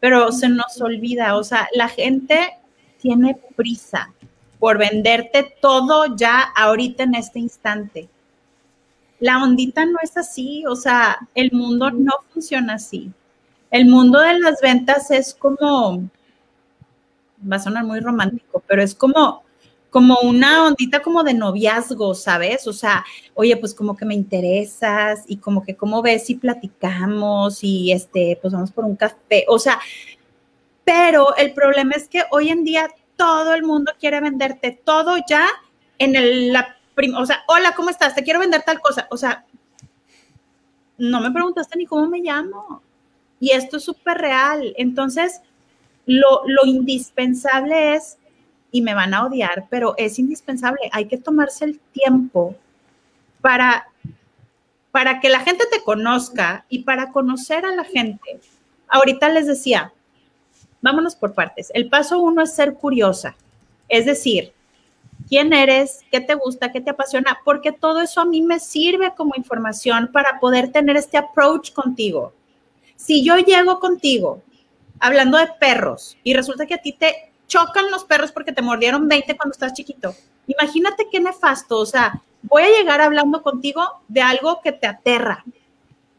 pero 0.00 0.32
se 0.32 0.48
nos 0.48 0.80
olvida, 0.80 1.36
o 1.36 1.44
sea, 1.44 1.68
la 1.74 1.88
gente 1.88 2.54
tiene 2.98 3.38
prisa 3.56 4.10
por 4.58 4.78
venderte 4.78 5.42
todo 5.60 6.16
ya 6.16 6.40
ahorita 6.40 7.02
en 7.02 7.16
este 7.16 7.38
instante. 7.38 8.08
La 9.22 9.40
ondita 9.40 9.86
no 9.86 9.98
es 10.02 10.16
así, 10.16 10.64
o 10.66 10.74
sea, 10.74 11.16
el 11.36 11.52
mundo 11.52 11.92
no 11.92 12.10
funciona 12.34 12.74
así. 12.74 13.12
El 13.70 13.86
mundo 13.86 14.18
de 14.18 14.40
las 14.40 14.60
ventas 14.60 15.12
es 15.12 15.32
como, 15.32 16.10
va 17.40 17.56
a 17.56 17.60
sonar 17.60 17.84
muy 17.84 18.00
romántico, 18.00 18.64
pero 18.66 18.82
es 18.82 18.96
como 18.96 19.44
como 19.90 20.18
una 20.22 20.64
ondita 20.64 21.02
como 21.02 21.22
de 21.22 21.34
noviazgo, 21.34 22.14
¿sabes? 22.14 22.66
O 22.66 22.72
sea, 22.72 23.04
oye, 23.34 23.56
pues 23.58 23.74
como 23.74 23.96
que 23.96 24.06
me 24.06 24.14
interesas 24.14 25.22
y 25.28 25.36
como 25.36 25.62
que 25.62 25.76
cómo 25.76 26.02
ves 26.02 26.26
si 26.26 26.34
platicamos 26.34 27.62
y 27.62 27.92
este, 27.92 28.38
pues 28.42 28.52
vamos 28.54 28.72
por 28.72 28.86
un 28.86 28.96
café, 28.96 29.44
o 29.48 29.58
sea, 29.60 29.78
pero 30.84 31.36
el 31.36 31.54
problema 31.54 31.92
es 31.94 32.08
que 32.08 32.24
hoy 32.32 32.48
en 32.48 32.64
día 32.64 32.88
todo 33.16 33.54
el 33.54 33.62
mundo 33.62 33.92
quiere 34.00 34.20
venderte 34.20 34.72
todo 34.84 35.16
ya 35.28 35.46
en 35.98 36.16
el, 36.16 36.52
la, 36.52 36.76
o 37.16 37.26
sea, 37.26 37.42
hola, 37.48 37.74
¿cómo 37.74 37.90
estás? 37.90 38.14
Te 38.14 38.22
quiero 38.22 38.40
vender 38.40 38.62
tal 38.62 38.80
cosa, 38.80 39.06
o 39.10 39.16
sea, 39.16 39.44
no 40.98 41.20
me 41.20 41.30
preguntaste 41.30 41.78
ni 41.78 41.86
cómo 41.86 42.06
me 42.08 42.20
llamo. 42.20 42.82
Y 43.40 43.50
esto 43.50 43.78
es 43.78 43.84
súper 43.84 44.18
real. 44.18 44.72
Entonces, 44.76 45.40
lo, 46.06 46.42
lo 46.46 46.64
indispensable 46.64 47.94
es 47.94 48.18
y 48.70 48.80
me 48.80 48.94
van 48.94 49.14
a 49.14 49.24
odiar, 49.24 49.66
pero 49.68 49.94
es 49.98 50.18
indispensable. 50.18 50.88
Hay 50.92 51.06
que 51.06 51.18
tomarse 51.18 51.64
el 51.64 51.78
tiempo 51.92 52.56
para, 53.40 53.88
para 54.90 55.20
que 55.20 55.28
la 55.28 55.40
gente 55.40 55.64
te 55.70 55.82
conozca 55.82 56.64
y 56.68 56.84
para 56.84 57.12
conocer 57.12 57.66
a 57.66 57.74
la 57.74 57.84
gente. 57.84 58.40
Ahorita 58.88 59.28
les 59.28 59.46
decía, 59.46 59.92
vámonos 60.80 61.14
por 61.14 61.34
partes. 61.34 61.70
El 61.74 61.88
paso 61.88 62.18
uno 62.18 62.42
es 62.42 62.54
ser 62.54 62.74
curiosa, 62.74 63.36
es 63.88 64.06
decir, 64.06 64.52
quién 65.28 65.52
eres, 65.52 66.00
qué 66.10 66.20
te 66.20 66.34
gusta, 66.34 66.72
qué 66.72 66.80
te 66.80 66.90
apasiona, 66.90 67.38
porque 67.44 67.72
todo 67.72 68.00
eso 68.00 68.20
a 68.20 68.24
mí 68.24 68.42
me 68.42 68.60
sirve 68.60 69.12
como 69.16 69.34
información 69.36 70.10
para 70.12 70.40
poder 70.40 70.72
tener 70.72 70.96
este 70.96 71.18
approach 71.18 71.72
contigo. 71.72 72.32
Si 72.96 73.24
yo 73.24 73.36
llego 73.36 73.80
contigo 73.80 74.42
hablando 75.00 75.38
de 75.38 75.48
perros 75.58 76.16
y 76.22 76.34
resulta 76.34 76.66
que 76.66 76.74
a 76.74 76.82
ti 76.82 76.92
te 76.92 77.32
chocan 77.48 77.90
los 77.90 78.04
perros 78.04 78.32
porque 78.32 78.52
te 78.52 78.62
mordieron 78.62 79.08
20 79.08 79.36
cuando 79.36 79.52
estás 79.52 79.74
chiquito. 79.74 80.14
Imagínate 80.46 81.08
qué 81.10 81.20
nefasto, 81.20 81.78
o 81.78 81.86
sea, 81.86 82.22
voy 82.42 82.62
a 82.62 82.70
llegar 82.70 83.00
hablando 83.00 83.42
contigo 83.42 83.82
de 84.08 84.22
algo 84.22 84.60
que 84.62 84.72
te 84.72 84.86
aterra. 84.86 85.44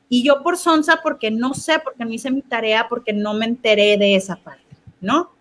Y 0.10 0.24
yo 0.24 0.44
por 0.44 0.58
sonsa, 0.58 1.00
porque 1.02 1.32
no 1.32 1.54
sé, 1.54 1.80
porque 1.80 2.06
no 2.06 2.12
hice 2.12 2.30
mi 2.30 2.42
tarea, 2.42 2.88
porque 2.88 3.14
no 3.14 3.34
me 3.34 3.46
enteré 3.46 3.98
de 3.98 4.16
esa 4.16 4.36
parte, 4.36 4.76
¿no? 5.02 5.32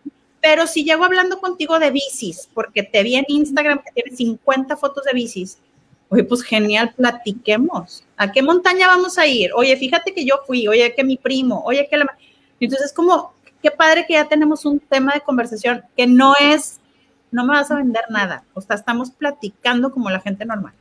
Pero 0.42 0.66
si 0.66 0.84
llego 0.84 1.04
hablando 1.04 1.40
contigo 1.40 1.78
de 1.78 1.92
bicis, 1.92 2.48
porque 2.52 2.82
te 2.82 3.04
vi 3.04 3.14
en 3.14 3.24
Instagram 3.28 3.80
que 3.82 3.92
tienes 3.92 4.18
50 4.18 4.76
fotos 4.76 5.04
de 5.04 5.12
bicis, 5.12 5.58
oye, 6.08 6.24
pues 6.24 6.42
genial, 6.42 6.92
platiquemos. 6.94 8.04
¿A 8.16 8.32
qué 8.32 8.42
montaña 8.42 8.88
vamos 8.88 9.16
a 9.18 9.26
ir? 9.26 9.52
Oye, 9.54 9.76
fíjate 9.76 10.12
que 10.12 10.26
yo 10.26 10.40
fui, 10.44 10.66
oye, 10.66 10.92
que 10.94 11.04
mi 11.04 11.16
primo, 11.16 11.62
oye, 11.64 11.86
que 11.88 11.96
la... 11.96 12.06
Entonces, 12.58 12.92
como 12.92 13.32
qué 13.62 13.70
padre 13.70 14.04
que 14.04 14.14
ya 14.14 14.28
tenemos 14.28 14.64
un 14.64 14.80
tema 14.80 15.14
de 15.14 15.20
conversación 15.20 15.84
que 15.96 16.08
no 16.08 16.34
es, 16.40 16.80
no 17.30 17.44
me 17.44 17.54
vas 17.54 17.70
a 17.70 17.76
vender 17.76 18.04
nada, 18.10 18.44
o 18.52 18.60
sea, 18.60 18.74
estamos 18.76 19.12
platicando 19.12 19.92
como 19.92 20.10
la 20.10 20.20
gente 20.20 20.44
normal. 20.44 20.74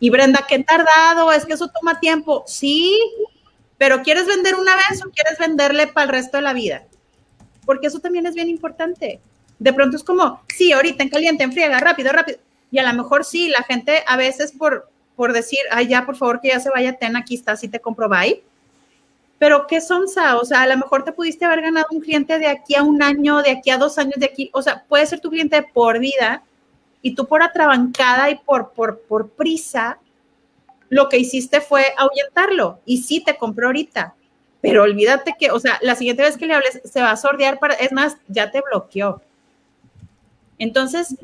Y 0.00 0.10
Brenda, 0.10 0.46
qué 0.48 0.64
tardado, 0.64 1.30
es 1.30 1.44
que 1.44 1.52
eso 1.52 1.68
toma 1.68 2.00
tiempo. 2.00 2.42
Sí, 2.46 2.98
pero 3.78 4.02
¿quieres 4.02 4.26
vender 4.26 4.54
una 4.56 4.74
vez 4.74 5.04
o 5.04 5.10
quieres 5.10 5.38
venderle 5.38 5.86
para 5.86 6.04
el 6.04 6.10
resto 6.10 6.38
de 6.38 6.42
la 6.42 6.54
vida? 6.54 6.84
Porque 7.64 7.86
eso 7.86 8.00
también 8.00 8.26
es 8.26 8.34
bien 8.34 8.48
importante. 8.48 9.20
De 9.58 9.72
pronto 9.72 9.96
es 9.96 10.04
como, 10.04 10.42
sí, 10.48 10.72
ahorita 10.72 11.02
en 11.02 11.08
caliente, 11.08 11.44
en 11.44 11.52
friega, 11.52 11.78
rápido, 11.80 12.12
rápido. 12.12 12.38
Y 12.70 12.78
a 12.78 12.90
lo 12.90 13.02
mejor 13.02 13.24
sí, 13.24 13.48
la 13.48 13.62
gente 13.62 14.02
a 14.06 14.16
veces 14.16 14.52
por, 14.52 14.88
por 15.14 15.32
decir, 15.32 15.60
ay, 15.70 15.88
ya, 15.88 16.04
por 16.04 16.16
favor, 16.16 16.40
que 16.40 16.48
ya 16.48 16.60
se 16.60 16.70
vaya, 16.70 16.98
ten, 16.98 17.16
aquí 17.16 17.34
está, 17.34 17.56
si 17.56 17.68
te 17.68 17.80
compro, 17.80 18.08
bye 18.08 18.42
pero 19.42 19.66
qué 19.66 19.80
sonsa, 19.80 20.36
o 20.36 20.44
sea, 20.44 20.62
a 20.62 20.68
lo 20.68 20.76
mejor 20.76 21.02
te 21.02 21.10
pudiste 21.10 21.44
haber 21.44 21.62
ganado 21.62 21.88
un 21.90 22.00
cliente 22.00 22.38
de 22.38 22.46
aquí 22.46 22.76
a 22.76 22.84
un 22.84 23.02
año, 23.02 23.42
de 23.42 23.50
aquí 23.50 23.70
a 23.70 23.76
dos 23.76 23.98
años, 23.98 24.14
de 24.18 24.26
aquí, 24.26 24.50
o 24.52 24.62
sea, 24.62 24.84
puede 24.84 25.04
ser 25.04 25.18
tu 25.18 25.30
cliente 25.30 25.60
por 25.64 25.98
vida 25.98 26.44
y 27.02 27.16
tú 27.16 27.26
por 27.26 27.42
atrabancada 27.42 28.30
y 28.30 28.36
por, 28.36 28.70
por, 28.70 29.00
por 29.00 29.30
prisa, 29.30 29.98
lo 30.90 31.08
que 31.08 31.18
hiciste 31.18 31.60
fue 31.60 31.86
ahuyentarlo 31.98 32.78
y 32.84 32.98
sí 32.98 33.18
te 33.18 33.36
compró 33.36 33.66
ahorita, 33.66 34.14
pero 34.62 34.84
olvídate 34.84 35.34
que, 35.38 35.50
o 35.50 35.60
sea, 35.60 35.78
la 35.82 35.96
siguiente 35.96 36.22
vez 36.22 36.38
que 36.38 36.46
le 36.46 36.54
hables 36.54 36.80
se 36.84 37.02
va 37.02 37.10
a 37.10 37.16
sordear 37.16 37.58
para, 37.58 37.74
es 37.74 37.92
más, 37.92 38.16
ya 38.28 38.50
te 38.50 38.62
bloqueó. 38.62 39.20
Entonces, 40.58 41.16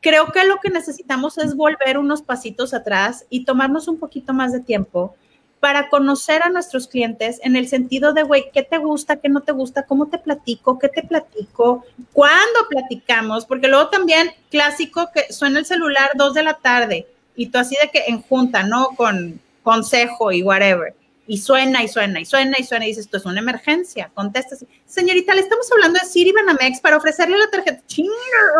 creo 0.00 0.32
que 0.32 0.44
lo 0.44 0.56
que 0.56 0.70
necesitamos 0.70 1.36
es 1.36 1.54
volver 1.54 1.98
unos 1.98 2.22
pasitos 2.22 2.72
atrás 2.72 3.26
y 3.28 3.44
tomarnos 3.44 3.86
un 3.86 3.98
poquito 3.98 4.32
más 4.32 4.52
de 4.52 4.60
tiempo 4.60 5.14
para 5.60 5.90
conocer 5.90 6.42
a 6.42 6.48
nuestros 6.48 6.88
clientes 6.88 7.38
en 7.42 7.54
el 7.54 7.68
sentido 7.68 8.14
de, 8.14 8.22
güey, 8.22 8.50
¿qué 8.52 8.62
te 8.62 8.78
gusta, 8.78 9.16
qué 9.16 9.28
no 9.28 9.42
te 9.42 9.52
gusta, 9.52 9.82
cómo 9.82 10.06
te 10.06 10.16
platico, 10.16 10.78
qué 10.78 10.88
te 10.88 11.02
platico, 11.02 11.84
cuándo 12.14 12.60
platicamos? 12.70 13.44
Porque 13.44 13.68
luego 13.68 13.88
también 13.88 14.30
clásico 14.50 15.10
que 15.12 15.30
suena 15.32 15.58
el 15.58 15.66
celular 15.66 16.12
dos 16.14 16.32
de 16.32 16.44
la 16.44 16.54
tarde 16.54 17.06
y 17.36 17.48
tú 17.48 17.58
así 17.58 17.76
de 17.82 17.90
que 17.90 18.04
en 18.06 18.22
junta, 18.22 18.62
¿no? 18.62 18.90
Con 18.96 19.38
consejo 19.62 20.32
y 20.32 20.42
whatever. 20.42 20.94
Y 21.28 21.38
suena 21.38 21.84
y 21.84 21.88
suena 21.88 22.20
y 22.20 22.24
suena 22.24 22.56
y 22.58 22.64
suena 22.64 22.86
y 22.86 22.88
dices, 22.88 23.04
esto 23.04 23.18
es 23.18 23.26
una 23.26 23.38
emergencia, 23.38 24.10
contestas. 24.14 24.64
Señorita, 24.86 25.34
le 25.34 25.42
estamos 25.42 25.70
hablando 25.70 26.00
de 26.00 26.06
Siri 26.06 26.32
Banamex 26.32 26.80
para 26.80 26.96
ofrecerle 26.96 27.38
la 27.38 27.50
tarjeta. 27.50 27.80
Chinga, 27.86 28.12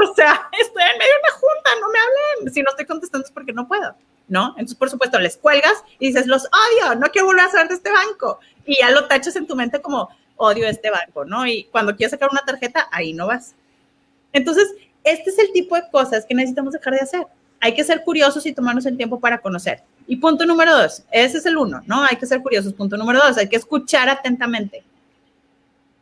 o 0.04 0.14
sea, 0.14 0.48
estoy 0.60 0.82
en 0.82 0.98
medio 0.98 1.12
de 1.12 1.20
una 1.24 1.32
junta, 1.32 1.70
no 1.80 1.88
me 1.88 1.98
hablen. 1.98 2.54
Si 2.54 2.62
no 2.62 2.70
estoy 2.70 2.86
contestando 2.86 3.26
es 3.26 3.32
porque 3.32 3.52
no 3.52 3.66
puedo. 3.66 3.96
¿no? 4.28 4.50
Entonces, 4.50 4.76
por 4.76 4.90
supuesto, 4.90 5.18
les 5.18 5.36
cuelgas 5.36 5.82
y 5.98 6.08
dices, 6.08 6.26
los 6.26 6.44
odio, 6.44 6.94
no 6.96 7.08
quiero 7.08 7.26
volver 7.26 7.46
a 7.46 7.50
saber 7.50 7.68
de 7.68 7.74
este 7.74 7.90
banco. 7.90 8.38
Y 8.66 8.78
ya 8.78 8.90
lo 8.90 9.08
tachas 9.08 9.34
en 9.36 9.46
tu 9.46 9.56
mente 9.56 9.80
como, 9.80 10.10
odio 10.36 10.66
este 10.66 10.90
banco, 10.90 11.24
¿no? 11.24 11.46
Y 11.46 11.64
cuando 11.64 11.96
quieres 11.96 12.12
sacar 12.12 12.28
una 12.30 12.44
tarjeta, 12.44 12.88
ahí 12.92 13.12
no 13.12 13.26
vas. 13.26 13.54
Entonces, 14.32 14.72
este 15.04 15.30
es 15.30 15.38
el 15.38 15.52
tipo 15.52 15.76
de 15.76 15.90
cosas 15.90 16.24
que 16.26 16.34
necesitamos 16.34 16.72
dejar 16.72 16.94
de 16.94 17.00
hacer. 17.00 17.26
Hay 17.60 17.74
que 17.74 17.84
ser 17.84 18.02
curiosos 18.04 18.46
y 18.46 18.52
tomarnos 18.52 18.86
el 18.86 18.96
tiempo 18.96 19.18
para 19.18 19.38
conocer. 19.38 19.82
Y 20.10 20.16
punto 20.16 20.46
número 20.46 20.74
dos, 20.74 21.04
ese 21.10 21.36
es 21.36 21.44
el 21.44 21.58
uno, 21.58 21.82
¿no? 21.86 22.02
Hay 22.02 22.16
que 22.16 22.24
ser 22.24 22.42
curiosos. 22.42 22.72
Punto 22.72 22.96
número 22.96 23.20
dos, 23.20 23.36
hay 23.36 23.46
que 23.46 23.56
escuchar 23.56 24.08
atentamente. 24.08 24.82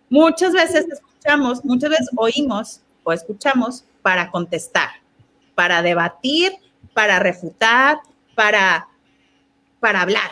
Muchas 0.09 0.53
veces 0.53 0.87
escuchamos, 0.89 1.65
muchas 1.65 1.91
veces 1.91 2.09
oímos 2.15 2.81
o 3.03 3.13
escuchamos 3.13 3.85
para 4.03 4.31
contestar, 4.31 4.91
para 5.57 5.83
debatir, 5.83 6.53
para 6.95 7.19
refutar, 7.19 7.99
para, 8.37 8.87
para 9.81 10.03
hablar. 10.03 10.31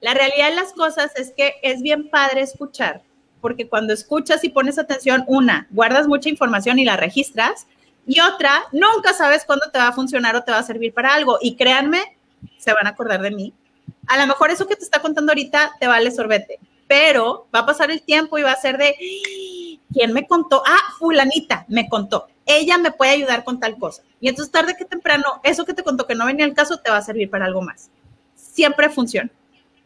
La 0.00 0.14
realidad 0.14 0.50
de 0.50 0.54
las 0.54 0.72
cosas 0.72 1.10
es 1.16 1.32
que 1.36 1.54
es 1.60 1.82
bien 1.82 2.08
padre 2.08 2.42
escuchar, 2.42 3.02
porque 3.40 3.68
cuando 3.68 3.92
escuchas 3.92 4.44
y 4.44 4.50
pones 4.50 4.78
atención, 4.78 5.24
una, 5.26 5.66
guardas 5.70 6.06
mucha 6.06 6.28
información 6.28 6.78
y 6.78 6.84
la 6.84 6.96
registras, 6.96 7.66
y 8.06 8.20
otra, 8.20 8.62
nunca 8.70 9.12
sabes 9.12 9.44
cuándo 9.44 9.70
te 9.72 9.78
va 9.78 9.88
a 9.88 9.92
funcionar 9.92 10.36
o 10.36 10.44
te 10.44 10.52
va 10.52 10.58
a 10.58 10.62
servir 10.62 10.94
para 10.94 11.14
algo. 11.14 11.38
Y 11.40 11.56
créanme, 11.56 12.16
se 12.58 12.72
van 12.72 12.86
a 12.86 12.90
acordar 12.90 13.20
de 13.22 13.30
mí. 13.30 13.52
A 14.06 14.18
lo 14.18 14.26
mejor 14.26 14.50
eso 14.50 14.66
que 14.66 14.76
te 14.76 14.84
está 14.84 15.00
contando 15.00 15.32
ahorita 15.32 15.72
te 15.78 15.86
vale 15.86 16.10
sorbete, 16.10 16.58
pero 16.86 17.46
va 17.54 17.60
a 17.60 17.66
pasar 17.66 17.90
el 17.90 18.02
tiempo 18.02 18.38
y 18.38 18.42
va 18.42 18.52
a 18.52 18.60
ser 18.60 18.78
de, 18.78 18.94
¿quién 19.92 20.12
me 20.12 20.26
contó? 20.26 20.62
Ah, 20.66 20.94
fulanita 20.98 21.64
me 21.68 21.88
contó 21.88 22.28
ella 22.46 22.78
me 22.78 22.92
puede 22.92 23.12
ayudar 23.12 23.44
con 23.44 23.60
tal 23.60 23.78
cosa. 23.78 24.02
Y 24.20 24.28
entonces 24.28 24.52
tarde 24.52 24.74
que 24.76 24.84
temprano, 24.84 25.40
eso 25.42 25.64
que 25.64 25.74
te 25.74 25.82
contó 25.82 26.06
que 26.06 26.14
no 26.14 26.26
venía 26.26 26.44
el 26.44 26.54
caso 26.54 26.78
te 26.78 26.90
va 26.90 26.98
a 26.98 27.02
servir 27.02 27.30
para 27.30 27.46
algo 27.46 27.62
más. 27.62 27.90
Siempre 28.34 28.90
funciona. 28.90 29.30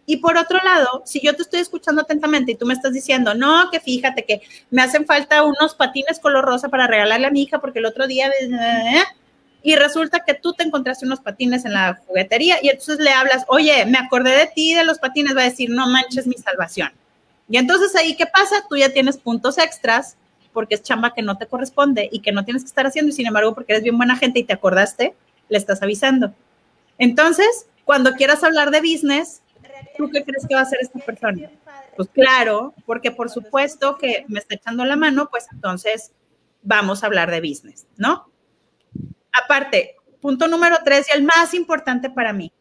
Y 0.06 0.18
por 0.18 0.38
otro 0.38 0.58
lado, 0.64 1.02
si 1.04 1.20
yo 1.20 1.36
te 1.36 1.42
estoy 1.42 1.60
escuchando 1.60 2.02
atentamente 2.02 2.52
y 2.52 2.54
tú 2.54 2.64
me 2.64 2.72
estás 2.72 2.94
diciendo, 2.94 3.34
no, 3.34 3.70
que 3.70 3.78
fíjate 3.78 4.24
que 4.24 4.40
me 4.70 4.80
hacen 4.80 5.04
falta 5.04 5.44
unos 5.44 5.74
patines 5.74 6.18
color 6.18 6.44
rosa 6.44 6.70
para 6.70 6.86
regalarle 6.86 7.26
a 7.26 7.30
mi 7.30 7.42
hija 7.42 7.60
porque 7.60 7.78
el 7.80 7.86
otro 7.86 8.06
día... 8.06 8.30
Y 9.68 9.76
resulta 9.76 10.20
que 10.20 10.32
tú 10.32 10.54
te 10.54 10.64
encontraste 10.64 11.04
unos 11.04 11.20
patines 11.20 11.66
en 11.66 11.74
la 11.74 12.00
juguetería 12.06 12.56
y 12.62 12.70
entonces 12.70 13.00
le 13.00 13.10
hablas, 13.10 13.44
oye, 13.48 13.84
me 13.84 13.98
acordé 13.98 14.30
de 14.30 14.46
ti 14.46 14.72
de 14.72 14.82
los 14.82 14.98
patines, 14.98 15.36
va 15.36 15.42
a 15.42 15.44
decir, 15.44 15.68
no 15.68 15.86
manches 15.86 16.26
mi 16.26 16.36
salvación. 16.36 16.90
Y 17.50 17.58
entonces 17.58 17.94
ahí, 17.94 18.16
¿qué 18.16 18.24
pasa? 18.24 18.64
Tú 18.66 18.78
ya 18.78 18.88
tienes 18.88 19.18
puntos 19.18 19.58
extras 19.58 20.16
porque 20.54 20.76
es 20.76 20.82
chamba 20.82 21.12
que 21.12 21.20
no 21.20 21.36
te 21.36 21.46
corresponde 21.46 22.08
y 22.10 22.20
que 22.20 22.32
no 22.32 22.46
tienes 22.46 22.62
que 22.62 22.68
estar 22.68 22.86
haciendo 22.86 23.10
y 23.10 23.12
sin 23.12 23.26
embargo 23.26 23.54
porque 23.54 23.74
eres 23.74 23.82
bien 23.82 23.98
buena 23.98 24.16
gente 24.16 24.38
y 24.38 24.44
te 24.44 24.54
acordaste, 24.54 25.14
le 25.50 25.58
estás 25.58 25.82
avisando. 25.82 26.32
Entonces, 26.96 27.66
cuando 27.84 28.12
quieras 28.14 28.42
hablar 28.44 28.70
de 28.70 28.80
business, 28.80 29.42
¿tú 29.98 30.08
qué 30.08 30.24
crees 30.24 30.46
que 30.48 30.54
va 30.54 30.60
a 30.60 30.64
hacer 30.64 30.78
esta 30.80 30.98
persona? 31.00 31.50
Pues 31.94 32.08
claro, 32.08 32.72
porque 32.86 33.10
por 33.10 33.28
supuesto 33.28 33.98
que 33.98 34.24
me 34.28 34.38
está 34.38 34.54
echando 34.54 34.86
la 34.86 34.96
mano, 34.96 35.28
pues 35.28 35.44
entonces 35.52 36.12
vamos 36.62 37.02
a 37.02 37.06
hablar 37.06 37.30
de 37.30 37.42
business, 37.42 37.86
¿no? 37.98 38.30
Aparte, 39.44 39.96
punto 40.20 40.48
número 40.48 40.76
tres 40.84 41.06
y 41.08 41.16
el 41.16 41.22
más 41.22 41.54
importante 41.54 42.10
para 42.10 42.32
mí, 42.32 42.52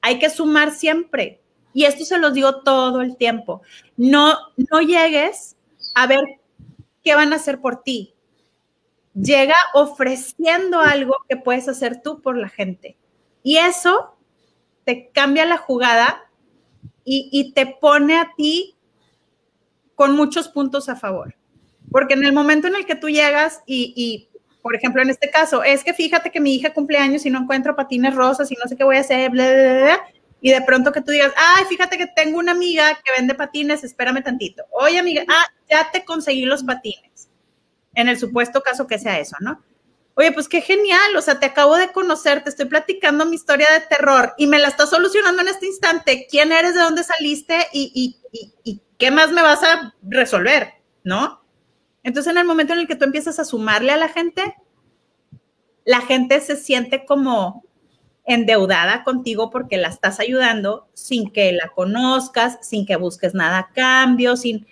hay 0.00 0.18
que 0.18 0.30
sumar 0.30 0.70
siempre. 0.72 1.40
Y 1.72 1.84
esto 1.84 2.04
se 2.04 2.18
los 2.18 2.34
digo 2.34 2.62
todo 2.62 3.02
el 3.02 3.16
tiempo. 3.16 3.62
No, 3.96 4.36
no 4.56 4.80
llegues 4.80 5.56
a 5.94 6.06
ver 6.06 6.20
qué 7.02 7.14
van 7.14 7.32
a 7.32 7.36
hacer 7.36 7.60
por 7.60 7.82
ti. 7.82 8.14
Llega 9.14 9.56
ofreciendo 9.74 10.80
algo 10.80 11.16
que 11.28 11.36
puedes 11.36 11.68
hacer 11.68 12.02
tú 12.02 12.20
por 12.20 12.36
la 12.36 12.48
gente. 12.48 12.96
Y 13.42 13.56
eso 13.56 14.16
te 14.84 15.10
cambia 15.10 15.44
la 15.44 15.58
jugada 15.58 16.30
y, 17.04 17.52
te 17.54 17.66
pone 17.66 18.18
a 18.18 18.32
ti 18.36 18.76
con 19.94 20.14
muchos 20.14 20.48
puntos 20.48 20.88
a 20.88 20.96
favor. 20.96 21.34
Porque 21.90 22.14
en 22.14 22.24
el 22.24 22.32
momento 22.32 22.68
en 22.68 22.76
el 22.76 22.84
que 22.84 22.94
tú 22.94 23.08
llegas 23.08 23.62
y, 23.66 24.27
por 24.68 24.76
ejemplo, 24.76 25.00
en 25.00 25.08
este 25.08 25.30
caso, 25.30 25.64
es 25.64 25.82
que 25.82 25.94
fíjate 25.94 26.30
que 26.30 26.40
mi 26.40 26.54
hija 26.54 26.74
cumpleaños 26.74 27.24
y 27.24 27.30
no 27.30 27.38
encuentro 27.38 27.74
patines 27.74 28.14
rosas 28.14 28.52
y 28.52 28.54
no 28.54 28.68
sé 28.68 28.76
qué 28.76 28.84
voy 28.84 28.98
a 28.98 29.00
hacer, 29.00 29.30
bla, 29.30 29.50
bla, 29.50 29.72
bla, 29.72 30.00
y 30.42 30.50
de 30.50 30.60
pronto 30.60 30.92
que 30.92 31.00
tú 31.00 31.10
digas, 31.10 31.32
ay, 31.38 31.64
fíjate 31.70 31.96
que 31.96 32.06
tengo 32.06 32.38
una 32.38 32.52
amiga 32.52 33.00
que 33.02 33.12
vende 33.16 33.34
patines, 33.34 33.82
espérame 33.82 34.22
tantito. 34.22 34.64
Oye, 34.72 34.98
amiga, 34.98 35.24
ah, 35.26 35.46
ya 35.70 35.90
te 35.90 36.04
conseguí 36.04 36.44
los 36.44 36.64
patines. 36.64 37.30
En 37.94 38.10
el 38.10 38.18
supuesto 38.18 38.60
caso 38.60 38.86
que 38.86 38.98
sea 38.98 39.18
eso, 39.18 39.36
¿no? 39.40 39.64
Oye, 40.12 40.32
pues 40.32 40.50
qué 40.50 40.60
genial, 40.60 41.16
o 41.16 41.22
sea, 41.22 41.40
te 41.40 41.46
acabo 41.46 41.78
de 41.78 41.90
conocer, 41.90 42.44
te 42.44 42.50
estoy 42.50 42.66
platicando 42.66 43.24
mi 43.24 43.36
historia 43.36 43.68
de 43.72 43.80
terror 43.80 44.34
y 44.36 44.48
me 44.48 44.58
la 44.58 44.68
estás 44.68 44.90
solucionando 44.90 45.40
en 45.40 45.48
este 45.48 45.64
instante. 45.64 46.26
¿Quién 46.30 46.52
eres? 46.52 46.74
¿De 46.74 46.80
dónde 46.80 47.04
saliste? 47.04 47.68
¿Y, 47.72 48.20
y, 48.30 48.52
y 48.64 48.82
qué 48.98 49.10
más 49.10 49.32
me 49.32 49.40
vas 49.40 49.62
a 49.62 49.94
resolver? 50.02 50.74
¿No? 51.04 51.40
Entonces, 52.02 52.30
en 52.30 52.38
el 52.38 52.46
momento 52.46 52.72
en 52.72 52.80
el 52.80 52.86
que 52.86 52.96
tú 52.96 53.04
empiezas 53.04 53.38
a 53.38 53.44
sumarle 53.44 53.92
a 53.92 53.96
la 53.96 54.08
gente, 54.08 54.54
la 55.84 56.00
gente 56.00 56.40
se 56.40 56.56
siente 56.56 57.04
como 57.06 57.64
endeudada 58.24 59.04
contigo 59.04 59.48
porque 59.50 59.78
la 59.78 59.88
estás 59.88 60.20
ayudando 60.20 60.86
sin 60.92 61.30
que 61.30 61.50
la 61.52 61.68
conozcas, 61.68 62.58
sin 62.60 62.84
que 62.84 62.96
busques 62.96 63.34
nada 63.34 63.58
a 63.58 63.72
cambio, 63.72 64.36
sin 64.36 64.66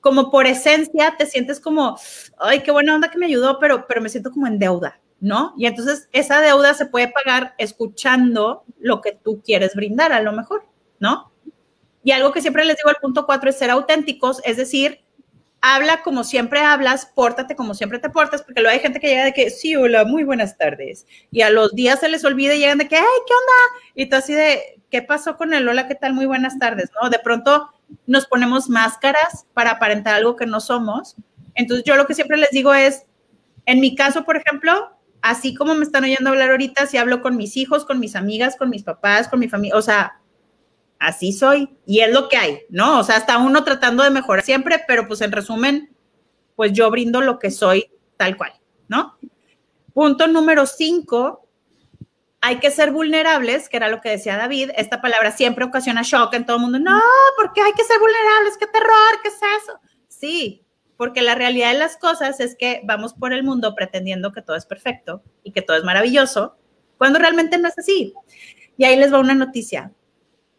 como 0.00 0.30
por 0.30 0.46
esencia 0.46 1.16
te 1.16 1.26
sientes 1.26 1.60
como, 1.60 1.98
ay, 2.38 2.60
qué 2.60 2.70
buena 2.70 2.94
onda 2.94 3.10
que 3.10 3.18
me 3.18 3.26
ayudó, 3.26 3.58
pero, 3.58 3.86
pero 3.86 4.00
me 4.00 4.08
siento 4.08 4.30
como 4.30 4.46
en 4.46 4.58
deuda, 4.58 5.00
¿no? 5.20 5.54
Y 5.56 5.66
entonces 5.66 6.08
esa 6.12 6.40
deuda 6.40 6.74
se 6.74 6.86
puede 6.86 7.08
pagar 7.08 7.54
escuchando 7.58 8.64
lo 8.78 9.00
que 9.00 9.12
tú 9.12 9.40
quieres 9.44 9.74
brindar 9.74 10.12
a 10.12 10.20
lo 10.20 10.32
mejor, 10.32 10.64
¿no? 10.98 11.32
Y 12.02 12.12
algo 12.12 12.32
que 12.32 12.40
siempre 12.40 12.64
les 12.64 12.76
digo 12.76 12.88
al 12.88 12.96
punto 13.00 13.26
cuatro 13.26 13.50
es 13.50 13.58
ser 13.58 13.70
auténticos, 13.70 14.40
es 14.44 14.56
decir, 14.56 15.00
habla 15.60 16.02
como 16.02 16.24
siempre 16.24 16.60
hablas, 16.60 17.06
pórtate 17.06 17.56
como 17.56 17.74
siempre 17.74 17.98
te 17.98 18.10
portas, 18.10 18.42
porque 18.42 18.60
luego 18.60 18.74
hay 18.74 18.80
gente 18.80 19.00
que 19.00 19.08
llega 19.08 19.24
de 19.24 19.32
que, 19.32 19.50
sí, 19.50 19.74
hola, 19.76 20.04
muy 20.04 20.24
buenas 20.24 20.56
tardes. 20.56 21.06
Y 21.30 21.42
a 21.42 21.50
los 21.50 21.74
días 21.74 22.00
se 22.00 22.08
les 22.08 22.24
olvida 22.24 22.54
y 22.54 22.60
llegan 22.60 22.78
de 22.78 22.88
que, 22.88 22.96
ay, 22.96 23.04
¿qué 23.26 23.32
onda? 23.32 23.82
Y 23.94 24.06
tú 24.06 24.16
así 24.16 24.34
de, 24.34 24.80
¿qué 24.90 25.02
pasó 25.02 25.36
con 25.36 25.54
el 25.54 25.68
hola, 25.68 25.88
qué 25.88 25.94
tal, 25.94 26.12
muy 26.12 26.26
buenas 26.26 26.58
tardes? 26.58 26.90
¿No? 27.00 27.10
De 27.10 27.18
pronto 27.18 27.70
nos 28.06 28.26
ponemos 28.26 28.68
máscaras 28.68 29.46
para 29.54 29.72
aparentar 29.72 30.14
algo 30.14 30.36
que 30.36 30.46
no 30.46 30.60
somos. 30.60 31.16
Entonces 31.54 31.84
yo 31.84 31.96
lo 31.96 32.06
que 32.06 32.14
siempre 32.14 32.36
les 32.36 32.50
digo 32.50 32.74
es, 32.74 33.04
en 33.64 33.80
mi 33.80 33.94
caso, 33.96 34.24
por 34.24 34.36
ejemplo, 34.36 34.96
así 35.22 35.54
como 35.54 35.74
me 35.74 35.84
están 35.84 36.04
oyendo 36.04 36.30
hablar 36.30 36.50
ahorita, 36.50 36.86
si 36.86 36.98
hablo 36.98 37.22
con 37.22 37.36
mis 37.36 37.56
hijos, 37.56 37.84
con 37.84 37.98
mis 37.98 38.14
amigas, 38.14 38.56
con 38.56 38.70
mis 38.70 38.84
papás, 38.84 39.28
con 39.28 39.40
mi 39.40 39.48
familia, 39.48 39.76
o 39.76 39.82
sea, 39.82 40.20
así 40.98 41.32
soy 41.32 41.76
y 41.86 42.00
es 42.00 42.12
lo 42.12 42.28
que 42.28 42.36
hay, 42.36 42.60
¿no? 42.68 43.00
O 43.00 43.04
sea, 43.04 43.16
está 43.16 43.38
uno 43.38 43.64
tratando 43.64 44.02
de 44.02 44.10
mejorar 44.10 44.44
siempre, 44.44 44.82
pero 44.86 45.06
pues 45.06 45.20
en 45.20 45.32
resumen, 45.32 45.94
pues 46.54 46.72
yo 46.72 46.90
brindo 46.90 47.20
lo 47.20 47.38
que 47.38 47.50
soy 47.50 47.90
tal 48.16 48.36
cual, 48.36 48.52
¿no? 48.88 49.16
Punto 49.92 50.26
número 50.26 50.66
cinco, 50.66 51.48
hay 52.40 52.58
que 52.58 52.70
ser 52.70 52.92
vulnerables, 52.92 53.68
que 53.68 53.76
era 53.76 53.88
lo 53.88 54.00
que 54.00 54.10
decía 54.10 54.36
David. 54.36 54.70
Esta 54.76 55.00
palabra 55.00 55.32
siempre 55.32 55.64
ocasiona 55.64 56.02
shock 56.02 56.34
en 56.34 56.46
todo 56.46 56.56
el 56.56 56.62
mundo. 56.62 56.78
No, 56.78 57.00
¿por 57.36 57.52
qué 57.52 57.62
hay 57.62 57.72
que 57.72 57.84
ser 57.84 57.98
vulnerables? 57.98 58.56
¿Qué 58.58 58.66
terror? 58.66 59.20
¿Qué 59.22 59.28
es 59.28 59.34
eso? 59.62 59.80
Sí, 60.08 60.64
porque 60.96 61.22
la 61.22 61.34
realidad 61.34 61.72
de 61.72 61.78
las 61.78 61.96
cosas 61.96 62.40
es 62.40 62.56
que 62.56 62.82
vamos 62.84 63.14
por 63.14 63.32
el 63.32 63.42
mundo 63.42 63.74
pretendiendo 63.74 64.32
que 64.32 64.42
todo 64.42 64.56
es 64.56 64.66
perfecto 64.66 65.22
y 65.42 65.52
que 65.52 65.62
todo 65.62 65.76
es 65.76 65.84
maravilloso, 65.84 66.56
cuando 66.98 67.18
realmente 67.18 67.58
no 67.58 67.68
es 67.68 67.78
así. 67.78 68.14
Y 68.76 68.84
ahí 68.84 68.96
les 68.96 69.12
va 69.12 69.18
una 69.18 69.34
noticia 69.34 69.92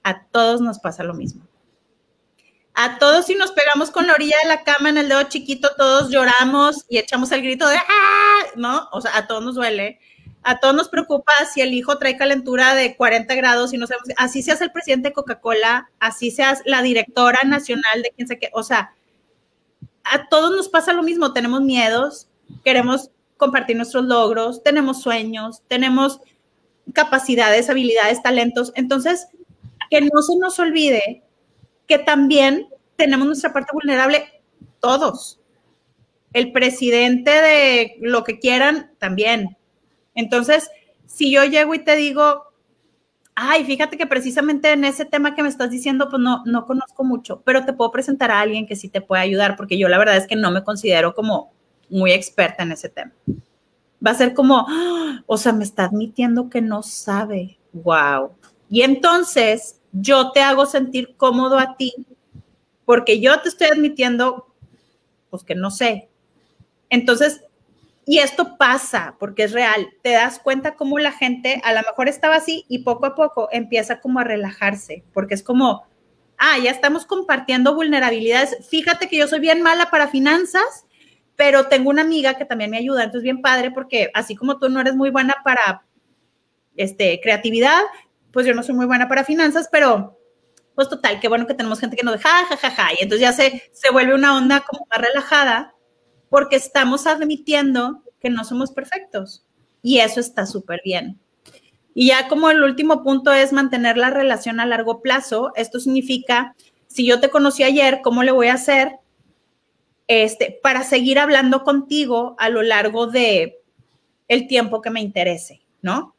a 0.07 0.23
todos 0.31 0.61
nos 0.61 0.79
pasa 0.79 1.03
lo 1.03 1.13
mismo. 1.13 1.45
A 2.73 2.97
todos 2.97 3.25
si 3.25 3.35
nos 3.35 3.51
pegamos 3.51 3.91
con 3.91 4.07
la 4.07 4.13
orilla 4.13 4.37
de 4.41 4.47
la 4.47 4.63
cama 4.63 4.87
en 4.87 4.97
el 4.97 5.09
dedo 5.09 5.23
chiquito, 5.23 5.71
todos 5.77 6.09
lloramos 6.09 6.85
y 6.87 6.97
echamos 6.97 7.29
el 7.33 7.41
grito 7.41 7.67
de 7.67 7.75
¡ah! 7.75 8.39
¿no? 8.55 8.87
O 8.93 9.01
sea, 9.01 9.17
a 9.17 9.27
todos 9.27 9.43
nos 9.43 9.55
duele. 9.55 9.99
A 10.43 10.61
todos 10.61 10.73
nos 10.75 10.87
preocupa 10.87 11.33
si 11.53 11.59
el 11.59 11.73
hijo 11.73 11.97
trae 11.97 12.15
calentura 12.15 12.73
de 12.73 12.95
40 12.95 13.35
grados 13.35 13.73
y 13.73 13.77
no 13.77 13.85
sabemos, 13.85 14.07
así 14.15 14.41
seas 14.41 14.61
el 14.61 14.71
presidente 14.71 15.09
de 15.09 15.13
Coca-Cola, 15.13 15.89
así 15.99 16.31
seas 16.31 16.61
la 16.63 16.81
directora 16.81 17.41
nacional 17.43 18.01
de 18.01 18.13
quién 18.15 18.29
sé 18.29 18.39
qué, 18.39 18.49
o 18.53 18.63
sea, 18.63 18.93
a 20.05 20.29
todos 20.29 20.51
nos 20.55 20.69
pasa 20.69 20.93
lo 20.93 21.03
mismo, 21.03 21.33
tenemos 21.33 21.59
miedos, 21.61 22.29
queremos 22.63 23.11
compartir 23.35 23.75
nuestros 23.75 24.05
logros, 24.05 24.63
tenemos 24.63 25.01
sueños, 25.01 25.63
tenemos 25.67 26.21
capacidades, 26.93 27.69
habilidades, 27.69 28.23
talentos, 28.23 28.71
entonces 28.75 29.27
que 29.89 30.01
no 30.01 30.21
se 30.21 30.37
nos 30.37 30.59
olvide 30.59 31.23
que 31.87 31.99
también 31.99 32.67
tenemos 32.95 33.27
nuestra 33.27 33.53
parte 33.53 33.71
vulnerable 33.73 34.41
todos. 34.79 35.39
El 36.33 36.51
presidente 36.51 37.31
de 37.31 37.95
lo 38.01 38.23
que 38.23 38.39
quieran 38.39 38.91
también. 38.99 39.57
Entonces, 40.13 40.69
si 41.05 41.31
yo 41.31 41.45
llego 41.45 41.73
y 41.73 41.79
te 41.79 41.95
digo, 41.95 42.47
ay, 43.35 43.63
fíjate 43.63 43.97
que 43.97 44.07
precisamente 44.07 44.71
en 44.71 44.83
ese 44.83 45.05
tema 45.05 45.35
que 45.35 45.43
me 45.43 45.49
estás 45.49 45.69
diciendo, 45.69 46.09
pues 46.09 46.21
no, 46.21 46.43
no 46.45 46.65
conozco 46.65 47.03
mucho, 47.03 47.41
pero 47.45 47.65
te 47.65 47.73
puedo 47.73 47.91
presentar 47.91 48.31
a 48.31 48.41
alguien 48.41 48.67
que 48.67 48.75
sí 48.75 48.89
te 48.89 49.01
puede 49.01 49.21
ayudar, 49.21 49.55
porque 49.55 49.77
yo 49.77 49.87
la 49.87 49.97
verdad 49.97 50.17
es 50.17 50.27
que 50.27 50.35
no 50.35 50.51
me 50.51 50.63
considero 50.63 51.13
como 51.13 51.53
muy 51.89 52.11
experta 52.11 52.63
en 52.63 52.73
ese 52.73 52.89
tema. 52.89 53.13
Va 54.05 54.11
a 54.11 54.15
ser 54.15 54.33
como, 54.33 54.65
¡ah! 54.67 55.23
o 55.25 55.37
sea, 55.37 55.53
me 55.53 55.63
está 55.63 55.85
admitiendo 55.85 56.49
que 56.49 56.61
no 56.61 56.83
sabe. 56.83 57.57
Wow. 57.73 58.31
Y 58.69 58.81
entonces 58.81 59.81
yo 59.91 60.31
te 60.31 60.41
hago 60.41 60.65
sentir 60.65 61.15
cómodo 61.17 61.57
a 61.57 61.75
ti 61.77 61.93
porque 62.85 63.19
yo 63.19 63.41
te 63.41 63.49
estoy 63.49 63.67
admitiendo, 63.67 64.53
pues 65.29 65.43
que 65.43 65.55
no 65.55 65.71
sé. 65.71 66.09
Entonces, 66.89 67.41
y 68.05 68.19
esto 68.19 68.57
pasa 68.57 69.17
porque 69.19 69.43
es 69.43 69.51
real, 69.51 69.89
te 70.01 70.11
das 70.11 70.39
cuenta 70.39 70.75
cómo 70.75 70.97
la 70.97 71.11
gente 71.11 71.61
a 71.65 71.73
lo 71.73 71.81
mejor 71.81 72.07
estaba 72.07 72.35
así 72.35 72.63
y 72.69 72.79
poco 72.79 73.05
a 73.05 73.15
poco 73.15 73.49
empieza 73.51 73.99
como 73.99 74.19
a 74.19 74.23
relajarse, 74.23 75.03
porque 75.13 75.33
es 75.33 75.43
como, 75.43 75.85
ah, 76.37 76.57
ya 76.63 76.71
estamos 76.71 77.05
compartiendo 77.05 77.75
vulnerabilidades. 77.75 78.65
Fíjate 78.69 79.09
que 79.09 79.17
yo 79.17 79.27
soy 79.27 79.41
bien 79.41 79.61
mala 79.61 79.89
para 79.89 80.07
finanzas, 80.07 80.85
pero 81.35 81.67
tengo 81.67 81.89
una 81.89 82.03
amiga 82.03 82.35
que 82.35 82.45
también 82.45 82.71
me 82.71 82.77
ayuda, 82.77 83.03
entonces 83.03 83.23
bien 83.23 83.41
padre 83.41 83.71
porque 83.71 84.09
así 84.13 84.35
como 84.35 84.57
tú 84.57 84.69
no 84.69 84.79
eres 84.79 84.95
muy 84.95 85.09
buena 85.09 85.35
para 85.43 85.83
este 86.77 87.19
creatividad, 87.21 87.81
pues 88.31 88.45
yo 88.45 88.53
no 88.53 88.63
soy 88.63 88.75
muy 88.75 88.85
buena 88.85 89.07
para 89.07 89.23
finanzas, 89.23 89.69
pero 89.71 90.19
pues 90.75 90.89
total, 90.89 91.19
qué 91.19 91.27
bueno 91.27 91.47
que 91.47 91.55
tenemos 91.55 91.79
gente 91.79 91.97
que 91.97 92.03
nos 92.03 92.13
deja, 92.13 92.29
ja, 92.45 92.57
ja, 92.57 92.71
ja, 92.71 92.93
y 92.93 93.03
entonces 93.03 93.21
ya 93.21 93.33
se, 93.33 93.63
se 93.71 93.91
vuelve 93.91 94.13
una 94.13 94.37
onda 94.37 94.61
como 94.61 94.85
más 94.89 94.99
relajada 94.99 95.73
porque 96.29 96.55
estamos 96.55 97.07
admitiendo 97.07 98.03
que 98.19 98.29
no 98.29 98.43
somos 98.43 98.71
perfectos 98.71 99.45
y 99.81 99.99
eso 99.99 100.19
está 100.19 100.45
súper 100.45 100.81
bien. 100.83 101.19
Y 101.93 102.09
ya 102.09 102.27
como 102.27 102.51
el 102.51 102.61
último 102.61 103.03
punto 103.03 103.33
es 103.33 103.53
mantener 103.53 103.97
la 103.97 104.11
relación 104.11 104.59
a 104.59 104.67
largo 104.67 105.01
plazo, 105.01 105.51
esto 105.55 105.79
significa, 105.79 106.55
si 106.87 107.07
yo 107.07 107.19
te 107.19 107.29
conocí 107.29 107.63
ayer, 107.63 108.01
¿cómo 108.03 108.21
le 108.21 108.31
voy 108.31 108.49
a 108.49 108.53
hacer 108.53 108.99
este, 110.07 110.59
para 110.61 110.83
seguir 110.83 111.17
hablando 111.17 111.63
contigo 111.63 112.35
a 112.37 112.49
lo 112.49 112.61
largo 112.61 113.07
de 113.07 113.59
el 114.27 114.47
tiempo 114.47 114.81
que 114.81 114.89
me 114.89 115.01
interese, 115.01 115.61
¿no? 115.81 116.15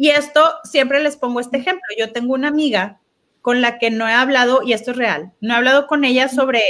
Y 0.00 0.08
esto 0.08 0.40
siempre 0.64 1.02
les 1.02 1.18
pongo 1.18 1.40
este 1.40 1.58
ejemplo. 1.58 1.84
Yo 1.98 2.10
tengo 2.10 2.32
una 2.32 2.48
amiga 2.48 2.98
con 3.42 3.60
la 3.60 3.78
que 3.78 3.90
no 3.90 4.08
he 4.08 4.12
hablado, 4.14 4.62
y 4.62 4.72
esto 4.72 4.92
es 4.92 4.96
real, 4.96 5.34
no 5.42 5.52
he 5.52 5.56
hablado 5.58 5.86
con 5.86 6.04
ella 6.04 6.30
sobre 6.30 6.62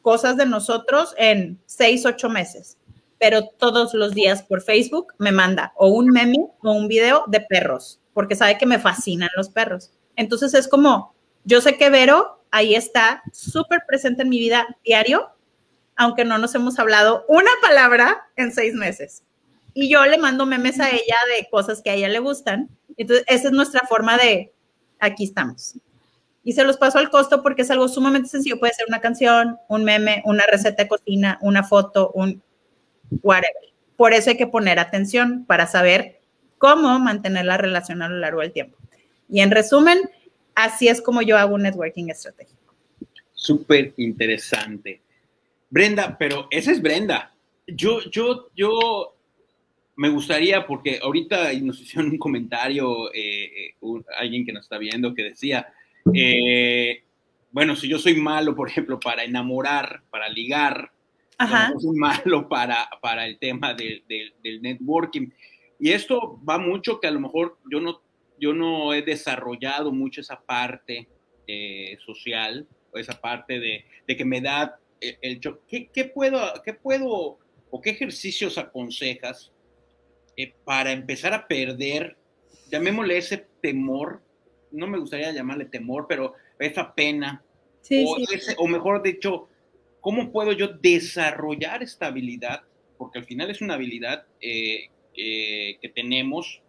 cosas 0.00 0.36
de 0.36 0.46
nosotros 0.46 1.12
en 1.18 1.60
seis, 1.66 2.06
ocho 2.06 2.28
meses, 2.28 2.78
pero 3.18 3.48
todos 3.48 3.94
los 3.94 4.14
días 4.14 4.44
por 4.44 4.62
Facebook 4.62 5.12
me 5.18 5.32
manda 5.32 5.72
o 5.74 5.88
un 5.88 6.06
meme 6.06 6.38
o 6.62 6.70
un 6.70 6.86
video 6.86 7.24
de 7.26 7.40
perros, 7.40 8.00
porque 8.14 8.36
sabe 8.36 8.58
que 8.58 8.66
me 8.66 8.78
fascinan 8.78 9.30
los 9.36 9.48
perros. 9.48 9.90
Entonces 10.14 10.54
es 10.54 10.68
como, 10.68 11.16
yo 11.42 11.60
sé 11.60 11.76
que 11.78 11.90
Vero 11.90 12.44
ahí 12.52 12.76
está, 12.76 13.24
súper 13.32 13.80
presente 13.88 14.22
en 14.22 14.28
mi 14.28 14.38
vida 14.38 14.68
diario, 14.84 15.32
aunque 15.96 16.24
no 16.24 16.38
nos 16.38 16.54
hemos 16.54 16.78
hablado 16.78 17.24
una 17.26 17.50
palabra 17.60 18.28
en 18.36 18.52
seis 18.52 18.72
meses. 18.74 19.24
Y 19.80 19.88
yo 19.88 20.04
le 20.06 20.18
mando 20.18 20.44
memes 20.44 20.80
a 20.80 20.90
ella 20.90 21.14
de 21.36 21.48
cosas 21.48 21.80
que 21.80 21.90
a 21.90 21.94
ella 21.94 22.08
le 22.08 22.18
gustan. 22.18 22.68
Entonces, 22.96 23.24
esa 23.28 23.46
es 23.46 23.52
nuestra 23.52 23.86
forma 23.86 24.18
de, 24.18 24.52
aquí 24.98 25.22
estamos. 25.22 25.76
Y 26.42 26.54
se 26.54 26.64
los 26.64 26.76
paso 26.76 26.98
al 26.98 27.10
costo 27.10 27.44
porque 27.44 27.62
es 27.62 27.70
algo 27.70 27.86
sumamente 27.86 28.28
sencillo. 28.28 28.58
Puede 28.58 28.74
ser 28.74 28.86
una 28.88 29.00
canción, 29.00 29.56
un 29.68 29.84
meme, 29.84 30.20
una 30.24 30.44
receta 30.50 30.82
de 30.82 30.88
cocina, 30.88 31.38
una 31.42 31.62
foto, 31.62 32.10
un 32.16 32.42
whatever. 33.22 33.54
Por 33.96 34.14
eso 34.14 34.30
hay 34.30 34.36
que 34.36 34.48
poner 34.48 34.80
atención 34.80 35.44
para 35.46 35.68
saber 35.68 36.18
cómo 36.58 36.98
mantener 36.98 37.44
la 37.44 37.56
relación 37.56 38.02
a 38.02 38.08
lo 38.08 38.16
largo 38.16 38.40
del 38.40 38.50
tiempo. 38.50 38.76
Y 39.28 39.42
en 39.42 39.52
resumen, 39.52 40.10
así 40.56 40.88
es 40.88 41.00
como 41.00 41.22
yo 41.22 41.38
hago 41.38 41.54
un 41.54 41.62
networking 41.62 42.08
estratégico. 42.08 42.74
Súper 43.32 43.94
interesante. 43.96 45.00
Brenda, 45.70 46.18
pero 46.18 46.48
esa 46.50 46.72
es 46.72 46.82
Brenda. 46.82 47.32
Yo, 47.68 48.00
yo, 48.10 48.48
yo 48.56 49.14
me 49.98 50.10
gustaría, 50.10 50.64
porque 50.64 51.00
ahorita 51.02 51.52
nos 51.54 51.80
hicieron 51.80 52.12
un 52.12 52.18
comentario, 52.18 53.12
eh, 53.12 53.72
eh, 53.72 53.74
alguien 54.16 54.46
que 54.46 54.52
nos 54.52 54.62
está 54.62 54.78
viendo, 54.78 55.12
que 55.12 55.24
decía, 55.24 55.72
eh, 56.14 57.02
bueno, 57.50 57.74
si 57.74 57.88
yo 57.88 57.98
soy 57.98 58.14
malo, 58.14 58.54
por 58.54 58.68
ejemplo, 58.68 59.00
para 59.00 59.24
enamorar, 59.24 60.02
para 60.08 60.28
ligar, 60.28 60.92
Ajá. 61.36 61.72
soy 61.76 61.96
malo 61.96 62.48
para, 62.48 62.88
para 63.02 63.26
el 63.26 63.40
tema 63.40 63.74
del 63.74 64.62
networking. 64.62 65.30
Y 65.80 65.90
esto 65.90 66.40
va 66.48 66.58
mucho 66.58 67.00
que 67.00 67.08
a 67.08 67.12
lo 67.12 67.18
mejor 67.18 67.58
yo 67.68 67.80
no, 67.80 68.00
yo 68.38 68.52
no 68.52 68.94
he 68.94 69.02
desarrollado 69.02 69.90
mucho 69.90 70.20
esa 70.20 70.40
parte 70.40 71.08
social, 72.06 72.68
o 72.92 72.98
esa 72.98 73.20
parte 73.20 73.58
de, 73.58 73.84
de 74.06 74.16
que 74.16 74.24
me 74.24 74.40
da 74.40 74.78
el, 75.00 75.40
¿qué, 75.66 76.04
puedo, 76.04 76.40
¿qué 76.64 76.72
puedo 76.72 77.40
o 77.70 77.80
qué 77.80 77.90
ejercicios 77.90 78.58
aconsejas 78.58 79.52
eh, 80.38 80.54
para 80.64 80.92
empezar 80.92 81.34
a 81.34 81.46
perder, 81.46 82.16
llamémosle 82.70 83.18
ese 83.18 83.46
temor, 83.60 84.22
no 84.70 84.86
me 84.86 84.98
gustaría 84.98 85.32
llamarle 85.32 85.66
temor, 85.66 86.06
pero 86.08 86.32
esa 86.58 86.94
pena, 86.94 87.44
o, 88.56 88.66
mejor 88.66 89.02
dicho, 89.02 89.48
¿cómo 90.00 90.32
puedo 90.32 90.52
yo 90.52 90.68
desarrollar 90.68 91.82
esta 91.82 92.06
habilidad? 92.06 92.62
Porque 92.96 93.18
al 93.18 93.26
final 93.26 93.50
es 93.50 93.60
una 93.60 93.74
habilidad 93.74 94.26
eh, 94.40 94.88
que 95.12 95.92
tenemos 95.94 96.62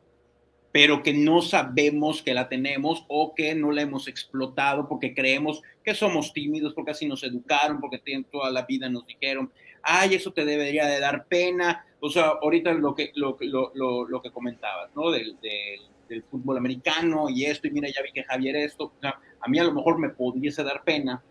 pero 0.72 1.02
que 1.02 1.14
no 1.14 1.42
sabemos 1.42 2.22
que 2.22 2.34
la 2.34 2.48
tenemos 2.48 3.04
o 3.08 3.34
que 3.34 3.56
no 3.56 3.72
la 3.72 3.82
hemos 3.82 4.08
explotado 4.08 4.88
porque 4.88 5.14
creemos 5.14 5.62
que 5.84 5.96
somos 5.96 6.32
tímidos, 6.32 6.74
porque 6.74 6.92
así 6.92 7.08
nos 7.08 7.24
educaron, 7.24 7.80
porque 7.80 8.02
toda 8.32 8.52
la 8.52 8.64
vida 8.64 8.88
nos 8.90 9.06
dijeron, 9.08 9.52
ay, 9.82 10.16
eso 10.16 10.32
te 10.32 10.46
debería 10.46 10.86
de 10.86 11.00
dar 11.00 11.26
pena. 11.26 11.86
O 12.00 12.10
sea, 12.10 12.34
ahorita 12.42 12.74
lo 12.74 12.96
que, 12.96 13.12
lo, 13.16 13.38
lo, 13.42 14.08
lo, 14.08 14.22
que 14.22 14.32
comentabas, 14.32 14.90
¿no? 14.96 15.12
Del, 15.12 15.38
del, 15.42 16.24
fútbol 16.24 16.58
americano 16.58 17.30
y 17.30 17.46
esto, 17.46 17.68
y 17.68 17.72
mira, 17.72 17.88
ya 17.88 18.02
vi 18.02 18.12
que 18.12 18.24
Javier 18.24 18.56
esto, 18.56 18.94
a 19.04 19.48
mí 19.48 19.60
a 19.60 19.64
lo 19.64 19.74
mejor 19.74 20.00
me 20.00 20.10
pudiese 20.10 20.64
dar 20.64 20.84
pena 20.84 21.22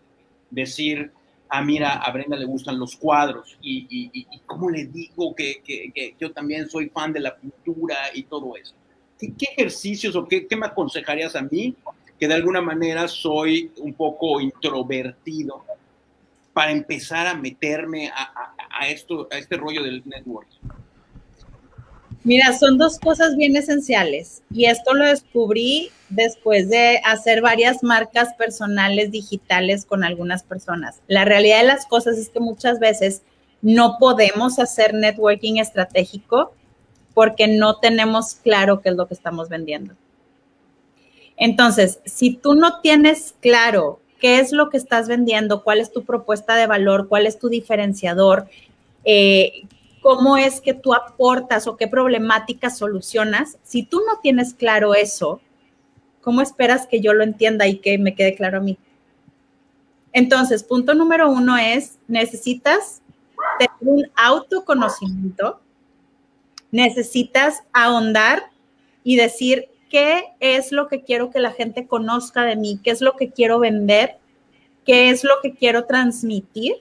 decir, 0.49 1.11
ah, 1.49 1.61
mira, 1.61 1.97
a 1.97 2.11
Brenda 2.11 2.37
le 2.37 2.45
gustan 2.45 2.79
los 2.79 2.95
cuadros 2.95 3.57
y, 3.61 3.87
y, 3.89 4.09
y, 4.13 4.39
cómo 4.45 4.69
le 4.69 4.85
digo 4.85 5.35
que, 5.35 5.61
que, 5.65 5.91
que 5.93 6.15
yo 6.17 6.31
también 6.31 6.69
soy 6.69 6.87
fan 6.89 7.11
de 7.11 7.19
la 7.19 7.35
pintura 7.35 7.97
y 8.13 8.23
todo 8.23 8.55
eso. 8.55 8.73
¿qué, 9.19 9.47
ejercicios 9.51 10.15
o 10.15 10.27
qué, 10.27 10.47
me 10.57 10.65
aconsejarías 10.65 11.35
a 11.35 11.41
mí, 11.41 11.75
que 12.19 12.27
de 12.27 12.33
alguna 12.33 12.61
manera 12.61 13.07
soy 13.07 13.71
un 13.77 13.93
poco 13.93 14.39
introvertido, 14.39 15.63
para 16.53 16.71
empezar 16.71 17.27
a 17.27 17.35
meterme 17.35 18.09
a, 18.09 18.53
esto, 18.87 19.27
a 19.31 19.37
este 19.37 19.57
rollo 19.57 19.83
del 19.83 20.01
network? 20.05 20.47
Mira, 22.23 22.51
son 22.57 22.77
dos 22.77 22.99
cosas 22.99 23.37
bien 23.37 23.55
esenciales 23.55 24.43
y 24.51 24.65
esto 24.65 24.93
lo 24.93 25.05
descubrí 25.05 25.89
después 26.09 26.69
de 26.69 26.99
hacer 27.05 27.41
varias 27.41 27.81
marcas 27.81 28.33
personales 28.33 29.11
digitales 29.11 29.85
con 29.85 30.03
algunas 30.03 30.43
personas. 30.43 31.01
La 31.07 31.23
realidad 31.23 31.61
de 31.61 31.67
las 31.67 31.85
cosas 31.85 32.17
es 32.17 32.29
que 32.29 32.41
muchas 32.41 32.79
veces 32.79 33.21
no 33.61 33.97
podemos 33.99 34.59
hacer 34.59 34.93
networking 34.93 35.57
estratégico 35.57 36.53
porque 37.13 37.47
no 37.47 37.77
tenemos 37.77 38.35
claro 38.35 38.81
qué 38.81 38.89
es 38.89 38.95
lo 38.95 39.07
que 39.07 39.13
estamos 39.13 39.49
vendiendo. 39.49 39.95
Entonces, 41.37 41.99
si 42.05 42.35
tú 42.35 42.53
no 42.53 42.81
tienes 42.81 43.33
claro 43.39 44.01
qué 44.19 44.39
es 44.39 44.51
lo 44.51 44.69
que 44.69 44.77
estás 44.77 45.07
vendiendo, 45.07 45.63
cuál 45.63 45.79
es 45.79 45.91
tu 45.91 46.03
propuesta 46.03 46.55
de 46.55 46.67
valor, 46.67 47.07
cuál 47.07 47.25
es 47.25 47.39
tu 47.39 47.47
diferenciador, 47.47 48.47
eh, 49.03 49.63
cómo 50.01 50.37
es 50.37 50.61
que 50.61 50.73
tú 50.73 50.93
aportas 50.93 51.67
o 51.67 51.77
qué 51.77 51.87
problemáticas 51.87 52.77
solucionas, 52.77 53.57
si 53.63 53.83
tú 53.83 54.01
no 54.05 54.19
tienes 54.21 54.53
claro 54.53 54.93
eso, 54.93 55.41
¿cómo 56.21 56.41
esperas 56.41 56.87
que 56.87 57.01
yo 57.01 57.13
lo 57.13 57.23
entienda 57.23 57.67
y 57.67 57.77
que 57.77 57.97
me 57.97 58.15
quede 58.15 58.35
claro 58.35 58.57
a 58.57 58.61
mí? 58.61 58.77
Entonces, 60.11 60.63
punto 60.63 60.93
número 60.93 61.29
uno 61.29 61.57
es, 61.57 61.99
necesitas 62.07 63.01
tener 63.57 63.71
un 63.81 64.11
autoconocimiento 64.15 65.59
necesitas 66.71 67.63
ahondar 67.73 68.51
y 69.03 69.15
decir 69.15 69.69
qué 69.89 70.25
es 70.39 70.71
lo 70.71 70.87
que 70.87 71.03
quiero 71.03 71.31
que 71.31 71.39
la 71.39 71.51
gente 71.51 71.87
conozca 71.87 72.43
de 72.43 72.55
mí, 72.55 72.79
qué 72.83 72.91
es 72.91 73.01
lo 73.01 73.15
que 73.15 73.31
quiero 73.31 73.59
vender, 73.59 74.17
qué 74.85 75.09
es 75.09 75.23
lo 75.23 75.33
que 75.41 75.53
quiero 75.53 75.85
transmitir 75.85 76.75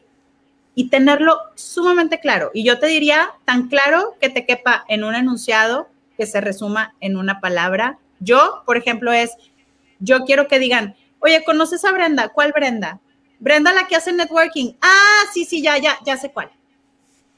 y 0.79 0.91
tenerlo 0.91 1.41
sumamente 1.57 2.21
claro. 2.21 2.53
Y 2.55 2.63
yo 2.63 2.79
te 2.79 2.87
diría 2.87 3.33
tan 3.45 3.67
claro 3.67 4.15
que 4.21 4.29
te 4.29 4.47
quepa 4.47 4.85
en 4.87 5.03
un 5.03 5.17
enunciado 5.17 5.89
que 6.17 6.25
se 6.25 6.41
resuma 6.41 6.95
en 7.01 7.17
una 7.17 7.41
palabra. 7.41 7.99
Yo, 8.21 8.63
por 8.65 8.77
ejemplo, 8.77 9.13
es, 9.13 9.33
yo 9.99 10.21
quiero 10.21 10.47
que 10.47 10.61
digan, 10.61 10.95
oye, 11.19 11.43
¿conoces 11.43 11.85
a 11.85 11.91
Brenda? 11.91 12.29
¿Cuál 12.29 12.53
Brenda? 12.53 13.01
Brenda 13.41 13.73
la 13.73 13.89
que 13.89 13.97
hace 13.97 14.13
networking. 14.13 14.75
Ah, 14.81 15.23
sí, 15.33 15.45
sí, 15.45 15.63
ya, 15.63 15.79
ya, 15.79 15.99
ya 16.07 16.17
sé 16.17 16.31
cuál. 16.31 16.53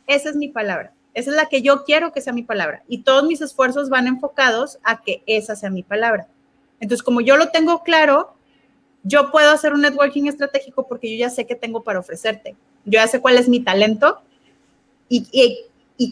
Esa 0.07 0.29
es 0.29 0.37
mi 0.37 0.49
palabra. 0.49 0.93
Esa 1.15 1.31
es 1.31 1.37
la 1.37 1.47
que 1.47 1.63
yo 1.63 1.85
quiero 1.85 2.13
que 2.13 2.21
sea 2.21 2.35
mi 2.35 2.43
palabra. 2.43 2.83
Y 2.89 3.05
todos 3.05 3.25
mis 3.25 3.41
esfuerzos 3.41 3.89
van 3.89 4.07
enfocados 4.07 4.79
a 4.85 5.01
que 5.01 5.23
esa 5.25 5.57
sea 5.57 5.71
mi 5.71 5.83
palabra. 5.83 6.29
Entonces, 6.79 7.03
como 7.03 7.23
yo 7.23 7.39
lo 7.39 7.49
tengo 7.49 7.85
claro, 7.85 8.35
yo 9.03 9.31
puedo 9.31 9.51
hacer 9.51 9.73
un 9.73 9.81
networking 9.81 10.27
estratégico 10.27 10.87
porque 10.87 11.11
yo 11.11 11.17
ya 11.17 11.31
sé 11.31 11.47
qué 11.47 11.55
tengo 11.55 11.83
para 11.83 12.01
ofrecerte. 12.01 12.55
Yo 12.85 12.93
ya 12.93 13.07
sé 13.07 13.21
cuál 13.21 13.39
es 13.39 13.49
mi 13.49 13.61
talento 13.61 14.21
y, 15.09 15.25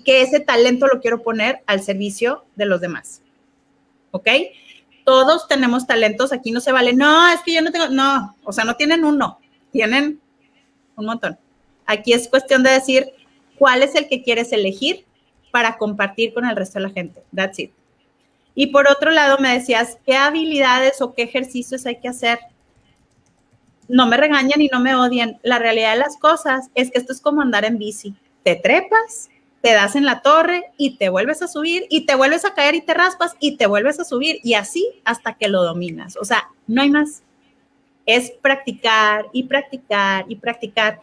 que 0.05 0.23
ese 0.23 0.41
talento 0.41 0.87
lo 0.87 1.01
quiero 1.01 1.23
poner 1.23 1.61
al 1.67 1.83
servicio 1.83 2.45
de 2.57 2.67
los 2.67 2.81
demás. 2.81 3.23
¿Ok? 4.11 4.29
Todos 5.05 5.49
tenemos 5.49 5.87
talentos. 5.87 6.33
Aquí 6.33 6.51
no 6.51 6.61
se 6.61 6.73
vale. 6.73 6.93
No, 6.93 7.29
es 7.31 7.41
que 7.43 7.55
yo 7.55 7.63
no 7.63 7.73
tengo. 7.73 7.89
No, 7.89 8.37
o 8.45 8.53
sea, 8.53 8.65
no 8.65 8.77
tienen 8.77 9.05
uno, 9.05 9.39
tienen 9.73 10.21
un 10.97 11.07
montón. 11.07 11.39
Aquí 11.87 12.13
es 12.13 12.29
cuestión 12.29 12.63
de 12.63 12.71
decir, 12.71 13.13
cuál 13.59 13.83
es 13.83 13.95
el 13.95 14.09
que 14.09 14.23
quieres 14.23 14.53
elegir 14.53 15.05
para 15.51 15.77
compartir 15.77 16.33
con 16.33 16.45
el 16.47 16.57
resto 16.57 16.79
de 16.79 16.87
la 16.87 16.91
gente. 16.91 17.23
That's 17.35 17.59
it. 17.59 17.73
Y 18.55 18.69
por 18.69 18.89
otro 18.89 19.11
lado, 19.11 19.39
me 19.39 19.55
decías, 19.55 19.99
¿qué 20.05 20.17
habilidades 20.17 21.01
o 21.01 21.15
qué 21.15 21.23
ejercicios 21.23 21.87
hay 21.87 22.01
que 22.01 22.09
hacer? 22.09 22.39
No 23.89 24.07
me 24.07 24.17
regañan 24.17 24.61
y 24.61 24.69
no 24.69 24.81
me 24.81 24.95
odian. 24.95 25.39
La 25.43 25.59
realidad 25.59 25.93
de 25.93 25.99
las 25.99 26.17
cosas 26.17 26.69
es 26.75 26.91
que 26.91 26.99
esto 26.99 27.13
es 27.13 27.21
como 27.21 27.41
andar 27.41 27.65
en 27.65 27.79
bici. 27.79 28.15
Te 28.45 28.55
trepas, 28.57 29.31
te 29.63 29.73
das 29.73 29.97
en 29.97 30.05
la 30.05 30.21
torre 30.21 30.67
y 30.77 30.97
te 30.97 31.09
vuelves 31.09 31.43
a 31.43 31.49
subir 31.49 31.87
y 31.91 32.07
te 32.07 32.15
vuelves 32.15 32.45
a 32.45 32.55
caer 32.55 32.75
y 32.75 32.81
te 32.81 32.95
raspas 32.95 33.35
y 33.41 33.57
te 33.57 33.67
vuelves 33.67 33.99
a 33.99 34.05
subir 34.05 34.41
y 34.43 34.55
así 34.55 34.87
hasta 35.05 35.35
que 35.35 35.49
lo 35.49 35.63
dominas. 35.63 36.17
O 36.17 36.25
sea, 36.25 36.49
no 36.67 36.83
hay 36.83 36.91
más. 36.91 37.23
Es 38.07 38.31
practicar 38.31 39.27
y 39.33 39.43
practicar 39.43 40.25
y 40.29 40.37
practicar 40.37 41.01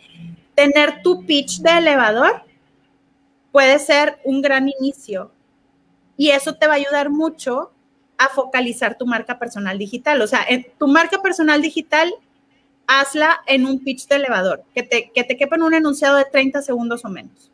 tener 0.55 1.01
tu 1.01 1.25
pitch 1.25 1.59
de 1.59 1.77
elevador 1.77 2.43
puede 3.51 3.77
ser 3.79 4.19
un 4.23 4.41
gran 4.41 4.69
inicio 4.79 5.31
y 6.17 6.29
eso 6.29 6.55
te 6.55 6.67
va 6.67 6.73
a 6.73 6.77
ayudar 6.77 7.09
mucho 7.09 7.71
a 8.17 8.29
focalizar 8.29 8.97
tu 8.97 9.05
marca 9.05 9.37
personal 9.37 9.77
digital. 9.77 10.21
O 10.21 10.27
sea, 10.27 10.45
tu 10.79 10.87
marca 10.87 11.21
personal 11.21 11.61
digital, 11.61 12.13
hazla 12.87 13.41
en 13.47 13.65
un 13.65 13.79
pitch 13.83 14.07
de 14.07 14.15
elevador, 14.15 14.63
que 14.73 14.83
te, 14.83 15.11
que 15.13 15.23
te 15.23 15.37
quepa 15.37 15.55
en 15.55 15.63
un 15.63 15.73
enunciado 15.73 16.17
de 16.17 16.25
30 16.25 16.61
segundos 16.61 17.05
o 17.05 17.09
menos. 17.09 17.51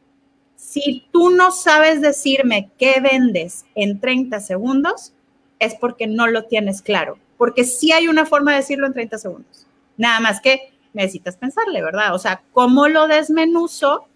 Si 0.55 1.05
tú 1.11 1.29
no 1.29 1.51
sabes 1.51 2.01
decirme 2.01 2.69
qué 2.77 3.01
vendes 3.01 3.65
en 3.75 3.99
30 3.99 4.39
segundos, 4.39 5.13
es 5.59 5.75
porque 5.75 6.07
no 6.07 6.27
lo 6.27 6.45
tienes 6.45 6.81
claro, 6.81 7.17
porque 7.37 7.63
sí 7.63 7.91
hay 7.91 8.07
una 8.07 8.25
forma 8.25 8.51
de 8.51 8.57
decirlo 8.57 8.87
en 8.87 8.93
30 8.93 9.17
segundos. 9.17 9.67
Nada 9.97 10.19
más 10.19 10.41
que 10.41 10.73
necesitas 10.93 11.37
pensarle, 11.37 11.81
¿verdad? 11.81 12.13
O 12.15 12.19
sea, 12.19 12.41
¿cómo 12.51 12.87
lo 12.87 13.07
desmenuzo 13.07 14.07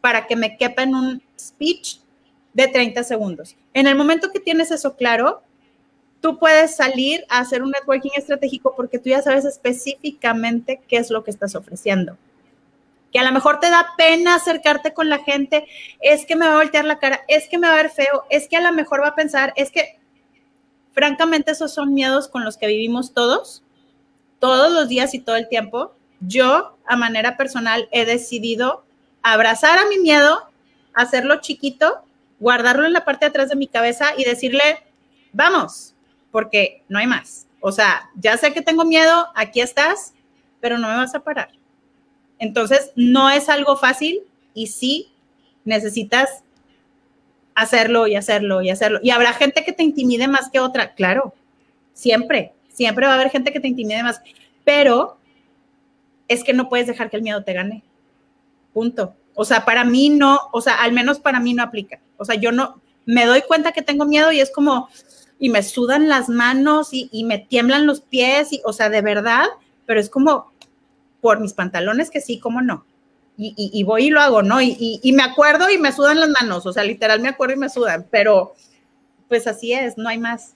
para 0.00 0.26
que 0.26 0.36
me 0.36 0.56
quepa 0.56 0.82
en 0.82 0.94
un 0.94 1.22
speech 1.38 1.98
de 2.52 2.68
30 2.68 3.02
segundos? 3.04 3.56
En 3.72 3.86
el 3.86 3.96
momento 3.96 4.30
que 4.30 4.40
tienes 4.40 4.70
eso 4.70 4.96
claro, 4.96 5.42
tú 6.24 6.38
puedes 6.38 6.74
salir 6.74 7.26
a 7.28 7.40
hacer 7.40 7.62
un 7.62 7.70
networking 7.70 8.12
estratégico 8.16 8.72
porque 8.74 8.98
tú 8.98 9.10
ya 9.10 9.20
sabes 9.20 9.44
específicamente 9.44 10.80
qué 10.88 10.96
es 10.96 11.10
lo 11.10 11.22
que 11.22 11.30
estás 11.30 11.54
ofreciendo. 11.54 12.16
Que 13.12 13.18
a 13.18 13.24
lo 13.24 13.30
mejor 13.30 13.60
te 13.60 13.68
da 13.68 13.88
pena 13.98 14.34
acercarte 14.34 14.94
con 14.94 15.10
la 15.10 15.18
gente, 15.18 15.66
es 16.00 16.24
que 16.24 16.34
me 16.34 16.46
va 16.46 16.54
a 16.54 16.56
voltear 16.56 16.86
la 16.86 16.98
cara, 16.98 17.20
es 17.28 17.46
que 17.46 17.58
me 17.58 17.68
va 17.68 17.74
a 17.74 17.82
ver 17.82 17.90
feo, 17.90 18.24
es 18.30 18.48
que 18.48 18.56
a 18.56 18.62
lo 18.62 18.72
mejor 18.72 19.02
va 19.02 19.08
a 19.08 19.14
pensar, 19.14 19.52
es 19.56 19.70
que, 19.70 19.98
francamente, 20.94 21.50
esos 21.50 21.74
son 21.74 21.92
miedos 21.92 22.26
con 22.28 22.42
los 22.42 22.56
que 22.56 22.68
vivimos 22.68 23.12
todos, 23.12 23.62
todos 24.38 24.72
los 24.72 24.88
días 24.88 25.12
y 25.12 25.18
todo 25.18 25.36
el 25.36 25.50
tiempo. 25.50 25.92
Yo, 26.20 26.78
a 26.86 26.96
manera 26.96 27.36
personal, 27.36 27.86
he 27.92 28.06
decidido 28.06 28.86
abrazar 29.20 29.78
a 29.78 29.88
mi 29.90 29.98
miedo, 29.98 30.48
hacerlo 30.94 31.42
chiquito, 31.42 32.02
guardarlo 32.40 32.86
en 32.86 32.94
la 32.94 33.04
parte 33.04 33.26
de 33.26 33.28
atrás 33.28 33.50
de 33.50 33.56
mi 33.56 33.66
cabeza 33.66 34.14
y 34.16 34.24
decirle, 34.24 34.78
vamos, 35.34 35.93
porque 36.34 36.82
no 36.88 36.98
hay 36.98 37.06
más. 37.06 37.46
O 37.60 37.70
sea, 37.70 38.10
ya 38.16 38.36
sé 38.36 38.52
que 38.52 38.60
tengo 38.60 38.84
miedo, 38.84 39.28
aquí 39.36 39.60
estás, 39.60 40.14
pero 40.58 40.78
no 40.78 40.88
me 40.88 40.96
vas 40.96 41.14
a 41.14 41.20
parar. 41.20 41.50
Entonces, 42.40 42.90
no 42.96 43.30
es 43.30 43.48
algo 43.48 43.76
fácil 43.76 44.18
y 44.52 44.66
sí 44.66 45.12
necesitas 45.64 46.42
hacerlo 47.54 48.08
y 48.08 48.16
hacerlo 48.16 48.62
y 48.62 48.70
hacerlo. 48.70 48.98
Y 49.00 49.10
habrá 49.10 49.32
gente 49.32 49.64
que 49.64 49.72
te 49.72 49.84
intimide 49.84 50.26
más 50.26 50.50
que 50.50 50.58
otra, 50.58 50.94
claro, 50.94 51.34
siempre, 51.92 52.52
siempre 52.68 53.06
va 53.06 53.12
a 53.12 53.14
haber 53.14 53.30
gente 53.30 53.52
que 53.52 53.60
te 53.60 53.68
intimide 53.68 54.02
más, 54.02 54.20
pero 54.64 55.16
es 56.26 56.42
que 56.42 56.52
no 56.52 56.68
puedes 56.68 56.88
dejar 56.88 57.10
que 57.10 57.18
el 57.18 57.22
miedo 57.22 57.44
te 57.44 57.52
gane. 57.52 57.84
Punto. 58.72 59.14
O 59.36 59.44
sea, 59.44 59.64
para 59.64 59.84
mí 59.84 60.08
no, 60.08 60.40
o 60.50 60.60
sea, 60.60 60.82
al 60.82 60.90
menos 60.90 61.20
para 61.20 61.38
mí 61.38 61.54
no 61.54 61.62
aplica. 61.62 62.00
O 62.16 62.24
sea, 62.24 62.34
yo 62.34 62.50
no, 62.50 62.80
me 63.06 63.24
doy 63.24 63.42
cuenta 63.42 63.70
que 63.70 63.82
tengo 63.82 64.04
miedo 64.04 64.32
y 64.32 64.40
es 64.40 64.50
como, 64.50 64.88
y 65.38 65.50
me 65.50 65.62
sudan 65.62 66.08
las 66.08 66.28
manos 66.28 66.88
y, 66.92 67.24
me 67.24 67.38
tiemblan 67.38 67.86
los 67.86 68.00
pies, 68.00 68.52
y, 68.52 68.62
o 68.64 68.72
sea, 68.72 68.88
de 68.88 69.02
verdad, 69.02 69.46
pero 69.86 70.00
es 70.00 70.08
como 70.08 70.52
por 71.20 71.40
mis 71.40 71.52
pantalones 71.52 72.10
que 72.10 72.20
sí, 72.20 72.38
como 72.38 72.62
no. 72.62 72.84
Y, 73.36 73.82
voy 73.82 74.06
y 74.06 74.10
lo 74.10 74.20
hago, 74.20 74.42
¿no? 74.42 74.60
Y, 74.62 75.12
me 75.14 75.22
acuerdo 75.22 75.68
y 75.70 75.78
me 75.78 75.92
sudan 75.92 76.20
las 76.20 76.28
manos, 76.28 76.66
o 76.66 76.72
sea, 76.72 76.84
literal 76.84 77.20
me 77.20 77.28
acuerdo 77.28 77.54
y 77.54 77.58
me 77.58 77.68
sudan, 77.68 78.06
pero 78.10 78.54
pues 79.28 79.46
así 79.46 79.72
es, 79.72 79.98
no 79.98 80.08
hay 80.08 80.18
más. 80.18 80.54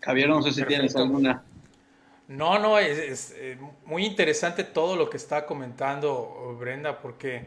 Javier, 0.00 0.28
no 0.28 0.42
sé 0.42 0.52
si 0.52 0.64
tienes 0.64 0.96
alguna. 0.96 1.44
No, 2.28 2.58
no, 2.58 2.78
es, 2.78 3.34
eh, 3.36 3.58
muy 3.84 4.06
interesante 4.06 4.64
todo 4.64 4.96
lo 4.96 5.10
que 5.10 5.18
está 5.18 5.44
comentando 5.44 6.56
Brenda, 6.58 6.98
porque 7.00 7.46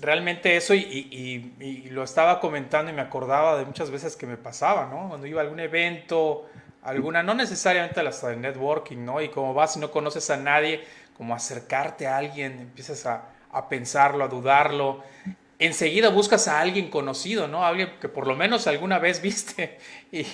realmente 0.00 0.56
eso 0.56 0.74
y, 0.74 1.88
lo 1.90 2.02
estaba 2.02 2.40
comentando 2.40 2.90
y 2.90 2.94
me 2.94 3.02
acordaba 3.02 3.58
de 3.58 3.64
muchas 3.64 3.90
veces 3.90 4.16
que 4.16 4.26
me 4.26 4.36
pasaba, 4.36 4.86
¿no? 4.86 5.08
Cuando 5.08 5.26
iba 5.26 5.40
a 5.40 5.44
algún 5.44 5.60
evento, 5.60 6.46
alguna, 6.82 7.22
no 7.22 7.34
necesariamente 7.34 8.00
hasta 8.00 8.28
de 8.28 8.36
networking, 8.36 9.04
¿no? 9.04 9.20
Y 9.20 9.28
como 9.28 9.54
vas 9.54 9.76
y 9.76 9.80
no 9.80 9.90
conoces 9.90 10.28
a 10.30 10.36
nadie, 10.36 10.84
como 11.16 11.34
acercarte 11.34 12.06
a 12.06 12.18
alguien, 12.18 12.60
empiezas 12.60 13.06
a, 13.06 13.30
a 13.50 13.68
pensarlo, 13.68 14.24
a 14.24 14.28
dudarlo. 14.28 15.02
Enseguida 15.58 16.10
buscas 16.10 16.48
a 16.48 16.60
alguien 16.60 16.90
conocido, 16.90 17.48
¿no? 17.48 17.64
Alguien 17.64 17.94
que 18.00 18.08
por 18.08 18.26
lo 18.26 18.36
menos 18.36 18.66
alguna 18.66 18.98
vez 18.98 19.22
viste 19.22 19.78
y, 20.12 20.24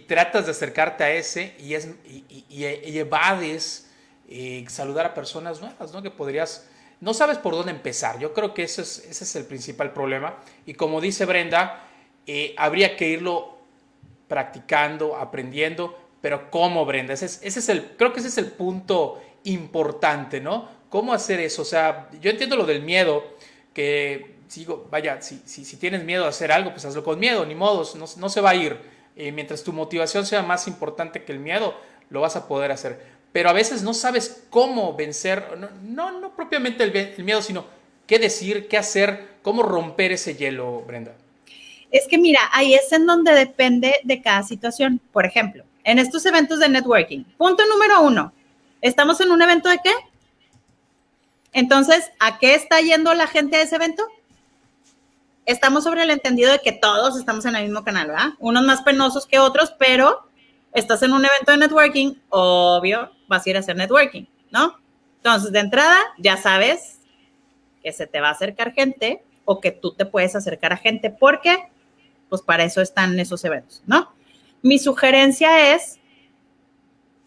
tratas 0.00 0.46
de 0.46 0.50
acercarte 0.50 1.04
a 1.04 1.12
ese 1.12 1.54
y, 1.60 1.74
es, 1.74 1.88
evades 2.50 3.88
eh, 4.28 4.64
saludar 4.68 5.06
a 5.06 5.14
personas 5.14 5.60
nuevas, 5.60 5.92
¿no? 5.92 6.02
Que 6.02 6.10
podrías 6.10 6.68
no 7.04 7.12
sabes 7.12 7.36
por 7.36 7.52
dónde 7.52 7.70
empezar. 7.70 8.18
Yo 8.18 8.32
creo 8.32 8.54
que 8.54 8.62
ese 8.62 8.80
es, 8.80 9.36
el 9.36 9.44
principal 9.44 9.92
problema. 9.92 10.38
Y 10.64 10.72
como 10.72 11.02
dice 11.02 11.26
Brenda, 11.26 11.86
eh, 12.26 12.54
habría 12.56 12.96
que 12.96 13.10
irlo 13.10 13.58
practicando, 14.26 15.14
aprendiendo, 15.14 15.98
pero 16.22 16.50
¿cómo, 16.50 16.86
Brenda? 16.86 17.12
Ese 17.12 17.26
es, 17.26 17.40
ese 17.42 17.58
es, 17.58 17.68
el, 17.68 17.90
creo 17.98 18.14
que 18.14 18.20
ese 18.20 18.28
es 18.28 18.38
el 18.38 18.46
punto 18.46 19.22
importante, 19.44 20.40
¿no? 20.40 20.66
¿Cómo 20.88 21.12
hacer 21.12 21.40
eso? 21.40 21.60
O 21.60 21.66
sea, 21.66 22.08
yo 22.22 22.30
entiendo 22.30 22.56
lo 22.56 22.64
del 22.64 22.80
miedo, 22.80 23.36
que 23.74 24.36
sigo, 24.48 24.88
vaya, 24.90 25.20
si, 25.20 25.76
tienes 25.76 26.04
miedo 26.04 26.24
a 26.24 26.28
hacer 26.28 26.52
algo, 26.52 26.70
pues 26.70 26.86
hazlo 26.86 27.04
con 27.04 27.18
miedo, 27.18 27.44
ni 27.44 27.54
modos, 27.54 27.96
no, 27.96 28.06
no 28.16 28.28
se 28.30 28.40
va 28.40 28.50
a 28.50 28.54
ir. 28.54 28.78
Eh, 29.14 29.30
mientras 29.30 29.62
tu 29.62 29.74
motivación 29.74 30.24
sea 30.24 30.42
más 30.42 30.66
importante 30.68 31.22
que 31.22 31.32
el 31.32 31.38
miedo, 31.38 31.78
lo 32.08 32.22
vas 32.22 32.34
a 32.36 32.48
poder 32.48 32.72
hacer 32.72 33.04
pero 33.34 33.50
a 33.50 33.52
veces 33.52 33.82
no 33.82 33.94
sabes 33.94 34.44
cómo 34.48 34.94
vencer, 34.94 35.58
no, 35.82 36.12
no, 36.12 36.36
propiamente 36.36 36.84
el, 36.84 37.24
miedo, 37.24 37.42
sino 37.42 37.66
qué 38.06 38.20
decir, 38.20 38.68
qué 38.68 38.78
hacer, 38.78 39.38
cómo 39.42 39.64
romper 39.64 40.12
ese 40.12 40.36
hielo, 40.36 40.82
Brenda. 40.82 41.16
Es 41.90 42.06
que 42.06 42.16
mira, 42.16 42.38
ahí 42.52 42.74
es 42.74 42.92
en 42.92 43.06
donde 43.06 43.32
depende 43.32 43.96
de 44.04 44.22
cada 44.22 44.44
situación. 44.44 45.00
Por 45.12 45.26
ejemplo, 45.26 45.64
en 45.82 45.98
estos 45.98 46.24
eventos 46.26 46.60
de 46.60 46.68
networking, 46.68 47.24
punto 47.36 47.66
número 47.66 48.02
uno, 48.02 48.32
¿estamos 48.80 49.20
en 49.20 49.32
un 49.32 49.42
evento 49.42 49.68
de 49.68 49.80
qué? 49.82 49.92
Entonces, 51.52 52.12
¿a 52.20 52.38
qué 52.38 52.54
está 52.54 52.80
yendo 52.82 53.12
la 53.14 53.26
gente 53.26 53.56
a 53.56 53.62
ese 53.62 53.74
evento? 53.74 54.04
Estamos 55.44 55.82
sobre 55.82 56.04
el 56.04 56.10
entendido 56.10 56.52
de 56.52 56.60
que 56.60 56.70
todos 56.70 57.18
estamos 57.18 57.44
en 57.46 57.56
el 57.56 57.64
mismo 57.64 57.82
canal, 57.82 58.06
¿verdad? 58.06 58.28
Unos 58.38 58.62
más 58.62 58.82
penosos 58.82 59.26
que 59.26 59.40
otros, 59.40 59.74
pero 59.76 60.24
estás 60.72 61.02
en 61.02 61.12
un 61.12 61.24
evento 61.24 61.50
de 61.50 61.58
networking, 61.58 62.14
obvio, 62.28 63.10
vas 63.28 63.46
a 63.46 63.50
ir 63.50 63.56
a 63.56 63.60
hacer 63.60 63.76
networking, 63.76 64.24
¿no? 64.50 64.78
Entonces, 65.16 65.52
de 65.52 65.58
entrada, 65.60 65.98
ya 66.18 66.36
sabes 66.36 67.00
que 67.82 67.92
se 67.92 68.06
te 68.06 68.20
va 68.20 68.28
a 68.28 68.32
acercar 68.32 68.72
gente 68.72 69.22
o 69.44 69.60
que 69.60 69.70
tú 69.70 69.92
te 69.92 70.06
puedes 70.06 70.34
acercar 70.34 70.72
a 70.72 70.76
gente 70.76 71.10
porque, 71.10 71.68
pues 72.28 72.42
para 72.42 72.64
eso 72.64 72.80
están 72.80 73.18
esos 73.18 73.44
eventos, 73.44 73.82
¿no? 73.86 74.12
Mi 74.62 74.78
sugerencia 74.78 75.74
es, 75.74 75.98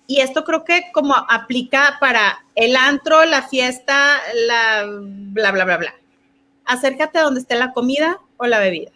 y 0.08 0.22
esto 0.22 0.44
creo 0.44 0.64
que 0.64 0.84
como 0.94 1.16
aplica 1.16 1.98
para 2.00 2.46
el 2.56 2.76
antro, 2.76 3.26
la 3.26 3.48
fiesta, 3.48 4.18
la 4.48 4.86
bla, 4.88 5.52
bla, 5.52 5.66
bla, 5.66 5.78
bla. 5.78 5.96
Acércate 6.66 7.20
a 7.20 7.24
donde 7.24 7.42
esté 7.42 7.56
la 7.56 7.74
comida 7.74 8.20
o 8.38 8.46
la 8.46 8.60
bebida. 8.60 8.92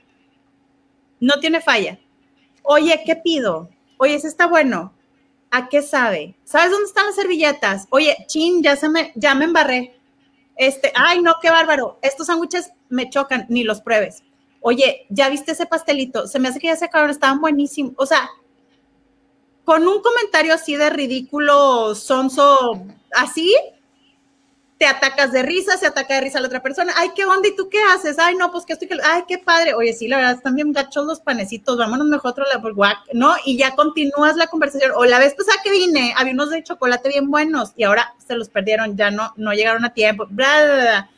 No 1.20 1.39
tiene 1.39 1.62
falla. 1.62 1.99
Oye, 2.64 3.02
¿qué 3.06 3.16
pido? 3.16 3.70
Oye, 3.97 4.16
ese 4.16 4.28
está 4.28 4.47
bueno. 4.47 4.93
¿A 5.52 5.68
qué 5.68 5.82
sabe? 5.82 6.36
¿Sabes 6.45 6.72
dónde 6.72 6.88
están 6.88 7.06
las 7.06 7.16
servilletas? 7.16 7.86
Oye, 7.89 8.16
chin, 8.28 8.64
ya 8.64 8.78
se 8.78 8.88
me, 8.88 9.12
ya 9.16 9.36
me 9.36 9.45
embarré. 9.45 9.99
Este, 10.56 10.93
ay, 10.95 11.22
no, 11.22 11.36
qué 11.41 11.49
bárbaro. 11.49 11.99
Estos 12.02 12.28
sándwiches 12.28 12.72
me 12.89 13.10
chocan, 13.10 13.45
ni 13.49 13.64
los 13.64 13.82
pruebes. 13.82 14.24
Oye, 14.62 15.06
¿ya 15.10 15.30
viste 15.30 15.52
ese 15.52 15.66
pastelito? 15.66 16.28
Se 16.28 16.39
me 16.39 16.47
hace 16.47 16.60
que 16.60 16.68
ya 16.68 16.76
se 16.76 16.86
acabaron, 16.86 17.12
estaban 17.12 17.41
buenísimos. 17.41 17.93
O 17.97 18.06
sea, 18.06 18.30
con 19.66 19.88
un 19.88 20.02
comentario 20.02 20.54
así 20.54 20.76
de 20.76 20.89
ridículo, 20.89 21.95
sonso, 21.95 22.84
así, 23.14 23.54
te 24.82 24.88
atacas 24.88 25.32
de 25.32 25.43
risa, 25.43 25.77
se 25.77 25.86
ataca 25.86 26.15
de 26.15 26.21
risa 26.21 26.39
la 26.39 26.47
otra 26.47 26.63
persona. 26.63 26.91
Ay, 26.97 27.11
¿qué 27.15 27.23
onda? 27.23 27.47
¿Y 27.47 27.55
tú 27.55 27.69
qué 27.69 27.77
haces? 27.93 28.17
Ay, 28.17 28.34
no, 28.36 28.51
pues 28.51 28.65
que 28.65 28.73
estoy, 28.73 28.89
ay, 29.03 29.21
qué 29.27 29.38
padre. 29.38 29.75
Oye, 29.75 29.93
sí, 29.93 30.07
la 30.07 30.17
verdad, 30.17 30.34
están 30.38 30.55
bien 30.55 30.73
gachos 30.73 31.05
los 31.05 31.19
panecitos, 31.19 31.77
vámonos 31.77 32.07
mejor 32.07 32.32
otro 32.32 32.45
lado, 32.45 32.67
¿no? 33.13 33.36
Y 33.45 33.57
ya 33.57 33.75
continúas 33.75 34.38
la 34.38 34.47
conversación. 34.47 34.93
O 34.95 35.05
la 35.05 35.19
vez 35.19 35.36
pasada 35.36 35.59
que 35.63 35.69
vine, 35.69 36.15
había 36.17 36.34
unos 36.34 36.49
de 36.49 36.63
chocolate 36.63 37.09
bien 37.09 37.29
buenos 37.29 37.73
y 37.77 37.84
ahora 37.84 38.15
se 38.25 38.34
los 38.34 38.49
perdieron, 38.49 38.97
ya 38.97 39.11
no, 39.11 39.34
no 39.38 39.53
llegaron 39.53 39.86
a 39.86 39.93
tiempo, 39.93 40.25
bla, 40.27 40.65
bla, 40.65 40.73
bla. 40.73 41.09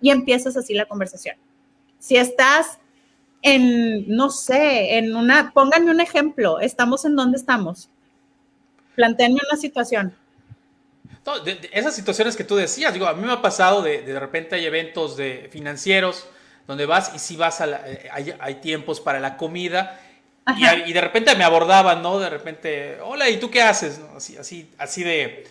Y 0.00 0.08
empiezas 0.08 0.56
así 0.56 0.72
la 0.72 0.86
conversación. 0.86 1.36
Si 1.98 2.16
estás 2.16 2.78
en, 3.42 4.08
no 4.08 4.30
sé, 4.30 4.96
en 4.96 5.14
una, 5.14 5.52
pónganme 5.52 5.90
un 5.90 6.00
ejemplo, 6.00 6.58
estamos 6.58 7.04
en 7.04 7.16
dónde 7.16 7.36
estamos. 7.36 7.90
Planteenme 8.94 9.40
una 9.46 9.60
situación 9.60 10.14
esas 11.72 11.94
situaciones 11.94 12.36
que 12.36 12.44
tú 12.44 12.56
decías, 12.56 12.92
digo, 12.92 13.06
a 13.06 13.14
mí 13.14 13.24
me 13.24 13.32
ha 13.32 13.42
pasado 13.42 13.82
de, 13.82 14.02
de 14.02 14.18
repente 14.18 14.56
hay 14.56 14.64
eventos 14.64 15.16
de 15.16 15.48
financieros 15.52 16.26
donde 16.66 16.86
vas 16.86 17.12
y 17.14 17.18
si 17.18 17.36
vas 17.36 17.60
a 17.60 17.66
eh, 17.86 18.08
hay, 18.38 18.54
tiempos 18.56 19.00
para 19.00 19.20
la 19.20 19.36
comida 19.36 20.00
y, 20.86 20.92
de 20.92 21.00
repente 21.00 21.34
me 21.36 21.44
abordaban, 21.44 22.02
¿no? 22.02 22.18
De 22.18 22.30
repente, 22.30 22.98
hola, 23.02 23.28
¿y 23.28 23.38
tú 23.38 23.50
qué 23.50 23.62
haces? 23.62 24.00
Así, 24.16 24.36
así, 24.36 24.70
así 24.78 25.04
de, 25.04 25.46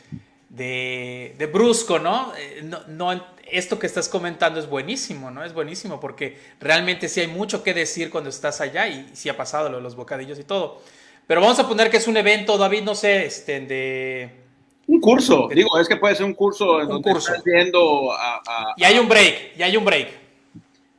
de, 0.49 1.49
brusco, 1.51 1.99
¿no? 1.99 2.33
Eh, 2.37 2.61
¿no? 2.63 2.81
¿no? 2.87 3.25
Esto 3.49 3.79
que 3.79 3.87
estás 3.87 4.09
comentando 4.09 4.59
es 4.59 4.67
buenísimo, 4.67 5.31
¿no? 5.31 5.43
Es 5.43 5.53
buenísimo 5.53 5.99
porque 5.99 6.37
realmente 6.59 7.07
sí 7.07 7.21
hay 7.21 7.27
mucho 7.27 7.63
que 7.63 7.73
decir 7.73 8.09
cuando 8.09 8.29
estás 8.29 8.59
allá 8.61 8.87
y 8.87 9.09
sí 9.13 9.29
ha 9.29 9.37
pasado 9.37 9.69
lo 9.69 9.77
de 9.77 9.83
los 9.83 9.95
bocadillos 9.95 10.39
y 10.39 10.43
todo. 10.43 10.81
Pero 11.27 11.41
vamos 11.41 11.59
a 11.59 11.67
poner 11.67 11.89
que 11.89 11.97
es 11.97 12.07
un 12.07 12.17
evento, 12.17 12.57
David, 12.57 12.83
no 12.83 12.95
sé, 12.95 13.25
este, 13.25 13.59
de 13.61 14.29
un 14.89 15.01
curso, 15.01 15.49
digo, 15.53 15.77
es 15.79 15.87
que 15.87 15.97
puede 15.97 16.15
ser 16.15 16.25
un 16.25 16.33
curso 16.33 16.81
en 16.81 16.91
un 16.91 17.01
curso. 17.01 17.33
viendo 17.45 18.11
y 18.77 18.83
hay 18.83 18.97
un 18.97 19.07
break, 19.07 19.57
y 19.57 19.63
hay 19.63 19.77
un 19.77 19.85
break. 19.85 20.07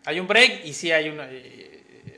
Hay 0.06 0.18
un 0.18 0.26
break 0.26 0.64
y 0.64 0.72
sí 0.72 0.90
hay 0.90 1.08
una, 1.10 1.28
eh, 1.30 1.70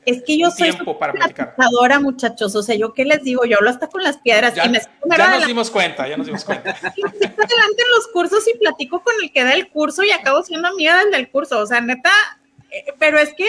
es 0.04 0.22
que 0.24 0.36
yo 0.36 0.50
soy 0.50 0.70
tiempo 0.70 0.98
para 0.98 1.12
platicar. 1.12 1.54
muchachos. 2.00 2.54
O 2.56 2.62
sea, 2.62 2.74
yo 2.74 2.92
qué 2.92 3.04
les 3.04 3.22
digo, 3.22 3.44
yo 3.44 3.58
hablo 3.58 3.70
hasta 3.70 3.88
con 3.88 4.02
las 4.02 4.18
piedras. 4.18 4.54
Ya, 4.54 4.64
y 4.64 4.68
me 4.68 4.80
ya 5.16 5.30
nos 5.30 5.46
dimos 5.46 5.70
cuenta, 5.70 6.08
ya 6.08 6.16
nos 6.16 6.26
dimos 6.26 6.44
cuenta. 6.44 6.70
Y 6.96 7.02
adelante 7.04 7.82
en 7.82 7.90
los 7.96 8.08
cursos 8.12 8.44
y 8.52 8.58
platico 8.58 9.02
con 9.02 9.14
el 9.22 9.32
que 9.32 9.44
da 9.44 9.54
el 9.54 9.68
curso 9.68 10.02
y 10.02 10.10
acabo 10.10 10.42
siendo 10.42 10.68
amiga 10.68 10.98
del 10.98 11.10
del 11.12 11.30
curso. 11.30 11.60
O 11.60 11.66
sea, 11.66 11.80
neta, 11.80 12.10
eh, 12.70 12.92
pero 12.98 13.18
es 13.18 13.32
que 13.34 13.46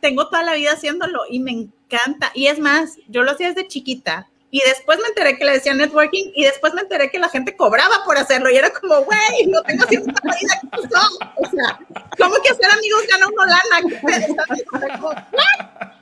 tengo 0.00 0.28
toda 0.28 0.42
la 0.42 0.54
vida 0.54 0.72
haciéndolo 0.72 1.22
y 1.30 1.40
me 1.40 1.52
encanta. 1.52 2.30
Y 2.34 2.46
es 2.46 2.58
más, 2.58 2.98
yo 3.08 3.22
lo 3.22 3.32
hacía 3.32 3.48
desde 3.48 3.66
chiquita. 3.66 4.28
Y 4.52 4.60
después 4.66 4.98
me 4.98 5.08
enteré 5.08 5.38
que 5.38 5.44
le 5.44 5.52
decían 5.52 5.78
networking 5.78 6.32
y 6.34 6.44
después 6.44 6.74
me 6.74 6.80
enteré 6.80 7.08
que 7.10 7.20
la 7.20 7.28
gente 7.28 7.54
cobraba 7.54 8.02
por 8.04 8.18
hacerlo. 8.18 8.50
Y 8.50 8.56
era 8.56 8.70
como, 8.70 9.02
güey, 9.02 9.46
no 9.46 9.62
tengo 9.62 9.86
cierta 9.86 10.12
vida. 10.22 10.60
¿Qué 10.60 10.68
pasó? 10.68 11.18
O 11.36 11.48
sea, 11.48 11.78
¿cómo 12.18 12.34
que 12.42 12.50
hacer 12.50 12.70
amigos 12.70 13.06
gana 13.08 13.26
uno 13.28 13.44
lana? 13.44 13.80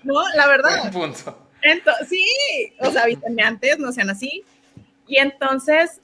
No, 0.03 0.23
la 0.35 0.47
verdad. 0.47 0.91
punto. 0.93 1.39
Entonces, 1.63 2.09
sí, 2.09 2.73
o 2.81 2.91
sea, 2.91 3.05
antes 3.45 3.79
no 3.79 3.93
sean 3.93 4.11
así. 4.11 4.45
Y 5.07 5.19
entonces, 5.19 6.01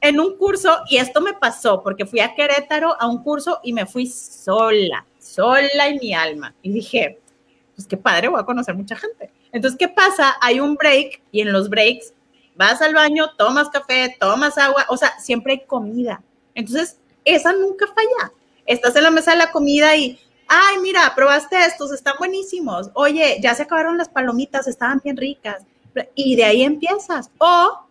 en 0.00 0.20
un 0.20 0.36
curso, 0.36 0.78
y 0.88 0.98
esto 0.98 1.20
me 1.20 1.32
pasó 1.34 1.82
porque 1.82 2.06
fui 2.06 2.20
a 2.20 2.34
Querétaro 2.34 2.96
a 3.00 3.08
un 3.08 3.22
curso 3.22 3.60
y 3.64 3.72
me 3.72 3.86
fui 3.86 4.06
sola, 4.06 5.04
sola 5.18 5.88
en 5.88 5.98
mi 6.00 6.14
alma. 6.14 6.54
Y 6.62 6.72
dije, 6.72 7.18
pues 7.74 7.88
qué 7.88 7.96
padre, 7.96 8.28
voy 8.28 8.40
a 8.40 8.44
conocer 8.44 8.74
mucha 8.74 8.96
gente. 8.96 9.30
Entonces, 9.52 9.78
¿qué 9.78 9.88
pasa? 9.88 10.36
Hay 10.40 10.60
un 10.60 10.74
break 10.74 11.22
y 11.32 11.40
en 11.40 11.52
los 11.52 11.68
breaks 11.68 12.12
vas 12.54 12.82
al 12.82 12.94
baño, 12.94 13.30
tomas 13.36 13.68
café, 13.70 14.16
tomas 14.18 14.58
agua, 14.58 14.86
o 14.88 14.96
sea, 14.96 15.18
siempre 15.18 15.52
hay 15.52 15.66
comida. 15.66 16.22
Entonces, 16.54 16.98
esa 17.24 17.52
nunca 17.52 17.86
falla. 17.86 18.32
Estás 18.66 18.96
en 18.96 19.04
la 19.04 19.10
mesa 19.10 19.30
de 19.30 19.38
la 19.38 19.52
comida 19.52 19.94
y 19.96 20.18
ay, 20.48 20.78
mira, 20.82 21.12
probaste 21.14 21.56
estos, 21.64 21.92
están 21.92 22.14
buenísimos. 22.18 22.90
Oye, 22.94 23.38
ya 23.40 23.54
se 23.54 23.62
acabaron 23.62 23.98
las 23.98 24.08
palomitas, 24.08 24.66
estaban 24.66 25.00
bien 25.02 25.16
ricas. 25.16 25.62
Y 26.14 26.36
de 26.36 26.44
ahí 26.44 26.62
empiezas. 26.62 27.30
O 27.38 27.88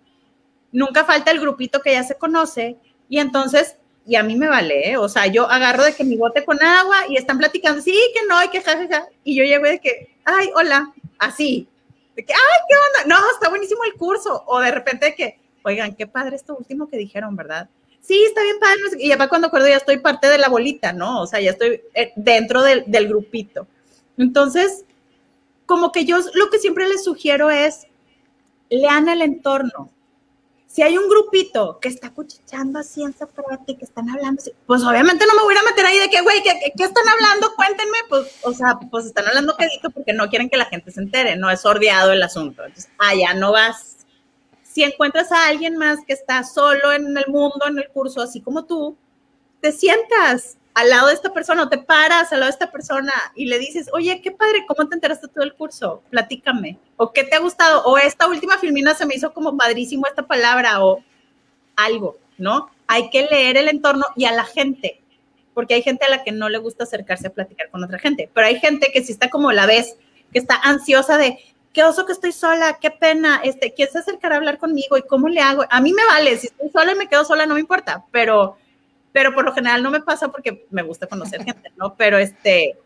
nunca 0.71 1.05
falta 1.05 1.31
el 1.31 1.39
grupito 1.39 1.81
que 1.81 1.93
ya 1.93 2.03
se 2.03 2.17
conoce 2.17 2.77
y 3.09 3.19
entonces, 3.19 3.77
y 4.05 4.15
a 4.15 4.23
mí 4.23 4.35
me 4.35 4.47
vale, 4.47 4.91
¿eh? 4.91 4.97
o 4.97 5.09
sea, 5.09 5.27
yo 5.27 5.49
agarro 5.49 5.83
de 5.83 5.93
que 5.93 6.03
mi 6.03 6.15
bote 6.15 6.45
con 6.45 6.61
agua 6.61 7.07
y 7.09 7.17
están 7.17 7.37
platicando, 7.37 7.81
sí, 7.81 7.97
que 8.13 8.25
no, 8.27 8.43
y 8.43 8.49
que 8.49 8.61
jajaja, 8.61 9.07
y 9.23 9.35
yo 9.35 9.43
llego 9.43 9.65
de 9.65 9.79
que, 9.79 10.15
ay, 10.25 10.49
hola, 10.55 10.93
así, 11.19 11.67
de 12.15 12.25
que, 12.25 12.33
ay, 12.33 12.59
¿qué 12.67 12.75
onda? 12.75 13.15
No, 13.15 13.31
está 13.31 13.49
buenísimo 13.49 13.83
el 13.83 13.93
curso, 13.93 14.43
o 14.47 14.59
de 14.59 14.71
repente 14.71 15.15
que, 15.15 15.39
oigan, 15.63 15.95
qué 15.95 16.07
padre 16.07 16.35
esto 16.35 16.55
último 16.55 16.87
que 16.87 16.97
dijeron, 16.97 17.35
¿verdad? 17.35 17.69
sí, 18.07 18.23
está 18.23 18.41
bien 18.41 18.57
padre. 18.59 19.03
Y 19.03 19.09
ya 19.09 19.29
cuando 19.29 19.47
acuerdo 19.47 19.67
ya 19.67 19.77
estoy 19.77 19.97
parte 19.97 20.27
de 20.29 20.37
la 20.37 20.47
bolita, 20.47 20.93
¿no? 20.93 21.21
O 21.21 21.27
sea, 21.27 21.41
ya 21.41 21.51
estoy 21.51 21.81
eh, 21.93 22.13
dentro 22.15 22.63
del, 22.63 22.85
del 22.87 23.09
grupito. 23.09 23.67
Entonces, 24.17 24.85
como 25.65 25.91
que 25.91 26.05
yo 26.05 26.17
lo 26.33 26.49
que 26.49 26.59
siempre 26.59 26.87
les 26.87 27.03
sugiero 27.03 27.51
es, 27.51 27.87
lean 28.69 29.09
el 29.09 29.21
entorno. 29.21 29.89
Si 30.77 30.83
hay 30.83 30.95
un 30.95 31.09
grupito 31.09 31.79
que 31.79 31.87
está 31.87 32.11
cuchicheando 32.11 32.77
así 32.77 33.01
en 33.01 33.11
que 33.11 33.77
están 33.81 34.11
hablando 34.11 34.43
pues 34.67 34.83
obviamente 34.83 35.25
no 35.25 35.33
me 35.33 35.41
voy 35.41 35.55
a 35.55 35.63
meter 35.63 35.83
ahí 35.83 35.97
de 35.97 36.07
que, 36.07 36.21
güey, 36.21 36.43
¿qué, 36.43 36.71
¿qué, 36.77 36.83
están 36.83 37.09
hablando? 37.09 37.55
Cuéntenme. 37.55 37.97
Pues, 38.07 38.35
o 38.43 38.53
sea, 38.53 38.77
pues 38.91 39.07
están 39.07 39.25
hablando 39.25 39.57
quedito 39.57 39.89
porque 39.89 40.13
no 40.13 40.29
quieren 40.29 40.51
que 40.51 40.57
la 40.57 40.65
gente 40.65 40.91
se 40.91 41.01
entere, 41.01 41.35
no 41.35 41.49
es 41.49 41.61
sordeado 41.61 42.11
el 42.11 42.21
asunto. 42.21 42.63
Entonces, 42.63 42.91
allá 42.99 43.33
no 43.33 43.53
vas 43.53 44.05
si 44.61 44.83
encuentras 44.83 45.31
a 45.31 45.47
alguien 45.47 45.77
más 45.77 45.97
que 46.05 46.13
está 46.13 46.43
solo 46.43 46.93
en 46.93 47.17
el 47.17 47.25
mundo, 47.27 47.65
en 47.65 47.79
el 47.79 47.89
curso, 47.89 48.21
así 48.21 48.41
como 48.41 48.65
tú, 48.65 48.95
te 49.61 49.71
sientas 49.71 50.56
al 50.77 50.91
lado 50.91 51.07
de 51.07 51.15
esta 51.15 51.33
persona 51.33 51.63
o 51.63 51.69
te 51.69 51.79
paras 51.79 52.31
al 52.31 52.39
lado 52.39 52.51
de 52.51 52.53
esta 52.53 52.69
persona 52.69 53.11
y 53.33 53.47
le 53.47 53.57
dices, 53.57 53.89
oye, 53.93 54.21
qué 54.21 54.29
padre, 54.29 54.63
¿cómo 54.67 54.87
te 54.87 54.93
enteraste 54.93 55.27
todo 55.27 55.43
el 55.43 55.55
curso? 55.55 56.03
Platícame. 56.11 56.77
¿O 56.97 57.11
qué 57.11 57.23
te 57.23 57.35
ha 57.35 57.39
gustado? 57.39 57.81
O 57.85 57.97
esta 57.97 58.27
última 58.27 58.59
filmina 58.59 58.93
se 58.93 59.07
me 59.07 59.15
hizo 59.15 59.33
como 59.33 59.57
padrísimo 59.57 60.05
esta 60.05 60.27
palabra 60.27 60.85
o 60.85 61.03
algo, 61.75 62.17
¿no? 62.37 62.69
Hay 62.85 63.09
que 63.09 63.23
leer 63.25 63.57
el 63.57 63.69
entorno 63.69 64.05
y 64.15 64.25
a 64.25 64.31
la 64.33 64.43
gente, 64.43 65.01
porque 65.55 65.73
hay 65.73 65.81
gente 65.81 66.05
a 66.05 66.09
la 66.09 66.23
que 66.23 66.31
no 66.31 66.47
le 66.47 66.59
gusta 66.59 66.83
acercarse 66.83 67.25
a 67.25 67.33
platicar 67.33 67.71
con 67.71 67.83
otra 67.83 67.97
gente, 67.97 68.29
pero 68.31 68.45
hay 68.45 68.59
gente 68.59 68.91
que 68.93 69.03
si 69.03 69.13
está 69.13 69.31
como 69.31 69.51
la 69.51 69.65
vez, 69.65 69.97
que 70.31 70.37
está 70.37 70.57
ansiosa 70.57 71.17
de, 71.17 71.39
qué 71.73 71.83
oso 71.85 72.05
que 72.05 72.13
estoy 72.13 72.33
sola, 72.33 72.77
qué 72.79 72.91
pena, 72.91 73.41
este, 73.43 73.73
¿quién 73.73 73.89
se 73.89 73.97
acercará 73.97 74.35
a 74.35 74.37
hablar 74.37 74.59
conmigo 74.59 74.95
y 74.95 75.01
cómo 75.01 75.27
le 75.27 75.41
hago? 75.41 75.65
A 75.71 75.81
mí 75.81 75.91
me 75.91 76.05
vale, 76.05 76.37
si 76.37 76.47
estoy 76.47 76.69
sola 76.69 76.91
y 76.91 76.95
me 76.95 77.07
quedo 77.07 77.25
sola 77.25 77.47
no 77.47 77.55
me 77.55 77.61
importa, 77.61 78.05
pero, 78.11 78.57
pero 79.17 79.33
por 79.33 79.45
lo 79.45 79.51
general 79.51 79.81
no 79.81 79.89
me 79.89 79.99
pasa 79.99 80.27
porque 80.27 80.67
me 80.69 80.83
gusta 80.83 81.07
conocer 81.07 81.43
gente, 81.43 81.71
¿no? 81.75 81.95
Pero 81.95 82.19
este, 82.19 82.77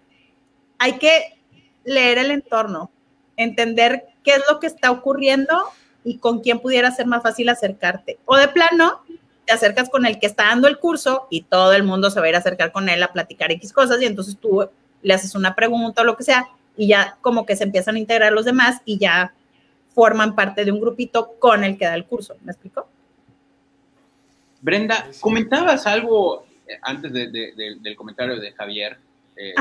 hay 0.78 0.98
que 0.98 1.38
leer 1.84 2.20
el 2.20 2.32
entorno, 2.32 2.90
entender 3.36 4.06
qué 4.24 4.36
es 4.36 4.44
lo 4.50 4.62
que 4.62 4.68
está 4.68 4.92
ocurriendo 4.92 5.62
y 6.06 6.20
con 6.20 6.40
quién 6.40 6.62
pudiera 6.62 6.90
ser 6.92 7.06
más 7.06 7.22
fácil 7.22 7.50
acercarte. 7.50 8.18
O 8.24 8.38
de 8.38 8.48
plano, 8.48 9.02
te 9.44 9.52
acercas 9.52 9.90
con 9.90 10.06
el 10.06 10.22
que 10.22 10.28
está 10.28 10.46
dando 10.46 10.70
el 10.70 10.80
curso 10.80 11.28
y 11.30 11.42
todo 11.42 11.74
el 11.74 11.84
mundo 11.84 12.10
se 12.10 12.22
va 12.22 12.28
a 12.28 12.30
ir 12.30 12.36
a 12.36 12.40
acercar 12.40 12.72
con 12.72 12.88
él 12.88 13.04
a 13.04 13.12
platicar 13.12 13.52
X 13.52 13.74
cosas 13.74 14.02
y 14.02 14.06
entonces 14.06 14.38
tú 14.40 14.70
le 15.02 15.14
haces 15.14 15.36
una 15.36 15.54
pregunta 15.54 16.02
o 16.02 16.06
lo 16.06 16.16
que 16.16 16.24
sea 16.24 16.48
y 16.78 16.88
ya 16.88 17.18
como 17.20 17.46
que 17.46 17.58
se 17.58 17.66
empiezan 17.66 17.98
a 17.98 18.00
integrar 18.00 18.32
los 18.32 18.46
demás 18.46 18.80
y 18.86 19.00
ya 19.00 19.34
forman 19.94 20.34
parte 20.34 20.64
de 20.64 20.72
un 20.72 20.80
grupito 20.80 21.34
con 21.40 21.66
el 21.66 21.78
que 21.78 21.84
da 21.84 21.96
el 21.96 22.06
curso. 22.06 22.38
¿Me 22.46 22.54
explico? 22.54 22.88
Brenda, 24.62 25.10
comentabas 25.20 25.88
algo 25.88 26.46
eh, 26.68 26.78
antes 26.82 27.12
del 27.12 27.96
comentario 27.96 28.40
de 28.40 28.52
Javier, 28.54 28.98
eh, 29.36 29.54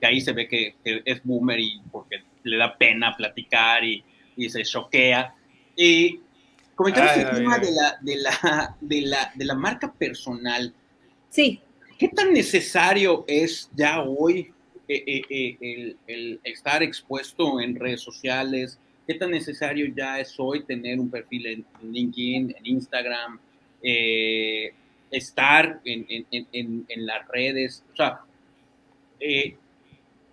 que, 0.00 0.06
ahí 0.06 0.20
se 0.20 0.32
ve 0.32 0.46
que, 0.48 0.74
es 0.84 1.20
boomer 1.24 1.58
y 1.58 1.80
porque 1.90 2.22
le 2.42 2.56
da 2.56 2.76
pena 2.76 3.16
platicar 3.16 3.82
y, 3.84 4.04
se 4.48 4.62
choquea. 4.62 5.34
Y 5.76 6.20
comentabas 6.74 7.16
el 7.16 7.30
tema 7.30 7.58
de 7.58 7.72
la, 7.72 7.98
de, 8.00 8.16
la, 8.16 8.76
de, 8.80 9.00
la, 9.02 9.32
de 9.34 9.44
la 9.44 9.54
marca 9.54 9.92
personal. 9.92 10.72
Sí. 11.30 11.60
¿Qué 11.98 12.08
tan 12.08 12.32
necesario 12.32 13.24
es 13.26 13.70
ya 13.74 14.02
hoy 14.02 14.52
eh, 14.86 15.02
eh, 15.06 15.56
eh, 15.60 15.96
el, 16.06 16.40
estar 16.44 16.82
expuesto 16.82 17.58
en 17.58 17.74
redes 17.74 18.02
sociales, 18.02 18.78
qué 19.06 19.14
tan 19.14 19.30
necesario 19.30 19.86
ya 19.96 20.20
es 20.20 20.34
hoy 20.38 20.62
tener 20.64 21.00
un 21.00 21.08
perfil 21.08 21.46
en, 21.46 21.64
LinkedIn, 21.90 22.54
en 22.58 22.66
Instagram, 22.66 23.40
estar 25.10 25.80
en, 25.84 26.86
las 26.96 27.28
redes, 27.28 27.84
o 27.92 27.96
sea, 27.96 28.20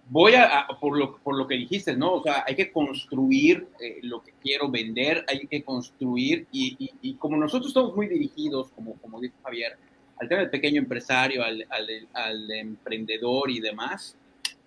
voy 0.10 0.34
a, 0.36 0.68
por, 0.80 0.98
lo, 0.98 1.18
por 1.18 1.38
lo 1.38 1.48
que 1.48 1.56
dijiste, 1.56 1.96
¿no? 1.96 2.14
O 2.14 2.24
sea, 2.24 2.44
hay 2.48 2.56
que 2.56 2.72
construir 2.72 3.68
lo 4.04 4.22
que 4.22 4.34
quiero 4.42 4.70
vender, 4.70 5.26
hay 5.28 5.48
que 5.48 5.64
construir, 5.64 6.48
y, 6.52 7.14
como 7.20 7.38
nosotros 7.38 7.70
estamos 7.70 7.96
muy 7.96 8.08
dirigidos, 8.08 8.72
como, 8.72 8.96
como 8.96 9.20
dijo 9.20 9.36
Javier, 9.44 9.78
al 10.18 10.28
tema 10.28 10.42
del 10.42 10.50
pequeño 10.50 10.80
empresario, 10.80 11.44
al, 11.44 11.66
al 12.14 12.52
emprendedor 12.52 13.50
y 13.50 13.60
demás, 13.60 14.16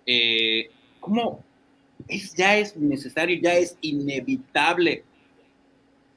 eh, 0.05 0.69
¿cómo 0.99 1.43
es, 2.07 2.33
ya 2.35 2.57
es 2.57 2.75
necesario, 2.77 3.39
ya 3.41 3.55
es 3.55 3.77
inevitable 3.81 5.03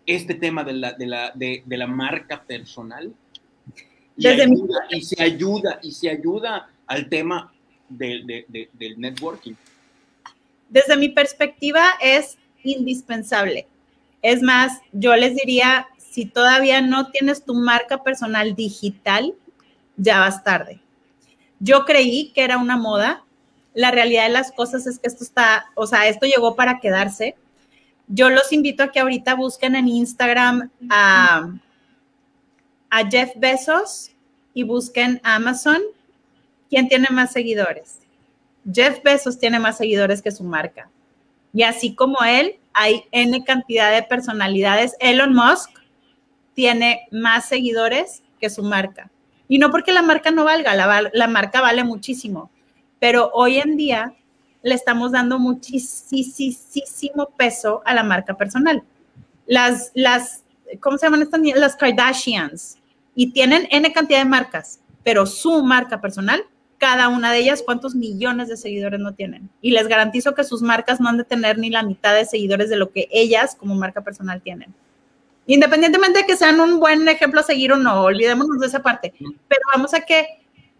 este 0.08 0.34
tema 0.34 0.64
de 0.64 0.72
la, 0.72 0.92
de 0.94 1.06
la, 1.06 1.32
de, 1.34 1.62
la 1.68 1.86
marca 1.86 2.42
personal? 2.42 3.12
Y, 4.16 4.26
ayuda, 4.26 4.80
y, 4.90 5.02
se 5.02 5.22
ayuda, 5.22 5.78
y 5.82 5.92
se 5.92 6.10
ayuda 6.10 6.70
al 6.86 7.08
tema 7.08 7.52
del 7.88 8.44
networking. 8.96 9.54
Desde 10.68 10.96
mi 10.96 11.10
perspectiva 11.10 11.84
es 12.02 12.36
indispensable. 12.64 13.66
Es 14.22 14.42
más, 14.42 14.80
yo 14.92 15.14
les 15.14 15.36
diría, 15.36 15.86
si 15.98 16.26
todavía 16.26 16.80
no 16.80 17.10
tienes 17.10 17.44
tu 17.44 17.54
marca 17.54 18.02
personal 18.02 18.56
digital, 18.56 19.34
ya 19.96 20.20
vas 20.20 20.42
tarde. 20.42 20.80
Yo 21.60 21.84
creí 21.84 22.32
que 22.32 22.42
era 22.42 22.58
una 22.58 22.76
moda, 22.76 23.24
la 23.74 23.90
realidad 23.90 24.24
de 24.24 24.32
las 24.32 24.52
cosas 24.52 24.86
es 24.86 24.98
que 24.98 25.08
esto 25.08 25.22
está, 25.22 25.66
o 25.74 25.86
sea, 25.86 26.08
esto 26.08 26.26
llegó 26.26 26.56
para 26.56 26.80
quedarse. 26.80 27.36
Yo 28.08 28.30
los 28.30 28.52
invito 28.52 28.82
a 28.82 28.90
que 28.90 29.00
ahorita 29.00 29.34
busquen 29.34 29.76
en 29.76 29.88
Instagram 29.88 30.70
a, 30.90 31.50
Jeff 33.10 33.32
Bezos 33.36 34.12
y 34.54 34.62
busquen 34.62 35.20
Amazon. 35.22 35.80
¿Quién 36.70 36.88
tiene 36.88 37.08
más 37.10 37.32
seguidores? 37.32 38.00
Jeff 38.70 39.02
Bezos 39.02 39.38
tiene 39.38 39.58
más 39.58 39.76
seguidores 39.78 40.22
que 40.22 40.30
su 40.30 40.44
marca. 40.44 40.90
Y 41.52 41.62
así 41.62 41.94
como 41.94 42.18
él, 42.24 42.58
hay 42.72 43.04
N 43.12 43.44
cantidad 43.44 43.92
de 43.92 44.02
personalidades. 44.02 44.96
Elon 45.00 45.34
Musk 45.34 45.70
tiene 46.54 47.06
más 47.10 47.46
seguidores 47.46 48.22
que 48.40 48.50
su 48.50 48.62
marca. 48.62 49.10
Y 49.48 49.58
no 49.58 49.70
porque 49.70 49.92
la 49.92 50.02
marca 50.02 50.30
no 50.30 50.44
valga, 50.44 50.74
la 51.12 51.28
marca 51.28 51.60
vale 51.60 51.84
muchísimo 51.84 52.50
pero 52.98 53.30
hoy 53.32 53.58
en 53.58 53.76
día 53.76 54.14
le 54.62 54.74
estamos 54.74 55.12
dando 55.12 55.38
muchísimo 55.38 57.30
peso 57.36 57.82
a 57.84 57.94
la 57.94 58.02
marca 58.02 58.34
personal. 58.34 58.82
Las, 59.46 59.90
las, 59.94 60.44
¿cómo 60.80 60.98
se 60.98 61.06
llaman 61.06 61.22
estas? 61.22 61.40
Las 61.56 61.76
Kardashians. 61.76 62.78
Y 63.14 63.32
tienen 63.32 63.66
N 63.70 63.92
cantidad 63.92 64.18
de 64.18 64.24
marcas, 64.24 64.80
pero 65.02 65.26
su 65.26 65.62
marca 65.64 66.00
personal, 66.00 66.44
cada 66.78 67.08
una 67.08 67.32
de 67.32 67.40
ellas, 67.40 67.62
¿cuántos 67.64 67.94
millones 67.94 68.48
de 68.48 68.56
seguidores 68.56 69.00
no 69.00 69.12
tienen? 69.14 69.50
Y 69.60 69.72
les 69.72 69.88
garantizo 69.88 70.34
que 70.34 70.44
sus 70.44 70.62
marcas 70.62 71.00
no 71.00 71.08
han 71.08 71.16
de 71.16 71.24
tener 71.24 71.58
ni 71.58 71.70
la 71.70 71.82
mitad 71.82 72.14
de 72.14 72.24
seguidores 72.24 72.70
de 72.70 72.76
lo 72.76 72.92
que 72.92 73.08
ellas 73.10 73.56
como 73.56 73.74
marca 73.74 74.02
personal 74.02 74.40
tienen. 74.40 74.72
Independientemente 75.46 76.20
de 76.20 76.26
que 76.26 76.36
sean 76.36 76.60
un 76.60 76.78
buen 76.78 77.08
ejemplo 77.08 77.40
a 77.40 77.42
seguir 77.42 77.72
o 77.72 77.76
no, 77.76 78.02
olvidémonos 78.02 78.60
de 78.60 78.66
esa 78.66 78.82
parte. 78.82 79.14
Pero 79.18 79.62
vamos 79.74 79.94
a 79.94 80.02
que 80.02 80.26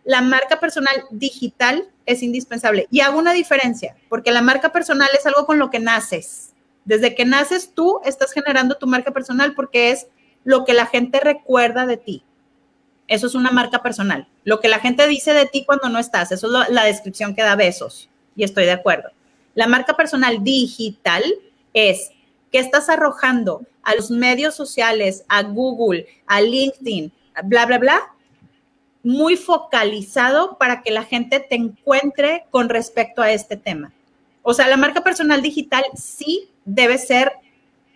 la 0.08 0.22
marca 0.22 0.58
personal 0.58 1.04
digital 1.10 1.86
es 2.06 2.22
indispensable. 2.22 2.88
Y 2.90 3.00
hago 3.00 3.18
una 3.18 3.34
diferencia, 3.34 3.94
porque 4.08 4.32
la 4.32 4.40
marca 4.40 4.72
personal 4.72 5.10
es 5.12 5.26
algo 5.26 5.44
con 5.44 5.58
lo 5.58 5.68
que 5.68 5.80
naces. 5.80 6.54
Desde 6.86 7.14
que 7.14 7.26
naces 7.26 7.74
tú 7.74 8.00
estás 8.06 8.32
generando 8.32 8.76
tu 8.76 8.86
marca 8.86 9.10
personal 9.10 9.54
porque 9.54 9.90
es 9.90 10.06
lo 10.44 10.64
que 10.64 10.72
la 10.72 10.86
gente 10.86 11.20
recuerda 11.20 11.84
de 11.84 11.98
ti. 11.98 12.22
Eso 13.06 13.26
es 13.26 13.34
una 13.34 13.50
marca 13.50 13.82
personal. 13.82 14.26
Lo 14.44 14.60
que 14.60 14.68
la 14.68 14.78
gente 14.78 15.06
dice 15.06 15.34
de 15.34 15.44
ti 15.44 15.66
cuando 15.66 15.90
no 15.90 15.98
estás, 15.98 16.32
eso 16.32 16.46
es 16.46 16.70
la 16.70 16.84
descripción 16.84 17.34
que 17.34 17.42
da 17.42 17.54
besos. 17.54 18.08
Y 18.34 18.44
estoy 18.44 18.64
de 18.64 18.72
acuerdo. 18.72 19.10
La 19.54 19.66
marca 19.66 19.94
personal 19.94 20.42
digital 20.42 21.22
es 21.74 22.12
que 22.50 22.60
estás 22.60 22.88
arrojando 22.88 23.66
a 23.82 23.94
los 23.94 24.10
medios 24.10 24.54
sociales, 24.54 25.26
a 25.28 25.42
Google, 25.42 26.06
a 26.26 26.40
LinkedIn, 26.40 27.12
bla, 27.44 27.66
bla, 27.66 27.76
bla, 27.76 28.14
muy 29.02 29.36
focalizado 29.36 30.58
para 30.58 30.82
que 30.82 30.90
la 30.90 31.04
gente 31.04 31.40
te 31.40 31.54
encuentre 31.54 32.44
con 32.50 32.68
respecto 32.68 33.22
a 33.22 33.30
este 33.30 33.56
tema. 33.56 33.92
O 34.42 34.54
sea, 34.54 34.68
la 34.68 34.76
marca 34.76 35.02
personal 35.02 35.42
digital 35.42 35.84
sí 35.94 36.48
debe 36.64 36.98
ser 36.98 37.32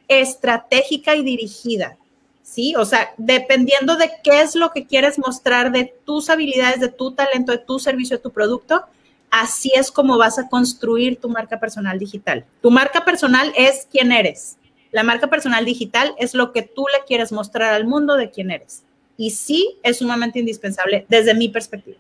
estratégica 0.09 1.17
y 1.17 1.23
dirigida. 1.23 1.97
¿sí? 2.43 2.75
O 2.77 2.85
sea, 2.85 3.15
dependiendo 3.17 3.97
de 3.97 4.11
qué 4.23 4.43
es 4.43 4.55
lo 4.55 4.71
que 4.71 4.87
quieres 4.87 5.19
mostrar 5.19 5.73
de 5.73 5.95
tus 6.05 6.29
habilidades, 6.29 6.81
de 6.81 6.89
tu 6.89 7.13
talento, 7.13 7.53
de 7.53 7.59
tu 7.59 7.79
servicio, 7.79 8.17
de 8.17 8.23
tu 8.23 8.31
producto, 8.31 8.85
así 9.31 9.73
es 9.75 9.91
como 9.91 10.19
vas 10.19 10.39
a 10.39 10.49
construir 10.49 11.19
tu 11.21 11.29
marca 11.29 11.59
personal 11.59 11.99
digital. 11.99 12.45
Tu 12.61 12.71
marca 12.71 13.05
personal 13.05 13.53
es 13.57 13.89
quién 13.91 14.13
eres. 14.13 14.59
La 14.91 15.03
marca 15.03 15.29
personal 15.29 15.65
digital 15.65 16.15
es 16.19 16.35
lo 16.35 16.53
que 16.53 16.63
tú 16.63 16.85
le 16.93 17.05
quieres 17.07 17.33
mostrar 17.33 17.73
al 17.73 17.87
mundo 17.87 18.17
de 18.17 18.31
quién 18.31 18.51
eres. 18.51 18.83
Y 19.17 19.31
sí 19.31 19.77
es 19.83 19.99
sumamente 19.99 20.39
indispensable 20.39 21.07
desde 21.09 21.35
mi 21.35 21.49
perspectiva. 21.49 21.99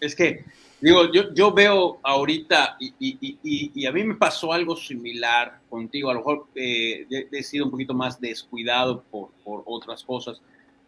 Es 0.00 0.14
que 0.14 0.44
Digo, 0.80 1.10
yo, 1.12 1.34
yo 1.34 1.52
veo 1.52 1.98
ahorita, 2.04 2.76
y, 2.78 2.94
y, 3.00 3.70
y, 3.74 3.86
a 3.86 3.90
mí 3.90 4.04
me 4.04 4.14
pasó 4.14 4.52
algo 4.52 4.76
similar 4.76 5.58
contigo, 5.68 6.08
a 6.08 6.14
lo 6.14 6.20
mejor 6.20 6.46
eh, 6.54 7.04
he, 7.32 7.42
sido 7.42 7.64
un 7.64 7.72
poquito 7.72 7.94
más 7.94 8.20
descuidado 8.20 9.02
por, 9.10 9.30
por, 9.42 9.64
otras 9.66 10.04
cosas, 10.04 10.40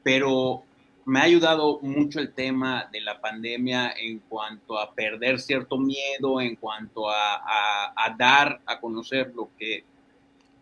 pero 0.04 0.62
me 1.04 1.18
ha 1.18 1.24
ayudado 1.24 1.80
mucho 1.82 2.20
el 2.20 2.32
tema 2.32 2.88
de 2.92 3.00
la 3.00 3.20
pandemia 3.20 3.92
en 3.98 4.20
cuanto 4.20 4.78
a 4.78 4.94
perder 4.94 5.40
cierto 5.40 5.76
miedo, 5.76 6.40
en 6.40 6.54
cuanto 6.54 7.10
a, 7.10 7.34
a, 7.34 7.92
a 7.96 8.16
dar 8.16 8.60
a 8.66 8.78
conocer 8.78 9.32
lo 9.34 9.50
que, 9.58 9.82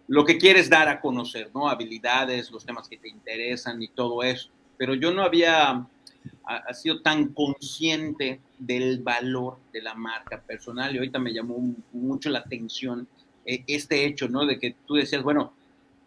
lo 0.08 0.24
que 0.24 0.38
quieres 0.38 0.68
dar 0.68 0.88
a 0.88 1.00
conocer, 1.00 1.50
¿no? 1.54 1.68
Habilidades, 1.68 2.50
los 2.50 2.64
temas 2.64 2.88
que 2.88 2.96
te 2.96 3.08
interesan 3.08 3.80
y 3.82 3.88
todo 3.88 4.22
eso. 4.22 4.48
Pero 4.76 4.94
yo 4.94 5.12
no 5.12 5.22
había 5.22 5.86
ha, 6.44 6.74
sido 6.74 7.02
tan 7.02 7.28
consciente 7.28 8.40
del 8.58 9.02
valor 9.02 9.58
de 9.72 9.82
la 9.82 9.94
marca 9.94 10.40
personal 10.40 10.94
y 10.94 10.98
ahorita 10.98 11.18
me 11.18 11.32
llamó 11.32 11.74
mucho 11.92 12.30
la 12.30 12.40
atención 12.40 13.06
eh, 13.44 13.62
este 13.66 14.06
hecho, 14.06 14.28
¿no? 14.28 14.46
De 14.46 14.58
que 14.58 14.74
tú 14.86 14.94
decías, 14.94 15.22
bueno, 15.22 15.52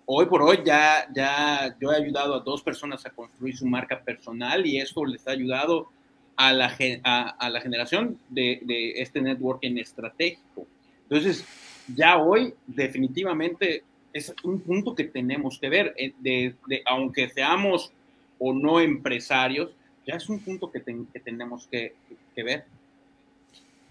hoy 0.06 0.26
por 0.26 0.42
hoy 0.42 0.60
ya, 0.66 1.08
ya 1.14 1.76
yo 1.80 1.92
he 1.92 1.96
ayudado 1.96 2.36
a 2.36 2.40
dos 2.40 2.64
personas 2.64 3.06
a 3.06 3.12
construir 3.12 3.56
su 3.56 3.66
marca 3.66 4.02
personal 4.02 4.66
y 4.66 4.80
esto 4.80 5.06
les 5.06 5.28
ha 5.28 5.32
ayudado 5.32 5.90
a 6.36 6.54
la, 6.54 6.76
a, 7.04 7.50
la 7.50 7.62
generación 7.62 8.18
de, 8.30 8.62
de, 8.64 9.02
este 9.02 9.22
networking 9.22 9.78
estratégico. 9.78 10.66
Entonces, 11.04 11.46
ya 11.94 12.18
hoy 12.18 12.56
definitivamente 12.66 13.84
es 14.14 14.34
un 14.44 14.60
punto 14.60 14.96
que 14.96 15.06
tenemos 15.06 15.60
que 15.60 15.70
ver, 15.70 15.96
eh, 15.98 16.54
aunque 16.86 17.30
seamos 17.30 17.92
o 18.40 18.54
no 18.54 18.80
empresarios, 18.80 19.72
ya 20.06 20.16
es 20.16 20.30
un 20.30 20.40
punto 20.40 20.72
que, 20.72 20.80
tenemos 20.80 21.68
que, 21.68 21.94
ver. 22.36 22.66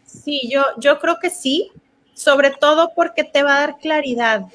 Sí, 0.05 0.43
yo, 0.51 0.65
yo 0.79 0.99
creo 0.99 1.19
que 1.21 1.31
sí, 1.31 1.71
sobre 2.15 2.51
todo 2.51 2.93
porque 2.95 3.25
te 3.25 3.43
va 3.43 3.57
a 3.57 3.61
dar 3.61 3.79
claridad 3.79 4.47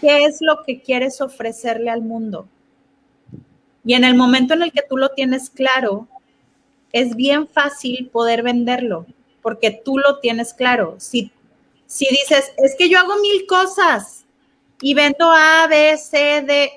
qué 0.00 0.24
es 0.24 0.38
lo 0.40 0.62
que 0.64 0.80
quieres 0.80 1.20
ofrecerle 1.20 1.90
al 1.90 2.02
mundo. 2.02 2.48
Y 3.84 3.94
en 3.94 4.04
el 4.04 4.14
momento 4.14 4.54
en 4.54 4.62
el 4.62 4.72
que 4.72 4.82
tú 4.88 4.96
lo 4.96 5.10
tienes 5.10 5.50
claro, 5.50 6.08
es 6.92 7.14
bien 7.14 7.46
fácil 7.46 8.08
poder 8.10 8.42
venderlo, 8.42 9.06
porque 9.42 9.70
tú 9.84 9.98
lo 9.98 10.18
tienes 10.18 10.54
claro. 10.54 10.96
Si, 10.98 11.30
si 11.86 12.06
dices, 12.06 12.52
es 12.56 12.74
que 12.76 12.88
yo 12.88 12.98
hago 12.98 13.16
mil 13.20 13.46
cosas 13.46 14.21
y 14.82 14.94
vendo 14.94 15.30
A, 15.30 15.66
B, 15.68 15.96
C, 15.96 16.42
D, 16.42 16.70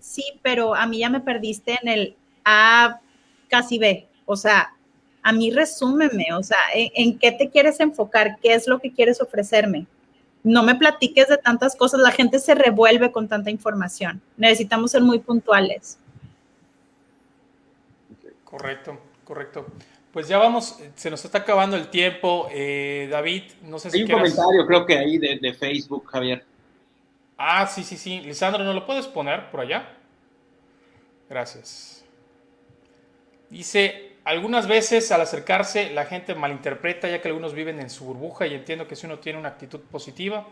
sí, 0.00 0.24
pero 0.42 0.74
a 0.74 0.86
mí 0.86 0.98
ya 0.98 1.10
me 1.10 1.20
perdiste 1.20 1.78
en 1.82 1.88
el 1.88 2.16
A, 2.44 3.00
casi 3.48 3.78
ve. 3.78 4.08
O 4.24 4.34
sea, 4.34 4.74
a 5.22 5.32
mí 5.32 5.50
resúmeme, 5.50 6.32
o 6.32 6.42
sea, 6.42 6.58
¿en, 6.74 7.18
qué 7.18 7.32
te 7.32 7.50
quieres 7.50 7.78
enfocar? 7.80 8.38
¿Qué 8.40 8.54
es 8.54 8.66
lo 8.66 8.78
que 8.80 8.92
quieres 8.92 9.20
ofrecerme? 9.20 9.86
No 10.42 10.62
me 10.62 10.74
platiques 10.74 11.28
de 11.28 11.36
tantas 11.36 11.76
cosas, 11.76 12.00
la 12.00 12.12
gente 12.12 12.38
se 12.38 12.54
revuelve 12.54 13.12
con 13.12 13.28
tanta 13.28 13.50
información. 13.50 14.22
Necesitamos 14.36 14.92
ser 14.92 15.02
muy 15.02 15.18
puntuales. 15.18 15.98
Correcto, 18.44 18.98
correcto. 19.24 19.66
Pues 20.12 20.28
ya 20.28 20.38
vamos, 20.38 20.78
se 20.94 21.10
nos 21.10 21.22
está 21.24 21.38
acabando 21.38 21.76
el 21.76 21.88
tiempo. 21.88 22.48
Eh, 22.52 23.08
David, 23.10 23.42
no 23.64 23.78
sé 23.78 23.90
si. 23.90 23.98
Hay 23.98 24.04
un 24.04 24.10
comentario, 24.10 24.66
creo 24.66 24.86
que 24.86 24.96
ahí 24.96 25.18
de, 25.18 25.38
de 25.42 25.52
Facebook, 25.52 26.06
Javier. 26.06 26.44
Ah, 27.36 27.66
sí, 27.66 27.84
sí, 27.84 27.96
sí. 27.96 28.20
Lisandro, 28.20 28.64
¿no 28.64 28.72
lo 28.72 28.86
puedes 28.86 29.06
poner 29.06 29.50
por 29.50 29.60
allá? 29.60 29.88
Gracias. 31.28 32.04
Dice, 33.50 34.16
algunas 34.24 34.66
veces 34.66 35.12
al 35.12 35.20
acercarse 35.20 35.90
la 35.90 36.04
gente 36.04 36.34
malinterpreta 36.34 37.08
ya 37.08 37.20
que 37.20 37.28
algunos 37.28 37.54
viven 37.54 37.80
en 37.80 37.90
su 37.90 38.04
burbuja 38.04 38.46
y 38.46 38.54
entiendo 38.54 38.88
que 38.88 38.96
si 38.96 39.06
uno 39.06 39.18
tiene 39.18 39.38
una 39.38 39.50
actitud 39.50 39.80
positiva 39.80 40.46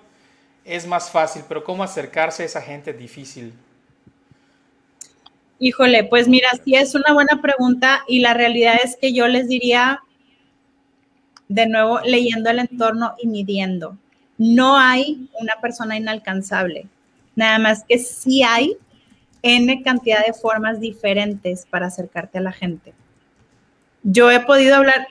es 0.65 0.87
más 0.87 1.11
fácil, 1.11 1.43
pero 1.49 1.65
¿cómo 1.65 1.83
acercarse 1.83 2.43
a 2.43 2.47
esa 2.47 2.63
gente 2.63 2.93
difícil? 2.93 3.53
Híjole, 5.59 6.05
pues 6.05 6.29
mira, 6.29 6.49
sí 6.65 6.75
es 6.75 6.95
una 6.95 7.13
buena 7.13 7.41
pregunta 7.41 8.05
y 8.09 8.21
la 8.21 8.35
realidad 8.35 8.77
es 8.83 8.97
que 8.97 9.13
yo 9.13 9.29
les 9.29 9.49
diría, 9.49 10.03
de 11.49 11.67
nuevo, 11.67 12.01
leyendo 12.01 12.51
el 12.51 12.61
entorno 12.61 13.15
y 13.19 13.29
midiendo. 13.29 13.99
No 14.39 14.77
hay 14.77 15.29
una 15.41 15.55
persona 15.61 15.97
inalcanzable, 15.97 16.87
nada 17.37 17.59
más 17.59 17.85
que 17.85 17.99
sí 17.99 18.43
hay 18.43 18.77
N 19.43 19.83
cantidad 19.83 20.25
de 20.25 20.33
formas 20.33 20.81
diferentes 20.81 21.67
para 21.69 21.89
acercarte 21.89 22.39
a 22.39 22.41
la 22.41 22.53
gente. 22.53 22.95
Yo 24.03 24.31
he 24.31 24.41
podido 24.41 24.77
hablar, 24.77 25.07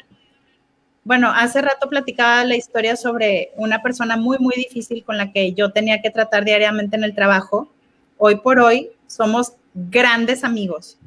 bueno, 1.03 1.31
hace 1.31 1.61
rato 1.61 1.87
platicaba 1.87 2.43
la 2.43 2.55
historia 2.55 2.95
sobre 2.95 3.51
una 3.57 3.83
persona 3.83 4.17
muy, 4.17 4.39
muy 4.39 4.55
difícil 4.55 5.03
con 5.03 5.17
la 5.17 5.31
que 5.31 5.53
yo 5.53 5.71
tenía 5.71 6.01
que 6.01 6.09
tratar 6.09 6.45
diariamente 6.45 6.95
en 6.95 7.03
el 7.03 7.13
trabajo. 7.13 7.71
Hoy 8.17 8.37
por 8.37 8.59
hoy 8.59 8.89
somos 9.05 9.53
grandes 9.75 10.43
amigos, 10.43 10.97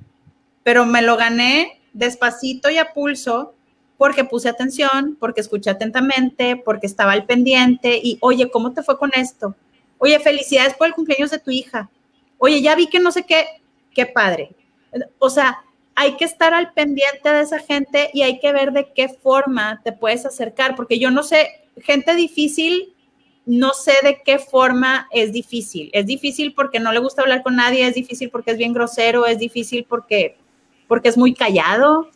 pero 0.62 0.86
me 0.86 1.02
lo 1.02 1.16
gané 1.16 1.80
despacito 1.92 2.70
y 2.70 2.78
a 2.78 2.92
pulso 2.92 3.55
porque 3.98 4.24
puse 4.24 4.48
atención, 4.48 5.16
porque 5.18 5.40
escuché 5.40 5.70
atentamente, 5.70 6.56
porque 6.56 6.86
estaba 6.86 7.12
al 7.12 7.26
pendiente 7.26 7.98
y, 8.02 8.18
oye, 8.20 8.50
¿cómo 8.50 8.72
te 8.72 8.82
fue 8.82 8.98
con 8.98 9.10
esto? 9.14 9.54
Oye, 9.98 10.18
felicidades 10.20 10.74
por 10.74 10.86
el 10.86 10.94
cumpleaños 10.94 11.30
de 11.30 11.38
tu 11.38 11.50
hija 11.50 11.90
oye, 12.38 12.62
ya 12.62 12.74
vi 12.74 12.86
que 12.86 13.00
no 13.00 13.10
sé 13.10 13.24
qué, 13.24 13.44
qué 13.94 14.06
padre. 14.06 14.50
O 15.18 15.30
sea, 15.30 15.58
hay 15.94 16.16
que 16.16 16.24
estar 16.24 16.54
al 16.54 16.72
pendiente 16.72 17.30
de 17.30 17.40
esa 17.40 17.58
gente 17.58 18.10
y 18.12 18.22
hay 18.22 18.38
que 18.38 18.52
ver 18.52 18.72
de 18.72 18.92
qué 18.92 19.08
forma 19.08 19.80
te 19.82 19.92
puedes 19.92 20.26
acercar, 20.26 20.76
porque 20.76 20.98
yo 20.98 21.10
no 21.10 21.22
sé, 21.22 21.48
gente 21.82 22.14
difícil, 22.14 22.92
no 23.46 23.72
sé 23.72 23.92
de 24.02 24.22
qué 24.24 24.38
forma 24.38 25.08
es 25.12 25.32
difícil. 25.32 25.90
Es 25.92 26.06
difícil 26.06 26.52
porque 26.54 26.80
no 26.80 26.92
le 26.92 26.98
gusta 26.98 27.22
hablar 27.22 27.42
con 27.42 27.56
nadie, 27.56 27.86
es 27.86 27.94
difícil 27.94 28.30
porque 28.30 28.50
es 28.50 28.58
bien 28.58 28.72
grosero, 28.72 29.26
es 29.26 29.38
difícil 29.38 29.84
porque, 29.88 30.36
porque 30.88 31.08
es 31.08 31.16
muy 31.16 31.32
callado. 31.32 32.10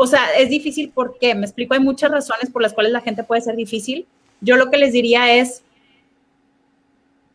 O 0.00 0.06
sea, 0.06 0.32
es 0.36 0.48
difícil 0.48 0.92
porque, 0.94 1.34
me 1.34 1.44
explico, 1.44 1.74
hay 1.74 1.80
muchas 1.80 2.12
razones 2.12 2.50
por 2.52 2.62
las 2.62 2.72
cuales 2.72 2.92
la 2.92 3.00
gente 3.00 3.24
puede 3.24 3.40
ser 3.40 3.56
difícil. 3.56 4.06
Yo 4.40 4.56
lo 4.56 4.70
que 4.70 4.78
les 4.78 4.92
diría 4.92 5.34
es, 5.34 5.64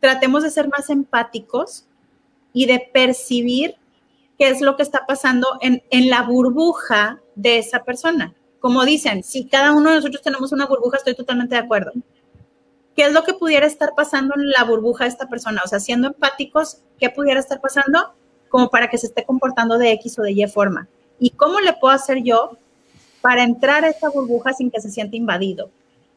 tratemos 0.00 0.42
de 0.42 0.50
ser 0.50 0.68
más 0.68 0.88
empáticos 0.88 1.84
y 2.54 2.64
de 2.64 2.80
percibir 2.90 3.76
qué 4.38 4.48
es 4.48 4.62
lo 4.62 4.76
que 4.76 4.82
está 4.82 5.04
pasando 5.04 5.46
en, 5.60 5.82
la 6.08 6.22
burbuja 6.22 7.20
de 7.34 7.58
esa 7.58 7.84
persona. 7.84 8.32
Como 8.60 8.86
dicen, 8.86 9.22
si 9.24 9.44
cada 9.44 9.72
uno 9.72 9.90
de 9.90 9.96
nosotros 9.96 10.22
tenemos 10.22 10.50
una 10.50 10.64
burbuja, 10.64 10.96
estoy 10.96 11.14
totalmente 11.14 11.56
de 11.56 11.60
acuerdo. 11.60 11.92
¿Qué 12.96 13.02
es 13.02 13.12
lo 13.12 13.24
que 13.24 13.34
pudiera 13.34 13.66
estar 13.66 13.90
pasando 13.94 14.36
en 14.38 14.48
la 14.48 14.64
burbuja 14.64 15.04
de 15.04 15.10
esta 15.10 15.28
persona? 15.28 15.60
O 15.62 15.68
sea, 15.68 15.80
siendo 15.80 16.08
empáticos, 16.08 16.78
¿qué 16.98 17.10
pudiera 17.10 17.40
estar 17.40 17.60
pasando? 17.60 18.14
Como 18.48 18.70
para 18.70 18.88
que 18.88 18.96
se 18.96 19.08
esté 19.08 19.26
comportando 19.26 19.76
de 19.76 19.92
X 19.92 20.18
o 20.18 20.22
de 20.22 20.32
Y 20.32 20.46
forma. 20.46 20.88
¿Y 21.24 21.30
cómo 21.30 21.58
le 21.60 21.72
puedo 21.72 21.94
hacer 21.94 22.22
yo 22.22 22.58
para 23.22 23.44
entrar 23.44 23.82
a 23.82 23.88
esta 23.88 24.10
burbuja 24.10 24.52
sin 24.52 24.70
que 24.70 24.78
se 24.78 24.90
sienta 24.90 25.16
invadido? 25.16 25.70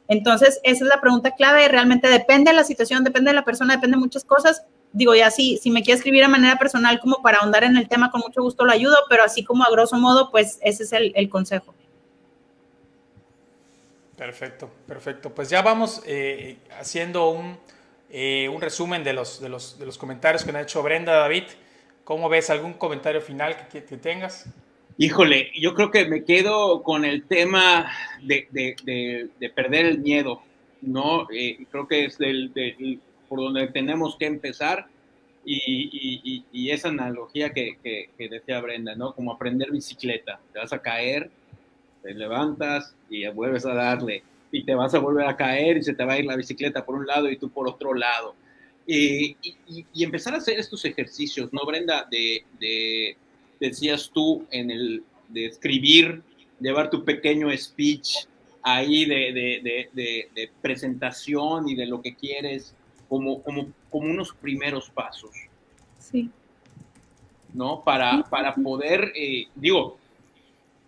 Entonces, 0.10 0.60
esa 0.64 0.84
es 0.84 0.90
la 0.90 1.00
pregunta 1.00 1.32
clave. 1.32 1.66
Realmente 1.70 2.10
depende 2.10 2.52
de 2.52 2.58
la 2.58 2.66
situación, 2.66 3.06
depende 3.06 3.32
de 3.32 3.36
la 3.36 3.46
persona, 3.46 3.76
depende 3.76 3.96
de 3.96 4.02
muchas 4.02 4.26
cosas, 4.26 4.64
digo, 4.92 5.16
ya 5.16 5.32
sí, 5.32 5.58
si 5.64 5.72
me 5.72 5.82
quiere 5.82 5.96
escribir 5.96 6.24
de 6.24 6.28
manera 6.28 6.60
personal 6.60 7.00
como 7.00 7.22
para 7.22 7.38
ahondar 7.38 7.64
en 7.64 7.78
el 7.78 7.88
tema, 7.88 8.12
con 8.12 8.20
mucho 8.20 8.42
gusto 8.42 8.66
lo 8.66 8.74
ayudo, 8.74 8.98
pero 9.08 9.24
así 9.24 9.46
como 9.46 9.64
a 9.64 9.72
grosso 9.72 9.96
modo, 9.96 10.30
pues 10.30 10.60
ese 10.62 10.84
es 10.84 10.92
el, 10.92 11.30
consejo. 11.30 11.74
Perfecto, 14.18 14.70
perfecto. 14.86 15.34
Pues 15.34 15.50
ya 15.50 15.62
vamos 15.62 16.02
eh, 16.06 16.58
haciendo 16.78 17.30
un, 17.30 17.58
eh, 18.10 18.50
un 18.54 18.60
resumen 18.60 19.06
de 19.06 19.14
los, 19.14 19.40
de, 19.40 19.48
los, 19.48 19.80
de 19.80 19.86
los 19.86 19.98
comentarios 19.98 20.44
que 20.44 20.52
me 20.52 20.60
ha 20.60 20.64
hecho 20.64 20.84
Brenda, 20.84 21.14
David. 21.14 21.46
¿Cómo 22.04 22.28
ves? 22.28 22.50
¿Algún 22.50 22.74
comentario 22.74 23.22
final 23.22 23.70
que 23.70 23.82
tengas? 23.82 24.48
Híjole, 25.00 25.52
yo 25.54 25.76
creo 25.76 25.92
que 25.92 26.06
me 26.06 26.24
quedo 26.24 26.82
con 26.82 27.06
el 27.06 27.28
tema 27.28 27.92
de, 28.24 28.48
de, 28.50 29.30
de, 29.40 29.50
perder 29.52 29.86
el 29.86 30.00
miedo, 30.00 30.42
¿no? 30.82 31.28
Eh, 31.32 31.68
creo 31.70 31.88
que 31.88 32.06
es 32.06 32.18
del, 32.18 32.52
por 33.30 33.40
donde 33.40 33.68
tenemos 33.68 34.16
que 34.18 34.26
empezar 34.26 34.88
y, 35.46 35.62
y, 36.24 36.46
y 36.52 36.72
esa 36.72 36.90
analogía 36.90 37.54
que, 37.54 37.78
que, 37.84 38.28
decía 38.28 38.60
Brenda, 38.60 38.96
¿no? 38.96 39.14
Como 39.14 39.32
aprender 39.32 39.70
bicicleta, 39.70 40.40
te 40.52 40.58
vas 40.58 40.74
a 40.74 40.82
caer, 40.82 41.30
te 42.02 42.16
levantas 42.16 42.96
y 43.08 43.28
vuelves 43.28 43.68
a 43.68 43.76
darle 43.76 44.24
y 44.52 44.64
te 44.64 44.74
vas 44.74 44.96
a 44.96 45.00
volver 45.00 45.28
a 45.28 45.38
caer 45.38 45.78
y 45.78 45.84
se 45.84 45.94
te 45.94 46.06
va 46.06 46.14
a 46.14 46.20
ir 46.20 46.26
la 46.26 46.36
bicicleta 46.36 46.84
por 46.84 46.96
un 46.96 47.06
lado 47.06 47.30
y 47.30 47.38
tú 47.38 47.52
por 47.52 47.70
otro 47.70 47.94
lado. 47.94 48.34
y, 48.88 49.38
empezar 50.04 50.34
a 50.34 50.38
hacer 50.38 50.58
estos 50.60 50.84
ejercicios, 50.86 51.54
¿no, 51.54 51.64
Brenda? 51.68 52.08
De, 52.10 52.44
de, 52.60 53.16
decías 53.60 54.12
tú, 54.14 54.46
en 54.52 54.72
el 54.72 55.04
de 55.30 55.46
escribir, 55.46 56.22
llevar 56.60 56.90
tu 56.90 57.04
pequeño 57.04 57.56
speech 57.56 58.28
ahí 58.64 59.06
de, 59.06 59.92
de, 59.94 60.52
presentación 60.62 61.70
y 61.70 61.76
de 61.76 61.86
lo 61.86 62.02
que 62.02 62.16
quieres, 62.16 62.74
como, 63.08 63.42
como, 63.42 63.68
como 63.90 64.10
unos 64.10 64.34
primeros 64.34 64.90
pasos. 64.90 65.32
Sí. 66.00 66.30
¿No? 67.54 67.84
Para, 67.84 68.24
para 68.24 68.54
poder, 68.56 69.14
eh, 69.16 69.46
digo, 69.56 69.98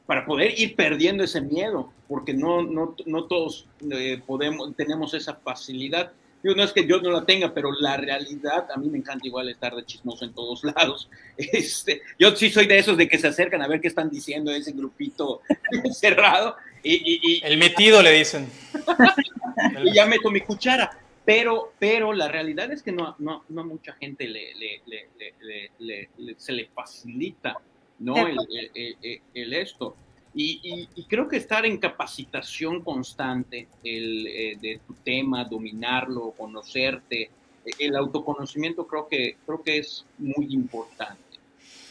para 0.05 0.26
poder 0.26 0.59
ir 0.59 0.76
perdiendo 0.76 1.24
ese 1.24 1.39
miedo, 1.39 1.93
porque 2.07 2.34
no, 2.34 2.63
no, 2.63 2.95
no 3.05 3.24
todos 3.26 3.67
eh, 3.91 4.22
podemos, 4.26 4.76
tenemos 4.76 5.13
esa 5.13 5.36
facilidad. 5.36 6.11
Yo 6.44 6.56
no 6.56 6.64
es 6.64 6.72
que 6.72 6.88
yo 6.88 7.02
no 7.02 7.12
la 7.12 7.26
tenga, 7.26 7.54
pero 7.54 7.72
la 7.72 7.98
realidad, 7.98 8.68
a 8.74 8.78
mí 8.78 8.90
me 8.90 8.98
encanta 8.98 9.28
igual 9.28 9.50
estar 9.50 9.76
de 9.76 9.86
chismoso 9.86 10.26
en 10.26 10.34
todos 10.34 10.64
lados. 10.76 11.10
Este, 11.38 12.02
yo 12.18 12.36
sí 12.36 12.50
soy 12.50 12.68
de 12.68 12.80
esos 12.80 12.98
de 12.98 13.08
que 13.08 13.18
se 13.18 13.28
acercan 13.28 13.62
a 13.62 13.68
ver 13.68 13.82
qué 13.82 13.88
están 13.88 14.10
diciendo 14.10 14.52
ese 14.52 14.72
grupito 14.72 15.42
cerrado. 15.94 16.56
Y, 16.82 17.42
el 17.44 17.58
metido 17.58 18.02
le 18.02 18.12
dicen. 18.12 18.50
y 19.84 19.94
ya 19.94 20.06
meto 20.06 20.32
mi 20.32 20.42
cuchara. 20.42 20.90
Pero, 21.26 21.74
pero 21.78 22.14
la 22.14 22.28
realidad 22.28 22.72
es 22.72 22.82
que 22.82 22.92
no, 22.92 23.16
no, 23.20 23.44
no 23.50 23.64
mucha 23.64 23.94
gente 23.94 24.28
le, 24.28 24.54
le, 24.56 26.10
se 26.38 26.54
le 26.54 26.68
facilita 26.74 27.60
¿no? 28.00 28.16
El, 28.28 29.54
esto. 29.54 29.96
Y, 30.34 30.88
creo 31.07 31.27
que 31.27 31.38
estar 31.38 31.65
en 31.65 31.77
capacitación 31.77 32.84
constante 32.84 33.67
el, 33.84 34.27
eh, 34.27 34.57
de 34.61 34.80
tu 34.86 34.93
tema, 34.93 35.43
dominarlo, 35.43 36.32
conocerte, 36.38 37.23
eh, 37.65 37.71
el 37.80 37.95
autoconocimiento 37.95 38.88
creo 38.88 39.07
que, 39.07 39.38
creo 39.45 39.61
que 39.63 39.80
es 39.80 40.05
muy 40.17 40.53
importante. 40.53 41.21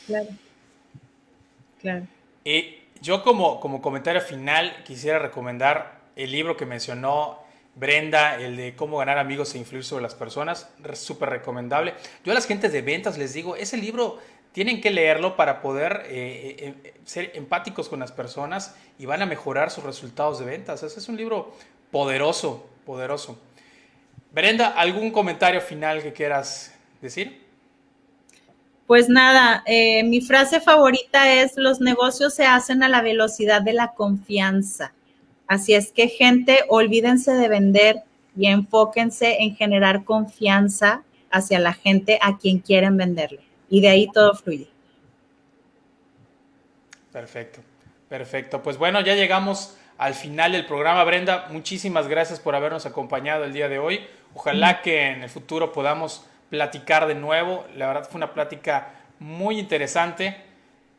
Claro. 0.07 0.29
Claro. 1.81 2.07
Y 2.45 2.77
yo 3.01 3.23
como, 3.23 3.61
como 3.61 3.83
comentario 3.83 4.21
final 4.21 4.83
quisiera 4.85 5.19
recomendar 5.19 6.01
el 6.17 6.33
libro 6.33 6.57
que 6.57 6.67
mencionó 6.67 7.39
Brenda, 7.79 8.37
el 8.41 8.57
de 8.57 8.75
cómo 8.75 8.99
ganar 8.99 9.19
amigos 9.19 9.55
e 9.55 9.59
influir 9.59 9.85
sobre 9.85 10.03
las 10.03 10.15
personas, 10.15 10.69
súper 10.95 11.31
recomendable. 11.31 11.95
Yo 12.25 12.33
a 12.33 12.35
las 12.35 12.47
gentes 12.47 12.73
de 12.73 12.83
ventas 12.83 13.17
les 13.19 13.35
digo, 13.35 13.55
ese 13.55 13.77
libro 13.77 14.19
tienen 14.53 14.81
que 14.81 14.91
leerlo 14.91 15.37
para 15.37 15.61
poder 15.61 16.05
eh, 16.07 16.57
eh, 16.59 16.75
eh, 16.85 16.95
ser 17.05 17.33
empáticos 17.35 17.89
con 17.89 18.01
las 18.01 18.13
personas 18.13 18.75
y 18.99 19.07
van 19.07 19.23
a 19.23 19.27
mejorar 19.27 19.71
sus 19.71 19.85
resultados 19.85 20.39
de 20.39 20.47
ventas. 20.47 20.83
Ese 20.83 20.99
es 20.99 21.09
un 21.09 21.17
libro 21.17 21.53
poderoso, 21.91 22.69
poderoso. 22.85 23.39
Brenda, 24.33 24.69
¿algún 24.69 25.11
comentario 25.11 25.61
final 25.61 26.03
que 26.03 26.13
quieras 26.13 26.75
decir? 27.01 27.47
Pues 28.87 29.09
nada, 29.09 29.65
mi 30.05 30.23
frase 30.23 30.61
favorita 30.61 31.31
es, 31.35 31.53
los 31.57 31.79
negocios 31.81 32.35
se 32.35 32.47
hacen 32.47 32.83
a 32.83 32.89
la 32.89 33.03
velocidad 33.03 33.61
de 33.61 33.75
la 33.75 33.93
confianza. 33.93 34.95
Así 35.47 35.75
es 35.75 35.93
que 35.93 36.09
gente, 36.09 36.65
olvídense 36.69 37.33
de 37.33 37.49
vender 37.49 38.03
y 38.35 38.47
enfóquense 38.47 39.43
en 39.43 39.57
generar 39.57 40.05
confianza 40.05 41.03
hacia 41.31 41.59
la 41.59 41.75
gente 41.75 42.19
a 42.23 42.39
quien 42.39 42.61
quieren 42.61 42.97
venderle 42.97 43.48
y 43.69 43.81
de 43.81 43.89
ahí 43.89 44.09
todo 44.13 44.35
fluye. 44.35 44.69
Perfecto, 47.13 47.61
perfecto. 48.09 48.63
Pues 48.63 48.79
bueno, 48.79 49.01
ya 49.01 49.15
llegamos 49.15 49.77
al 49.99 50.15
final 50.15 50.53
del 50.53 50.67
programa. 50.67 51.05
Brenda, 51.05 51.49
muchísimas 51.51 52.07
gracias 52.07 52.41
por 52.41 52.55
habernos 52.55 52.87
acompañado 52.87 53.45
el 53.45 53.53
día 53.53 53.69
de 53.69 53.79
hoy. 53.79 54.01
Ojalá 54.35 54.83
que 54.83 55.09
en 55.11 55.23
el 55.23 55.31
futuro 55.31 55.73
podamos 55.73 56.25
platicar 56.51 57.07
de 57.07 57.15
nuevo. 57.15 57.67
La 57.77 57.89
verdad 57.89 58.09
fue 58.09 58.19
una 58.19 58.33
plática 58.33 58.93
muy 59.19 59.59
interesante. 59.59 60.37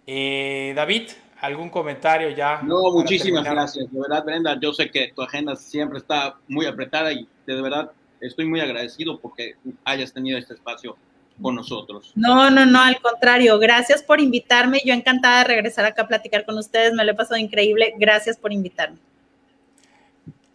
Eh, 0.05 0.74
David, 0.76 1.09
¿algún 1.39 1.70
comentario 1.70 2.30
ya? 2.30 2.61
No, 2.63 2.91
muchísimas 2.91 3.43
gracias. 3.43 3.91
De 3.91 3.99
verdad, 3.99 4.24
Brenda, 4.26 4.59
yo 4.59 4.74
sé 4.74 4.89
que 4.89 5.13
tu 5.15 5.22
agenda 5.22 5.55
siempre 5.55 5.99
está 5.99 6.38
muy 6.47 6.65
apretada 6.65 7.13
y 7.13 7.28
de 7.45 7.61
verdad 7.61 7.91
estoy 8.20 8.45
muy 8.45 8.59
agradecido 8.59 9.20
porque 9.20 9.55
hayas 9.86 10.11
tenido 10.11 10.38
este 10.38 10.55
espacio 10.55 10.97
con 11.41 11.55
nosotros. 11.55 12.11
No, 12.15 12.49
no, 12.49 12.65
no, 12.65 12.81
al 12.81 12.99
contrario. 12.99 13.57
Gracias 13.59 14.03
por 14.03 14.19
invitarme. 14.19 14.81
Yo 14.83 14.93
encantada 14.93 15.39
de 15.39 15.45
regresar 15.45 15.85
acá 15.85 16.03
a 16.03 16.07
platicar 16.07 16.45
con 16.45 16.57
ustedes. 16.57 16.93
Me 16.93 17.05
lo 17.05 17.11
he 17.11 17.15
pasado 17.15 17.37
increíble. 17.37 17.93
Gracias 17.97 18.37
por 18.37 18.51
invitarme. 18.53 18.97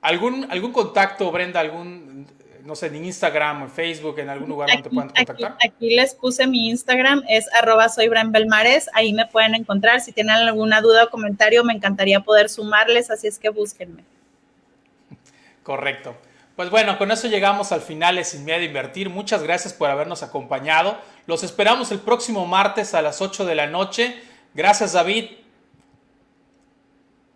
¿Algún, 0.01 0.47
algún 0.51 0.73
contacto, 0.73 1.33
Brenda? 1.33 1.61
¿Algún, 1.61 2.27
no 2.63 2.77
sé, 2.77 2.89
en 2.89 3.05
Instagram 3.05 3.63
o 3.63 3.65
en 3.65 3.71
Facebook, 3.71 4.19
en 4.19 4.29
algún 4.29 4.51
lugar 4.51 4.69
donde 4.69 4.83
te 4.83 4.91
puedan 4.91 5.09
contactar? 5.09 5.57
Aquí, 5.67 5.95
les 5.95 6.15
puse 6.15 6.47
mi 6.47 6.69
Instagram, 6.69 7.23
es 7.29 7.47
arroba 7.55 7.89
soy 7.89 8.09
Belmares. 8.09 8.91
Ahí 8.93 9.15
me 9.15 9.27
pueden 9.27 9.55
encontrar. 9.55 10.01
Si 10.03 10.13
tienen 10.13 10.37
alguna 10.37 10.83
duda 10.83 11.05
o 11.05 11.11
comentario, 11.11 11.65
me 11.65 11.73
encantaría 11.73 12.21
poder 12.21 12.51
sumarles, 12.51 13.11
así 13.11 13.29
es 13.29 13.39
que 13.39 13.49
búsquenme. 13.49 14.05
Correcto. 15.63 16.15
Pues 16.57 16.71
bueno, 16.71 16.99
con 16.99 17.11
eso 17.11 17.27
llegamos 17.27 17.73
al 17.73 17.81
final 17.81 18.15
de 18.17 18.25
Sin 18.25 18.45
Miedo 18.45 18.61
a 18.61 18.65
Invertir. 18.65 19.11
Muchas 19.11 19.43
gracias 19.43 19.73
por 19.73 19.91
habernos 19.91 20.23
acompañado. 20.23 20.97
Los 21.27 21.43
esperamos 21.43 21.91
el 21.91 21.99
próximo 21.99 22.47
martes 22.47 22.95
a 22.95 23.03
las 23.03 23.21
8 23.21 23.45
de 23.45 23.55
la 23.57 23.67
noche. 23.67 24.23
Gracias 24.55 24.93
David. 24.93 25.31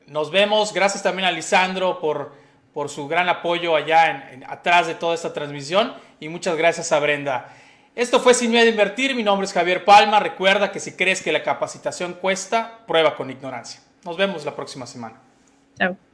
Nos 0.06 0.30
vemos. 0.30 0.72
Gracias 0.72 1.02
también 1.02 1.26
a 1.26 1.32
Lisandro 1.32 1.98
por, 1.98 2.32
por 2.72 2.88
su 2.90 3.08
gran 3.08 3.28
apoyo 3.28 3.74
allá 3.74 4.30
atrás 4.46 4.86
de 4.86 4.94
toda 4.94 5.14
esta 5.14 5.32
transmisión. 5.32 5.94
Y 6.20 6.28
muchas 6.28 6.56
gracias 6.56 6.92
a 6.92 7.00
Brenda. 7.00 7.52
Esto 7.96 8.20
fue 8.20 8.34
Sin 8.34 8.52
Miedo 8.52 8.66
a 8.66 8.70
Invertir. 8.70 9.16
Mi 9.16 9.24
nombre 9.24 9.46
es 9.46 9.52
Javier 9.52 9.84
Palma. 9.84 10.20
Recuerda 10.20 10.70
que 10.70 10.78
si 10.78 10.92
crees 10.92 11.22
que 11.22 11.32
la 11.32 11.42
capacitación 11.42 12.14
cuesta, 12.14 12.78
prueba 12.86 13.16
con 13.16 13.28
ignorancia. 13.30 13.80
Nos 14.04 14.16
vemos 14.16 14.44
la 14.44 14.54
próxima 14.54 14.86
semana. 14.86 15.20
Chao. 15.76 16.07